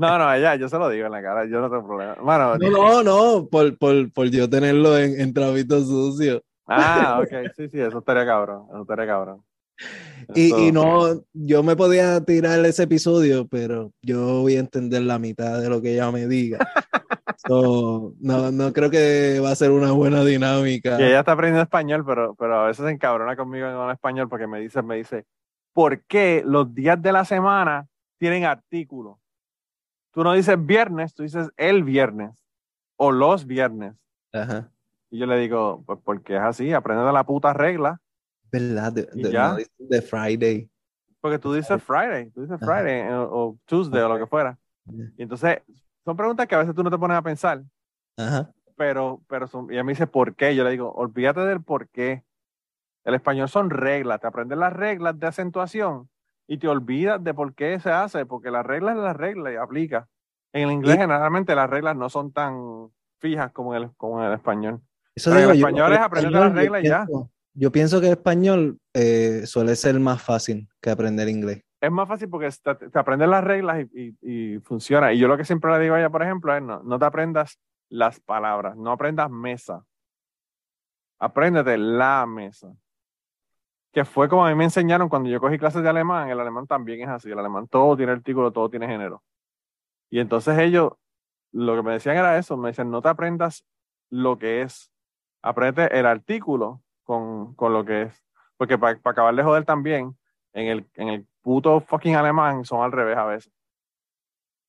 No, 0.00 0.16
no, 0.16 0.38
ya, 0.38 0.54
yo 0.54 0.68
se 0.68 0.78
lo 0.78 0.88
digo 0.88 1.06
en 1.06 1.12
la 1.12 1.20
cara, 1.20 1.44
yo 1.46 1.60
no 1.60 1.68
tengo 1.68 1.84
problema. 1.84 2.14
Bueno, 2.22 2.56
No, 2.56 2.70
no, 2.70 3.02
no, 3.02 3.48
por, 3.48 3.76
por, 3.78 4.12
por 4.12 4.28
yo 4.30 4.48
tenerlo 4.48 4.96
en, 4.96 5.20
en 5.20 5.34
trapitos 5.34 5.88
sucios. 5.88 6.40
ah, 6.68 7.20
ok, 7.20 7.50
sí, 7.56 7.68
sí, 7.68 7.80
eso 7.80 7.98
estaría 7.98 8.24
cabrón, 8.24 8.66
eso 8.70 8.82
estaría 8.82 9.06
cabrón. 9.08 9.42
Y, 10.34 10.54
y 10.54 10.72
no, 10.72 11.22
yo 11.32 11.62
me 11.62 11.74
podía 11.74 12.22
tirar 12.22 12.62
ese 12.66 12.82
episodio, 12.82 13.48
pero 13.48 13.92
yo 14.02 14.42
voy 14.42 14.56
a 14.56 14.60
entender 14.60 15.00
la 15.00 15.18
mitad 15.18 15.58
de 15.58 15.70
lo 15.70 15.80
que 15.80 15.94
ella 15.94 16.10
me 16.10 16.26
diga. 16.26 16.58
So, 17.46 18.14
no, 18.20 18.50
no 18.50 18.72
creo 18.72 18.90
que 18.90 19.40
va 19.42 19.52
a 19.52 19.54
ser 19.54 19.70
una 19.70 19.92
buena 19.92 20.22
dinámica. 20.24 21.00
Y 21.00 21.04
ella 21.04 21.20
está 21.20 21.32
aprendiendo 21.32 21.62
español, 21.62 22.04
pero, 22.04 22.34
pero 22.34 22.60
a 22.60 22.66
veces 22.66 22.84
se 22.84 22.90
encabrona 22.90 23.36
conmigo 23.36 23.66
en 23.66 23.90
español 23.90 24.28
porque 24.28 24.46
me 24.46 24.60
dice, 24.60 24.82
me 24.82 24.96
dice, 24.96 25.24
¿por 25.72 26.02
qué 26.02 26.42
los 26.44 26.74
días 26.74 27.00
de 27.00 27.12
la 27.12 27.24
semana 27.24 27.86
tienen 28.18 28.44
artículos? 28.44 29.16
Tú 30.12 30.24
no 30.24 30.32
dices 30.32 30.56
viernes, 30.66 31.14
tú 31.14 31.22
dices 31.22 31.48
el 31.56 31.84
viernes 31.84 32.44
o 32.96 33.12
los 33.12 33.46
viernes. 33.46 33.94
Ajá. 34.32 34.70
Y 35.10 35.18
yo 35.18 35.26
le 35.26 35.38
digo, 35.38 35.84
pues 35.86 36.00
porque 36.04 36.34
es 36.34 36.42
así, 36.42 36.72
aprende 36.72 37.04
de 37.04 37.12
la 37.12 37.24
puta 37.24 37.52
regla. 37.52 38.00
¿Verdad? 38.50 38.92
De, 38.92 39.08
¿Y 39.14 39.22
de- 39.22 39.32
ya? 39.32 39.48
no 39.52 39.56
de 39.78 40.02
Friday. 40.02 40.70
Porque 41.20 41.38
tú 41.38 41.52
dices 41.52 41.82
Friday, 41.82 42.30
tú 42.30 42.42
dices 42.42 42.56
Ajá. 42.62 42.64
Friday 42.64 43.00
eh, 43.00 43.12
o, 43.12 43.58
Tuesday 43.66 44.00
o 44.02 44.08
lo 44.08 44.18
que 44.18 44.26
fuera. 44.26 44.56
Y 45.16 45.22
entonces 45.22 45.60
son 46.04 46.16
preguntas 46.16 46.46
que 46.46 46.54
a 46.54 46.58
veces 46.58 46.74
tú 46.74 46.82
no 46.82 46.90
te 46.90 46.96
pones 46.98 47.16
a 47.16 47.22
pensar, 47.22 47.62
Ajá. 48.16 48.50
pero, 48.76 49.20
pero 49.28 49.46
son, 49.48 49.66
y 49.70 49.74
ella 49.74 49.84
me 49.84 49.92
dice 49.92 50.06
por 50.06 50.34
qué. 50.36 50.54
Yo 50.54 50.64
le 50.64 50.70
digo, 50.70 50.92
olvídate 50.92 51.40
del 51.40 51.60
por 51.62 51.88
qué. 51.88 52.22
El 53.04 53.14
español 53.14 53.48
son 53.48 53.70
reglas, 53.70 54.20
te 54.20 54.26
aprendes 54.26 54.58
las 54.58 54.72
reglas 54.72 55.18
de 55.18 55.26
acentuación 55.26 56.08
y 56.46 56.58
te 56.58 56.68
olvidas 56.68 57.22
de 57.22 57.34
por 57.34 57.54
qué 57.54 57.78
se 57.80 57.90
hace, 57.90 58.24
porque 58.26 58.50
las 58.50 58.64
reglas 58.64 58.96
es 58.96 59.02
las 59.02 59.16
reglas 59.16 59.52
y 59.52 59.56
aplica. 59.56 60.08
En 60.52 60.68
el 60.68 60.72
inglés 60.72 60.96
Y- 60.96 61.00
generalmente 61.00 61.54
las 61.54 61.68
reglas 61.68 61.96
no 61.96 62.08
son 62.08 62.32
tan 62.32 62.90
fijas 63.18 63.50
como 63.52 63.74
en 63.74 63.82
el, 63.82 63.90
como 63.96 64.20
en 64.22 64.28
el 64.28 64.34
español. 64.34 64.80
Eso 65.14 65.30
Pero 65.30 65.40
en 65.40 65.46
digo 65.52 65.54
yo, 65.54 65.66
español 65.66 65.92
es 65.92 65.98
el 65.98 66.04
aprenderte 66.04 66.38
las 66.38 66.48
yo 66.50 66.54
reglas 66.54 66.84
y 66.84 66.86
ya. 66.86 67.06
Yo 67.60 67.72
pienso 67.72 68.00
que 68.00 68.08
español 68.08 68.78
eh, 68.94 69.44
suele 69.44 69.74
ser 69.74 69.98
más 69.98 70.22
fácil 70.22 70.68
que 70.80 70.90
aprender 70.90 71.28
inglés. 71.28 71.64
Es 71.80 71.90
más 71.90 72.06
fácil 72.06 72.28
porque 72.28 72.48
te, 72.62 72.88
te 72.88 72.98
aprendes 72.98 73.28
las 73.28 73.42
reglas 73.42 73.84
y, 73.92 74.58
funciona. 74.60 75.12
Y 75.12 75.18
yo 75.18 75.26
lo 75.26 75.36
que 75.36 75.44
siempre 75.44 75.72
le 75.72 75.80
digo 75.80 75.96
a 75.96 75.98
ella, 75.98 76.08
por 76.08 76.22
ejemplo, 76.22 76.54
es 76.54 76.62
no, 76.62 76.84
no 76.84 76.98
te 77.00 77.04
aprendas 77.04 77.58
las 77.88 78.20
palabras, 78.20 78.76
no 78.76 78.92
aprendas 78.92 79.28
mesa. 79.28 79.84
Apréndete 81.18 81.76
la 81.76 82.26
mesa. 82.26 82.72
Que 83.92 84.04
fue 84.04 84.28
como 84.28 84.46
a 84.46 84.50
mí 84.50 84.54
me 84.54 84.64
enseñaron 84.64 85.08
cuando 85.08 85.28
yo 85.28 85.40
cogí 85.40 85.58
clases 85.58 85.82
de 85.82 85.88
alemán. 85.88 86.30
El 86.30 86.38
alemán 86.38 86.68
también 86.68 87.00
es 87.00 87.08
así. 87.08 87.28
El 87.28 87.40
alemán 87.40 87.66
todo 87.66 87.96
tiene 87.96 88.12
artículo, 88.12 88.52
todo 88.52 88.70
tiene 88.70 88.86
género. 88.86 89.24
Y 90.10 90.20
entonces 90.20 90.56
ellos, 90.60 90.92
lo 91.50 91.74
que 91.74 91.82
me 91.82 91.92
decían 91.94 92.16
era 92.16 92.38
eso. 92.38 92.56
Me 92.56 92.68
decían, 92.68 92.88
no 92.88 93.02
te 93.02 93.08
aprendas 93.08 93.64
lo 94.10 94.38
que 94.38 94.62
es. 94.62 94.92
Aprende 95.42 95.88
el 95.90 96.06
artículo 96.06 96.82
con, 97.08 97.54
con 97.54 97.72
lo 97.72 97.86
que 97.86 98.02
es. 98.02 98.22
Porque 98.58 98.76
para 98.76 99.00
acabar 99.02 99.34
de 99.34 99.42
joder 99.42 99.64
también, 99.64 100.14
en 100.52 100.66
el, 100.66 100.90
en 100.92 101.08
el 101.08 101.26
puto 101.40 101.80
fucking 101.80 102.14
alemán 102.14 102.66
son 102.66 102.82
al 102.82 102.92
revés 102.92 103.16
a 103.16 103.24
veces. 103.24 103.52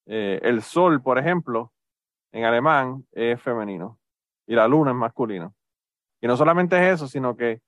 Eh, 0.06 0.40
el 0.44 0.62
sol, 0.62 1.02
por 1.02 1.20
ejemplo, 1.20 1.74
en 2.32 2.46
alemán 2.46 3.06
es 3.12 3.42
femenino 3.42 4.00
y 4.48 4.56
la 4.56 4.70
luna 4.70 4.92
es 4.92 4.96
masculino. 4.96 5.54
Y 6.22 6.28
no 6.28 6.38
solamente 6.38 6.78
es 6.78 6.96
eso, 6.96 7.10
sino 7.10 7.36
que 7.36 7.62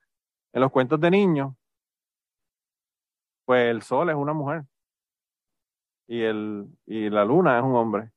en 0.53 0.61
los 0.61 0.71
cuentos 0.71 1.01
de 1.01 1.11
niños, 1.11 1.53
pues 3.43 3.69
el 3.69 3.81
sol 3.81 4.09
es 4.09 4.15
una 4.15 4.31
mujer 4.31 4.63
y, 6.07 6.21
el, 6.21 6.65
y 6.85 7.09
la 7.09 7.25
luna 7.25 7.57
es 7.57 7.63
un 7.63 7.75
hombre. 7.75 8.09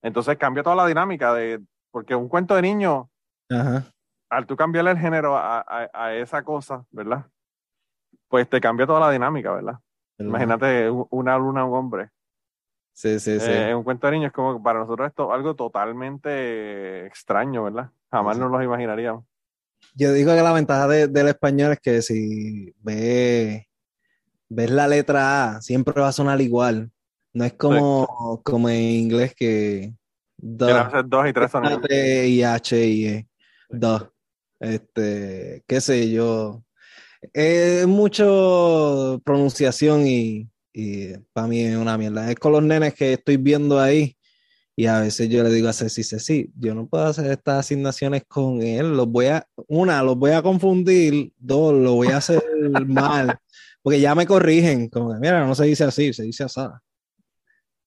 Entonces 0.00 0.38
cambia 0.38 0.62
toda 0.62 0.76
la 0.76 0.86
dinámica 0.86 1.34
de, 1.34 1.60
porque 1.90 2.14
un 2.14 2.28
cuento 2.28 2.54
de 2.54 2.62
niño, 2.62 3.10
Ajá. 3.50 3.92
Al 4.30 4.46
tú 4.46 4.56
cambiarle 4.56 4.90
el 4.92 4.98
género 4.98 5.36
a, 5.36 5.60
a- 5.60 5.90
a 5.92 6.14
esa 6.14 6.42
cosa, 6.42 6.84
¿verdad? 6.90 7.26
Pues 8.28 8.48
te 8.48 8.60
cambia 8.60 8.86
toda 8.86 9.00
la 9.00 9.10
dinámica, 9.10 9.52
¿verdad? 9.52 9.78
Imagínate 10.18 10.90
u- 10.90 11.06
una 11.10 11.38
luna, 11.38 11.64
un 11.64 11.74
hombre. 11.76 12.10
Sí, 12.92 13.20
sí, 13.20 13.38
sí. 13.38 13.50
Eh, 13.50 13.74
un 13.74 13.84
cuento 13.84 14.06
de 14.08 14.12
niños 14.14 14.26
es 14.28 14.32
como 14.32 14.56
que 14.58 14.62
para 14.62 14.80
nosotros 14.80 15.06
esto 15.08 15.32
algo 15.32 15.54
totalmente 15.54 17.06
extraño, 17.06 17.64
¿verdad? 17.64 17.90
Jamás 18.10 18.36
Sí. 18.36 18.42
nos 18.42 18.50
los 18.50 18.62
imaginaríamos. 18.62 19.24
Yo 19.94 20.12
digo 20.12 20.34
que 20.34 20.42
la 20.42 20.52
ventaja 20.52 20.88
de- 20.88 21.06
del 21.06 21.28
español 21.28 21.72
es 21.72 21.80
que 21.80 22.02
si 22.02 22.74
ves, 22.80 23.64
ves 24.48 24.70
la 24.70 24.88
letra 24.88 25.54
A, 25.56 25.60
siempre 25.62 26.00
va 26.00 26.08
a 26.08 26.12
sonar 26.12 26.40
igual. 26.40 26.90
No 27.32 27.44
es 27.44 27.52
como, 27.52 28.40
como 28.44 28.68
en 28.68 28.80
inglés 28.82 29.34
que 29.36 29.92
veces 30.38 31.02
dos 31.06 31.28
y 31.28 31.32
tres 31.32 31.50
sonidos. 31.52 31.80
T 31.82 32.26
y 32.28 32.42
H 32.42 32.84
y 32.84 33.06
E. 33.06 33.28
The. 33.70 33.98
Este, 34.60 35.62
qué 35.66 35.80
sé 35.80 36.10
yo. 36.10 36.64
Es 37.32 37.86
mucho 37.86 39.20
pronunciación 39.24 40.06
y, 40.06 40.48
y 40.72 41.14
para 41.32 41.46
mí 41.46 41.60
es 41.60 41.76
una 41.76 41.98
mierda. 41.98 42.30
Es 42.30 42.36
con 42.36 42.52
los 42.52 42.62
nenes 42.62 42.94
que 42.94 43.14
estoy 43.14 43.36
viendo 43.36 43.80
ahí 43.80 44.16
y 44.78 44.86
a 44.86 45.00
veces 45.00 45.28
yo 45.28 45.42
le 45.42 45.50
digo 45.50 45.68
a 45.68 45.72
Ceci, 45.72 46.04
Ceci, 46.04 46.52
yo 46.56 46.72
no 46.72 46.86
puedo 46.86 47.04
hacer 47.04 47.32
estas 47.32 47.66
asignaciones 47.66 48.22
con 48.28 48.62
él. 48.62 48.96
Los 48.96 49.08
voy 49.08 49.26
a, 49.26 49.44
una, 49.66 50.04
los 50.04 50.16
voy 50.16 50.30
a 50.30 50.40
confundir. 50.40 51.32
Dos, 51.36 51.74
lo 51.74 51.94
voy 51.94 52.06
a 52.06 52.18
hacer 52.18 52.40
mal. 52.86 53.36
Porque 53.82 54.00
ya 54.00 54.14
me 54.14 54.24
corrigen. 54.24 54.88
Como 54.88 55.12
que, 55.12 55.18
mira, 55.18 55.44
no 55.44 55.56
se 55.56 55.64
dice 55.64 55.82
así, 55.82 56.12
se 56.12 56.22
dice 56.22 56.44
así. 56.44 56.60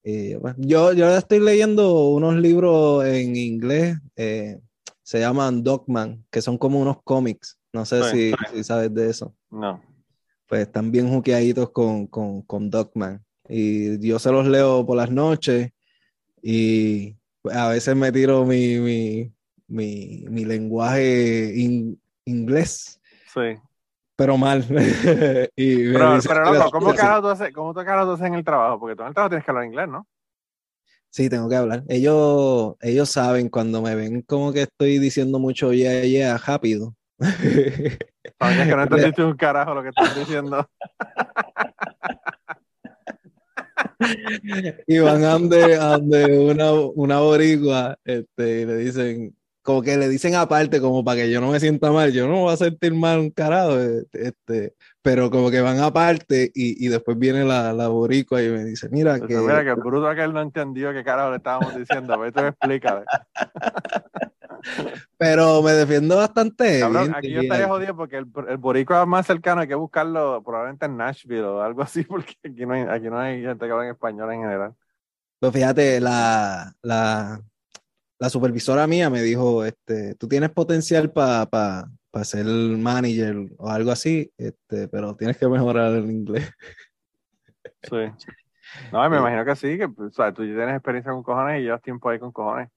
Y, 0.04 0.34
bueno, 0.36 0.58
yo, 0.60 0.92
yo 0.92 1.16
estoy 1.16 1.40
leyendo 1.40 2.10
unos 2.10 2.36
libros 2.36 3.06
en 3.06 3.38
inglés, 3.38 3.98
eh, 4.18 4.60
se 5.12 5.20
llaman 5.20 5.62
Dogman, 5.62 6.24
que 6.32 6.42
son 6.42 6.58
como 6.58 6.80
unos 6.80 7.04
cómics. 7.04 7.60
No 7.74 7.84
sé 7.84 8.02
Sí, 8.12 8.34
si, 8.50 8.56
si 8.56 8.64
sabes 8.64 8.94
de 8.94 9.10
eso. 9.10 9.36
No. 9.50 9.82
Pues 10.48 10.62
están 10.62 10.90
bien 10.90 11.10
juqueaditos 11.10 11.72
con, 11.72 12.08
con, 12.08 12.44
con 12.44 12.70
Dogman. 12.70 13.22
Y 13.50 14.00
yo 14.00 14.20
se 14.20 14.32
los 14.32 14.48
leo 14.48 14.86
por 14.86 14.96
las 14.96 15.12
noches 15.12 15.70
y 16.42 17.18
a 17.52 17.68
veces 17.68 17.94
me 17.94 18.10
tiro 18.14 18.46
mi, 18.46 18.78
mi, 18.80 19.34
mi, 19.68 20.24
mi 20.30 20.46
lenguaje 20.46 21.56
in- 21.58 22.00
inglés, 22.24 23.02
Sí. 23.34 23.60
pero 24.16 24.38
mal. 24.38 24.64
y 25.58 25.92
Pero, 25.92 26.20
pero 26.26 26.52
"Mira, 26.52 26.54
loco, 26.54 26.72
¿cómo 26.72 26.92
sí, 26.92 26.96
carajo 26.98 27.22
tú 27.22 27.28
haces, 27.28 27.54
cómo 27.54 27.74
tú 27.74 27.80
carajo 27.84 28.08
tú 28.08 28.14
haces 28.14 28.28
en 28.28 28.36
el 28.36 28.46
trabajo? 28.46 28.80
Porque 28.80 28.96
tú 28.96 29.02
en 29.02 29.10
el 29.10 29.14
trabajo 29.14 29.30
tienes 29.32 29.44
que 29.44 29.52
hablar 29.52 29.66
inglés, 29.66 29.90
¿no? 29.90 30.08
Sí, 31.12 31.30
tengo 31.30 31.50
que 31.50 31.56
hablar. 31.58 31.84
Ellos, 31.90 32.76
ellos 32.80 33.10
saben 33.10 33.50
cuando 33.50 33.82
me 33.82 33.96
ven 33.96 34.22
como 34.22 34.54
que 34.54 34.62
estoy 34.62 34.98
diciendo 34.98 35.40
mucho 35.40 35.74
yeah, 35.74 36.04
yeah, 36.06 36.38
rápido. 36.38 36.96
Sabes 37.20 38.68
que 38.68 38.76
no 38.76 38.84
entendiste 38.84 39.24
un 39.24 39.36
carajo 39.36 39.74
lo 39.74 39.84
que 39.84 39.90
estás 39.90 40.16
diciendo. 40.16 40.68
Y 44.88 44.98
van 44.98 45.24
ande, 45.24 45.78
ande 45.78 46.38
una, 46.40 46.72
una 46.74 47.20
boricua, 47.20 47.98
este, 48.04 48.62
y 48.62 48.66
le 48.66 48.78
dicen, 48.78 49.36
como 49.62 49.82
que 49.82 49.98
le 49.98 50.10
dicen 50.10 50.36
aparte, 50.36 50.82
como 50.82 51.04
para 51.04 51.18
que 51.22 51.32
yo 51.32 51.40
no 51.40 51.52
me 51.52 51.60
sienta 51.60 51.92
mal, 51.92 52.12
yo 52.12 52.28
no 52.28 52.34
me 52.34 52.40
voy 52.42 52.54
a 52.54 52.58
sentir 52.58 52.94
mal 52.94 53.20
un 53.20 53.30
carajo, 53.30 53.78
este, 53.80 54.76
pero 55.02 55.30
como 55.30 55.52
que 55.52 55.62
van 55.62 55.80
aparte 55.80 56.52
y, 56.54 56.86
y 56.86 56.90
después 56.90 57.18
viene 57.18 57.44
la, 57.46 57.72
la 57.74 57.88
boricua 57.88 58.42
y 58.42 58.50
me 58.50 58.64
dice, 58.64 58.90
mira 58.90 59.22
que, 59.22 59.36
Entonces, 59.36 59.42
mira 59.44 59.64
que 59.64 59.70
el 59.70 59.76
bruto 59.76 60.08
aquel 60.08 60.34
no 60.34 60.42
entendió 60.42 60.94
qué 60.94 61.04
carajo 61.04 61.32
le 61.32 61.38
estábamos 61.38 61.76
diciendo. 61.76 62.18
Ve 62.20 62.32
tú 62.32 62.40
explícale. 62.42 63.06
pero 65.18 65.62
me 65.62 65.72
defiendo 65.74 66.18
bastante 66.18 66.80
Cabrón, 66.80 67.04
bien, 67.04 67.16
aquí 67.16 67.28
yo 67.32 67.42
diría 67.42 67.42
estaría 67.42 67.68
yo. 67.68 67.74
jodido 67.74 67.96
porque 67.96 68.18
el, 68.18 68.28
el 68.50 68.58
boricua 68.58 69.06
más 69.06 69.26
cercano 69.28 69.62
hay 69.62 69.68
que 69.68 69.76
buscarlo 69.76 70.44
probablemente 70.44 70.86
en 70.86 70.98
Nashville 70.98 71.44
o 71.44 71.62
algo 71.62 71.82
así, 71.84 72.04
porque 72.06 72.36
aquí 72.44 72.66
no 72.66 72.74
hay, 72.74 72.82
aquí 72.84 73.10
no 73.10 73.20
hay 73.20 73.42
gente 73.42 73.66
que 73.66 73.72
habla 73.72 73.86
en 73.86 73.92
español 73.92 74.32
en 74.34 74.42
general. 74.42 74.76
Pues 75.40 75.54
fíjate, 75.54 76.00
la, 76.00 76.74
la, 76.84 77.42
la 78.22 78.30
supervisora 78.30 78.86
mía 78.86 79.10
me 79.10 79.24
dijo, 79.24 79.66
este, 79.66 80.14
tú 80.14 80.28
tienes 80.28 80.52
potencial 80.52 81.12
para 81.12 81.90
ser 82.24 82.46
manager 82.46 83.36
o 83.58 83.68
algo 83.68 83.90
así, 83.90 84.32
este, 84.38 84.88
pero 84.90 85.16
tienes 85.16 85.38
que 85.38 85.48
mejorar 85.48 85.92
el 85.96 86.12
inglés. 86.12 86.48
Sí. 87.82 88.28
No, 88.92 89.10
me 89.10 89.16
Sí. 89.18 89.20
imagino 89.20 89.44
que 89.46 89.56
sí, 89.56 89.78
que 89.78 89.86
o 89.86 90.12
sea, 90.12 90.32
tú 90.32 90.44
ya 90.46 90.54
tienes 90.56 90.76
experiencia 90.76 91.12
con 91.12 91.24
cojones 91.24 91.60
y 91.60 91.64
llevas 91.64 91.82
tiempo 91.82 92.10
ahí 92.10 92.20
con 92.20 92.32
cojones. 92.32 92.70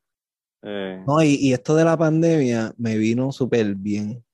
Eh, 0.63 1.03
No, 1.07 1.23
y, 1.23 1.35
y 1.35 1.53
esto 1.53 1.77
de 1.77 1.85
la 1.85 1.97
pandemia 1.99 2.73
me 2.79 2.97
vino 2.97 3.31
súper 3.31 3.75
bien. 3.75 4.25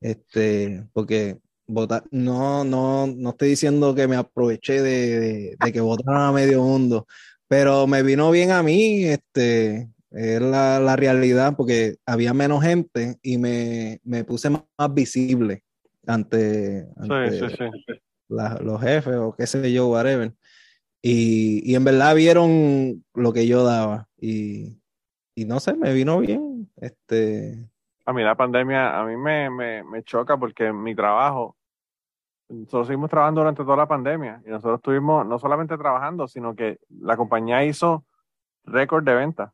Este, 0.00 0.86
porque 0.94 1.38
votar, 1.66 2.04
no, 2.10 2.64
no, 2.64 3.06
no 3.06 3.30
estoy 3.30 3.50
diciendo 3.50 3.94
que 3.94 4.08
me 4.08 4.16
aproveché 4.16 4.80
de, 4.80 5.20
de- 5.20 5.56
de 5.58 5.72
que 5.72 5.80
votaron 5.82 6.22
a 6.22 6.32
medio 6.32 6.62
mundo, 6.62 7.06
pero 7.48 7.86
me 7.86 8.02
vino 8.02 8.30
bien 8.30 8.50
a 8.50 8.62
mí, 8.62 9.04
este, 9.04 9.90
es 10.14 10.40
la, 10.40 10.78
la 10.80 10.96
realidad 10.96 11.54
porque 11.56 11.96
había 12.06 12.34
menos 12.34 12.62
gente 12.62 13.18
y 13.22 13.38
me, 13.38 14.00
me 14.04 14.24
puse 14.24 14.50
más, 14.50 14.62
más 14.78 14.92
visible 14.94 15.64
ante, 16.06 16.86
ante 16.96 17.30
Sí, 17.40 17.48
sí, 17.48 17.56
sí. 17.86 17.94
la- 18.28 18.58
los 18.62 18.80
jefes 18.80 19.14
o 19.16 19.34
qué 19.36 19.46
sé 19.46 19.72
yo, 19.72 19.88
whatever. 19.88 20.32
Y, 21.02 21.62
y 21.70 21.74
en 21.74 21.84
verdad 21.84 22.14
vieron 22.14 23.04
lo 23.14 23.32
que 23.32 23.46
yo 23.46 23.64
daba 23.64 24.08
y, 24.18 24.78
y 25.34 25.44
no 25.44 25.58
sé, 25.60 25.74
me 25.74 25.92
vino 25.92 26.18
bien. 26.20 26.70
Este, 26.76 27.68
A 28.04 28.12
mí 28.12 28.22
la 28.22 28.34
pandemia, 28.36 28.98
a 29.00 29.04
mí 29.04 29.16
me, 29.16 29.50
me, 29.50 29.82
me 29.84 30.02
choca 30.04 30.36
porque 30.36 30.72
mi 30.72 30.94
trabajo, 30.94 31.56
nosotros 32.48 32.86
seguimos 32.88 33.08
trabajando 33.10 33.40
durante 33.40 33.62
toda 33.64 33.76
la 33.78 33.88
pandemia 33.88 34.42
y 34.46 34.50
nosotros 34.50 34.78
estuvimos 34.78 35.26
no 35.26 35.38
solamente 35.38 35.76
trabajando, 35.78 36.28
sino 36.28 36.54
que 36.54 36.78
la 37.00 37.16
compañía 37.16 37.64
hizo 37.64 38.04
récord 38.64 39.04
de 39.04 39.14
ventas 39.14 39.52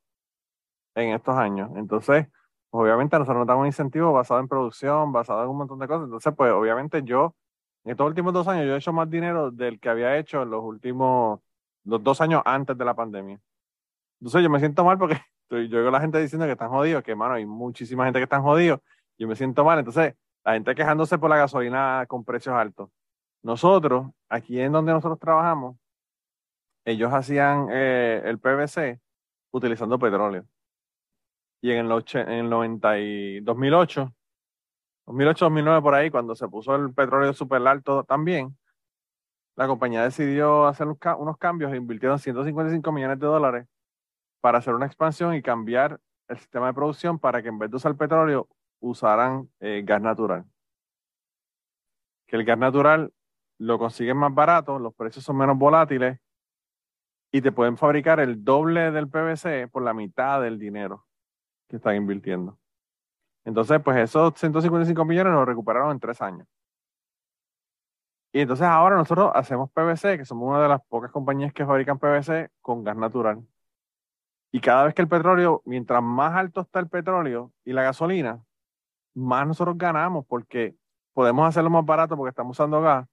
en 1.03 1.14
estos 1.14 1.36
años. 1.36 1.70
Entonces, 1.76 2.26
pues, 2.70 2.82
obviamente 2.82 3.18
nosotros 3.18 3.38
nos 3.38 3.46
damos 3.46 3.62
un 3.62 3.66
incentivo 3.68 4.12
basado 4.12 4.40
en 4.40 4.49
producción, 4.49 5.12
basado 5.12 5.42
en 5.44 5.51
un 5.51 5.59
montón 5.59 5.78
de 5.78 5.88
cosas. 5.88 6.05
Entonces, 6.05 6.34
pues 6.36 6.53
obviamente 6.53 7.03
yo, 7.03 7.34
en 7.84 7.92
estos 7.92 8.07
últimos 8.07 8.32
dos 8.32 8.49
años, 8.49 8.66
yo 8.66 8.74
he 8.74 8.78
hecho 8.78 8.92
más 8.92 9.09
dinero 9.11 9.51
del 9.51 9.80
que 9.80 9.88
había 9.88 10.18
hecho 10.18 10.42
en 10.42 10.51
los 10.51 10.62
últimos, 10.64 11.40
los 11.84 12.03
dos 12.03 12.20
años 12.20 12.42
antes 12.44 12.76
de 12.76 12.84
la 12.84 12.94
pandemia. 12.94 13.40
Entonces 14.20 14.42
yo 14.42 14.51
me 14.51 14.59
siento 14.59 14.84
mal 14.84 14.99
porque 14.99 15.20
yo 15.51 15.78
veo 15.78 15.88
a 15.88 15.92
la 15.92 16.01
gente 16.01 16.20
diciendo 16.20 16.46
que 16.46 16.53
están 16.53 16.70
jodidos, 16.70 17.03
que 17.03 17.14
mano, 17.14 17.34
hay 17.34 17.46
muchísima 17.46 18.05
gente 18.05 18.18
que 18.18 18.24
están 18.24 18.42
jodidos. 18.42 18.80
Yo 19.18 19.28
me 19.28 19.36
siento 19.36 19.64
mal. 19.64 19.78
Entonces, 19.78 20.14
la 20.44 20.55
gente 20.55 20.74
quejándose 20.74 21.18
por 21.18 21.30
la 21.30 21.36
gasolina 21.38 22.05
con 22.09 22.24
precios 22.24 22.55
altos. 22.55 22.90
Nosotros, 23.42 24.11
aquí 24.28 24.61
en 24.61 24.72
donde 24.72 24.92
nosotros 24.92 25.18
trabajamos, 25.18 25.76
ellos 26.84 27.12
hacían 27.12 27.68
eh, 27.70 28.22
el 28.24 28.38
PVC 28.38 29.01
utilizando 29.53 29.99
petróleo. 29.99 30.44
Y 31.61 31.72
en 31.72 31.86
el, 31.86 31.90
och- 31.92 32.14
en 32.20 32.28
el 32.28 32.50
90 32.50 32.98
y 32.98 33.40
2008, 33.40 34.12
2008, 35.06 35.44
2009 35.46 35.82
por 35.82 35.94
ahí, 35.94 36.11
cuando 36.11 36.34
se 36.34 36.46
puso 36.48 36.74
el 36.76 36.92
petróleo 36.94 37.32
súper 37.32 37.66
alto 37.66 38.04
también, 38.04 38.56
la 39.56 39.66
compañía 39.66 40.04
decidió 40.04 40.66
hacer 40.66 40.86
unos 40.86 41.36
cambios 41.38 41.72
e 41.72 41.76
invirtieron 41.76 42.18
155 42.18 42.92
millones 42.92 43.18
de 43.18 43.26
dólares 43.26 43.66
para 44.40 44.59
hacer 44.59 44.74
una 44.74 44.86
expansión 44.86 45.34
y 45.34 45.42
cambiar 45.42 46.00
el 46.28 46.38
sistema 46.38 46.68
de 46.68 46.74
producción 46.74 47.18
para 47.18 47.42
que 47.42 47.48
en 47.48 47.59
vez 47.59 47.70
de 47.70 47.76
usar 47.76 47.96
petróleo, 47.96 48.48
usaran 48.80 49.50
eh, 49.59 49.82
gas 49.84 50.00
natural. 50.00 50.44
Que 52.28 52.36
el 52.36 52.44
gas 52.44 52.59
natural 52.59 53.12
lo 53.59 53.78
consiguen 53.80 54.16
más 54.18 54.32
barato, 54.32 54.78
los 54.78 54.94
precios 54.94 55.24
son 55.24 55.36
menos 55.38 55.59
volátiles 55.59 56.20
y 57.32 57.40
te 57.42 57.50
pueden 57.50 57.76
fabricar 57.76 58.20
el 58.20 58.44
doble 58.44 58.92
del 58.92 59.09
PVC 59.09 59.68
por 59.72 59.82
la 59.82 59.92
mitad 59.92 60.40
del 60.40 60.59
dinero 60.61 61.07
que 61.69 61.77
están 61.77 61.97
invirtiendo. 61.97 62.59
Entonces, 63.45 63.81
pues 63.83 63.97
esos 63.99 64.35
155 64.37 65.05
millones 65.05 65.33
los 65.33 65.47
recuperaron 65.47 65.93
en 65.93 66.01
tres 66.01 66.21
años. 66.21 66.47
Y 68.33 68.41
entonces 68.41 68.66
ahora 68.66 68.97
nosotros 68.97 69.33
hacemos 69.35 69.71
PVC, 69.71 70.19
que 70.19 70.25
somos 70.25 70.49
una 70.49 70.62
de 70.62 70.69
las 70.69 70.83
pocas 70.87 71.11
compañías 71.11 71.53
que 71.53 71.64
fabrican 71.64 71.99
PVC 71.99 72.51
con 72.61 72.85
gas 72.85 72.97
natural. 72.97 73.43
Y 74.53 74.61
cada 74.61 74.85
vez 74.85 74.95
que 74.95 75.03
el 75.03 75.09
petróleo, 75.09 75.62
mientras 75.64 76.03
más 76.03 76.35
alto 76.35 76.62
está 76.62 76.81
el 76.81 76.89
petróleo 76.89 77.53
y 77.64 77.73
la 77.73 77.83
gasolina, 77.83 78.43
más 79.14 79.47
nosotros 79.47 79.77
ganamos 79.79 80.27
porque 80.27 80.77
podemos 81.12 81.49
hacerlo 81.49 81.71
más 81.71 81.85
barato 81.85 82.16
porque 82.16 82.31
estamos 82.31 82.57
usando 82.57 82.81
gas. 82.81 83.07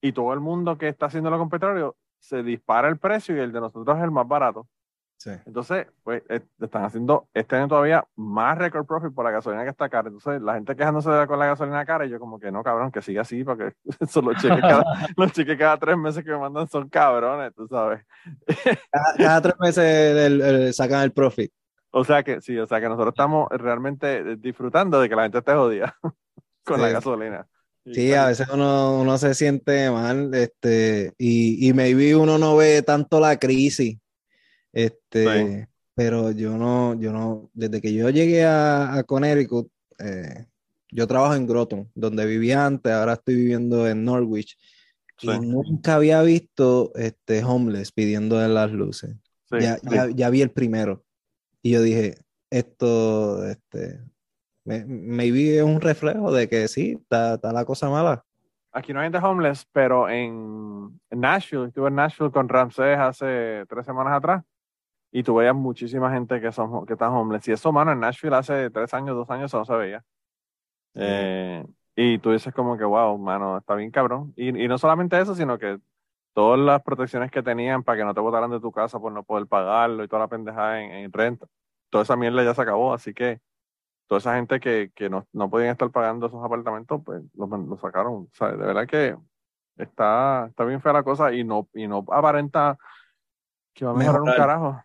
Y 0.00 0.12
todo 0.12 0.32
el 0.32 0.40
mundo 0.40 0.78
que 0.78 0.88
está 0.88 1.06
haciéndolo 1.06 1.38
con 1.38 1.48
petróleo 1.48 1.96
se 2.18 2.42
dispara 2.42 2.88
el 2.88 2.98
precio 2.98 3.36
y 3.36 3.40
el 3.40 3.52
de 3.52 3.60
nosotros 3.60 3.96
es 3.96 4.04
el 4.04 4.10
más 4.10 4.28
barato. 4.28 4.68
Sí. 5.24 5.30
Entonces, 5.46 5.86
pues 6.02 6.22
eh, 6.28 6.40
están 6.60 6.84
haciendo 6.84 7.28
este 7.32 7.56
año 7.56 7.66
todavía 7.68 8.04
más 8.16 8.58
record 8.58 8.84
profit 8.86 9.14
por 9.14 9.24
la 9.24 9.30
gasolina 9.30 9.64
que 9.64 9.70
está 9.70 9.88
cara. 9.88 10.08
Entonces, 10.08 10.42
la 10.42 10.54
gente 10.54 10.76
quejándose 10.76 11.10
de- 11.10 11.26
con 11.26 11.38
la 11.38 11.46
gasolina 11.46 11.84
cara, 11.86 12.04
y 12.04 12.10
yo 12.10 12.20
como 12.20 12.38
que 12.38 12.52
no, 12.52 12.62
cabrón, 12.62 12.90
que 12.92 13.00
siga 13.00 13.22
así, 13.22 13.42
porque 13.42 13.72
eso 14.00 14.20
los 14.20 14.36
cheques 14.40 14.60
cada, 14.60 14.84
los 15.16 15.32
cheques 15.32 15.56
cada 15.58 15.78
tres 15.78 15.96
meses 15.96 16.22
que 16.22 16.30
me 16.30 16.38
mandan 16.38 16.68
son 16.68 16.88
cabrones, 16.90 17.54
tú 17.54 17.66
sabes. 17.68 18.04
Cada, 18.90 19.14
cada 19.16 19.40
tres 19.40 19.54
meses 19.58 19.84
el- 20.16 20.40
el- 20.42 20.74
sacan 20.74 21.02
el 21.02 21.12
profit. 21.12 21.50
O 21.90 22.04
sea 22.04 22.22
que 22.22 22.40
sí, 22.40 22.58
o 22.58 22.66
sea 22.66 22.80
que 22.80 22.88
nosotros 22.88 23.12
estamos 23.12 23.48
realmente 23.50 24.36
disfrutando 24.36 25.00
de 25.00 25.08
que 25.08 25.14
la 25.16 25.22
gente 25.22 25.38
esté 25.38 25.54
jodida 25.54 25.96
con 26.64 26.80
la 26.82 26.88
gasolina. 26.90 27.46
Sí, 27.86 28.14
a 28.14 28.26
veces 28.28 28.48
uno, 28.48 28.98
uno 28.98 29.18
se 29.18 29.34
siente 29.34 29.90
mal, 29.90 30.32
este, 30.34 31.12
y, 31.18 31.68
y 31.68 31.72
maybe 31.74 32.16
uno 32.16 32.38
no 32.38 32.56
ve 32.56 32.82
tanto 32.82 33.20
la 33.20 33.36
crisis, 33.38 33.98
este, 34.74 35.60
Sí. 35.62 35.66
pero 35.94 36.30
yo 36.32 36.58
no, 36.58 36.94
yo 37.00 37.12
no, 37.12 37.50
desde 37.54 37.80
que 37.80 37.94
yo 37.94 38.10
llegué 38.10 38.44
a, 38.44 38.94
a 38.94 39.04
Connecticut, 39.04 39.70
eh, 39.98 40.46
yo 40.90 41.06
trabajo 41.06 41.34
en 41.34 41.46
Groton, 41.46 41.90
donde 41.94 42.26
vivía 42.26 42.66
antes, 42.66 42.92
ahora 42.92 43.14
estoy 43.14 43.36
viviendo 43.36 43.88
en 43.88 44.04
Norwich, 44.04 44.58
Sí. 45.16 45.28
y 45.30 45.38
nunca 45.38 45.94
había 45.94 46.20
visto, 46.22 46.90
este, 46.96 47.42
homeless 47.44 47.92
pidiendo 47.92 48.44
en 48.44 48.52
las 48.54 48.70
luces. 48.72 49.14
sí, 49.48 49.56
Ya, 49.60 49.78
ya, 49.88 50.08
ya 50.10 50.30
vi 50.30 50.42
el 50.42 50.50
primero, 50.50 51.04
y 51.62 51.70
yo 51.70 51.82
dije, 51.82 52.16
esto, 52.50 53.46
este, 53.46 54.00
me- 54.64 54.84
maybe 54.84 55.58
es 55.58 55.62
un 55.62 55.80
reflejo 55.80 56.32
de 56.32 56.48
que 56.48 56.66
sí, 56.68 56.98
está, 57.00 57.34
está 57.34 57.52
la 57.52 57.64
cosa 57.64 57.88
mala. 57.88 58.24
Aquí 58.72 58.92
no 58.92 58.98
hay 59.00 59.06
gente 59.10 59.24
homeless, 59.24 59.64
pero 59.72 60.08
en, 60.08 61.00
en 61.10 61.20
Nashville, 61.20 61.66
estuve 61.68 61.88
en 61.88 61.94
Nashville 61.94 62.32
con 62.32 62.48
Ramsés 62.48 62.98
hace 62.98 63.64
tres 63.68 63.86
semanas 63.86 64.14
atrás 64.14 64.42
y 65.14 65.22
tú 65.22 65.36
veías 65.36 65.54
muchísima 65.54 66.12
gente 66.12 66.40
que, 66.42 66.52
son, 66.52 66.86
que 66.86 66.94
están 66.94 67.12
homeless. 67.12 67.48
Y 67.48 67.52
eso, 67.52 67.72
mano, 67.72 67.92
en 67.92 68.00
Nashville 68.00 68.36
hace 68.36 68.70
tres 68.70 68.92
años, 68.94 69.16
dos 69.16 69.30
años, 69.30 69.46
eso 69.46 69.58
no 69.60 69.64
se 69.64 69.74
veía. 69.76 70.04
Eh, 70.94 71.64
y 71.96 72.18
tú 72.18 72.32
dices 72.32 72.52
como 72.54 72.76
que, 72.76 72.84
wow, 72.84 73.16
mano, 73.18 73.58
está 73.58 73.76
bien 73.76 73.92
cabrón. 73.92 74.32
Y, 74.36 74.48
y 74.64 74.68
no 74.68 74.76
solamente 74.78 75.20
eso, 75.20 75.34
sino 75.36 75.58
que 75.58 75.78
todas 76.34 76.58
las 76.60 76.82
protecciones 76.82 77.30
que 77.30 77.42
tenían 77.44 77.84
para 77.84 77.98
que 77.98 78.04
no 78.04 78.14
te 78.14 78.20
botaran 78.20 78.50
de 78.50 78.60
tu 78.60 78.72
casa 78.72 78.98
por 79.00 79.12
no 79.12 79.22
poder 79.24 79.46
pagarlo 79.46 80.04
y 80.04 80.08
toda 80.08 80.22
la 80.22 80.28
pendejada 80.28 80.82
en, 80.82 80.90
en 80.92 81.12
renta, 81.12 81.46
toda 81.90 82.02
esa 82.04 82.16
mierda 82.16 82.42
ya 82.44 82.54
se 82.54 82.62
acabó. 82.62 82.92
Así 82.94 83.14
que 83.14 83.40
toda 84.08 84.18
esa 84.20 84.36
gente 84.36 84.60
que, 84.60 84.92
que 84.94 85.10
no, 85.10 85.28
no 85.32 85.50
podían 85.50 85.70
estar 85.72 85.90
pagando 85.90 86.26
esos 86.26 86.44
apartamentos, 86.44 87.02
pues 87.04 87.22
los, 87.34 87.48
los 87.50 87.80
sacaron. 87.80 88.28
Sea, 88.34 88.50
de 88.52 88.56
verdad 88.66 88.86
que 88.88 89.16
está, 89.76 90.46
está 90.48 90.64
bien 90.64 90.80
fea 90.82 90.92
la 90.94 91.04
cosa 91.04 91.32
y 91.32 91.44
no, 91.44 91.68
y 91.74 91.86
no 91.88 92.04
aparenta 92.12 92.78
que 93.74 93.84
va 93.84 93.92
a 93.92 93.94
mejorar 93.94 94.22
un 94.22 94.30
Mejorar. 94.30 94.36
carajo. 94.36 94.84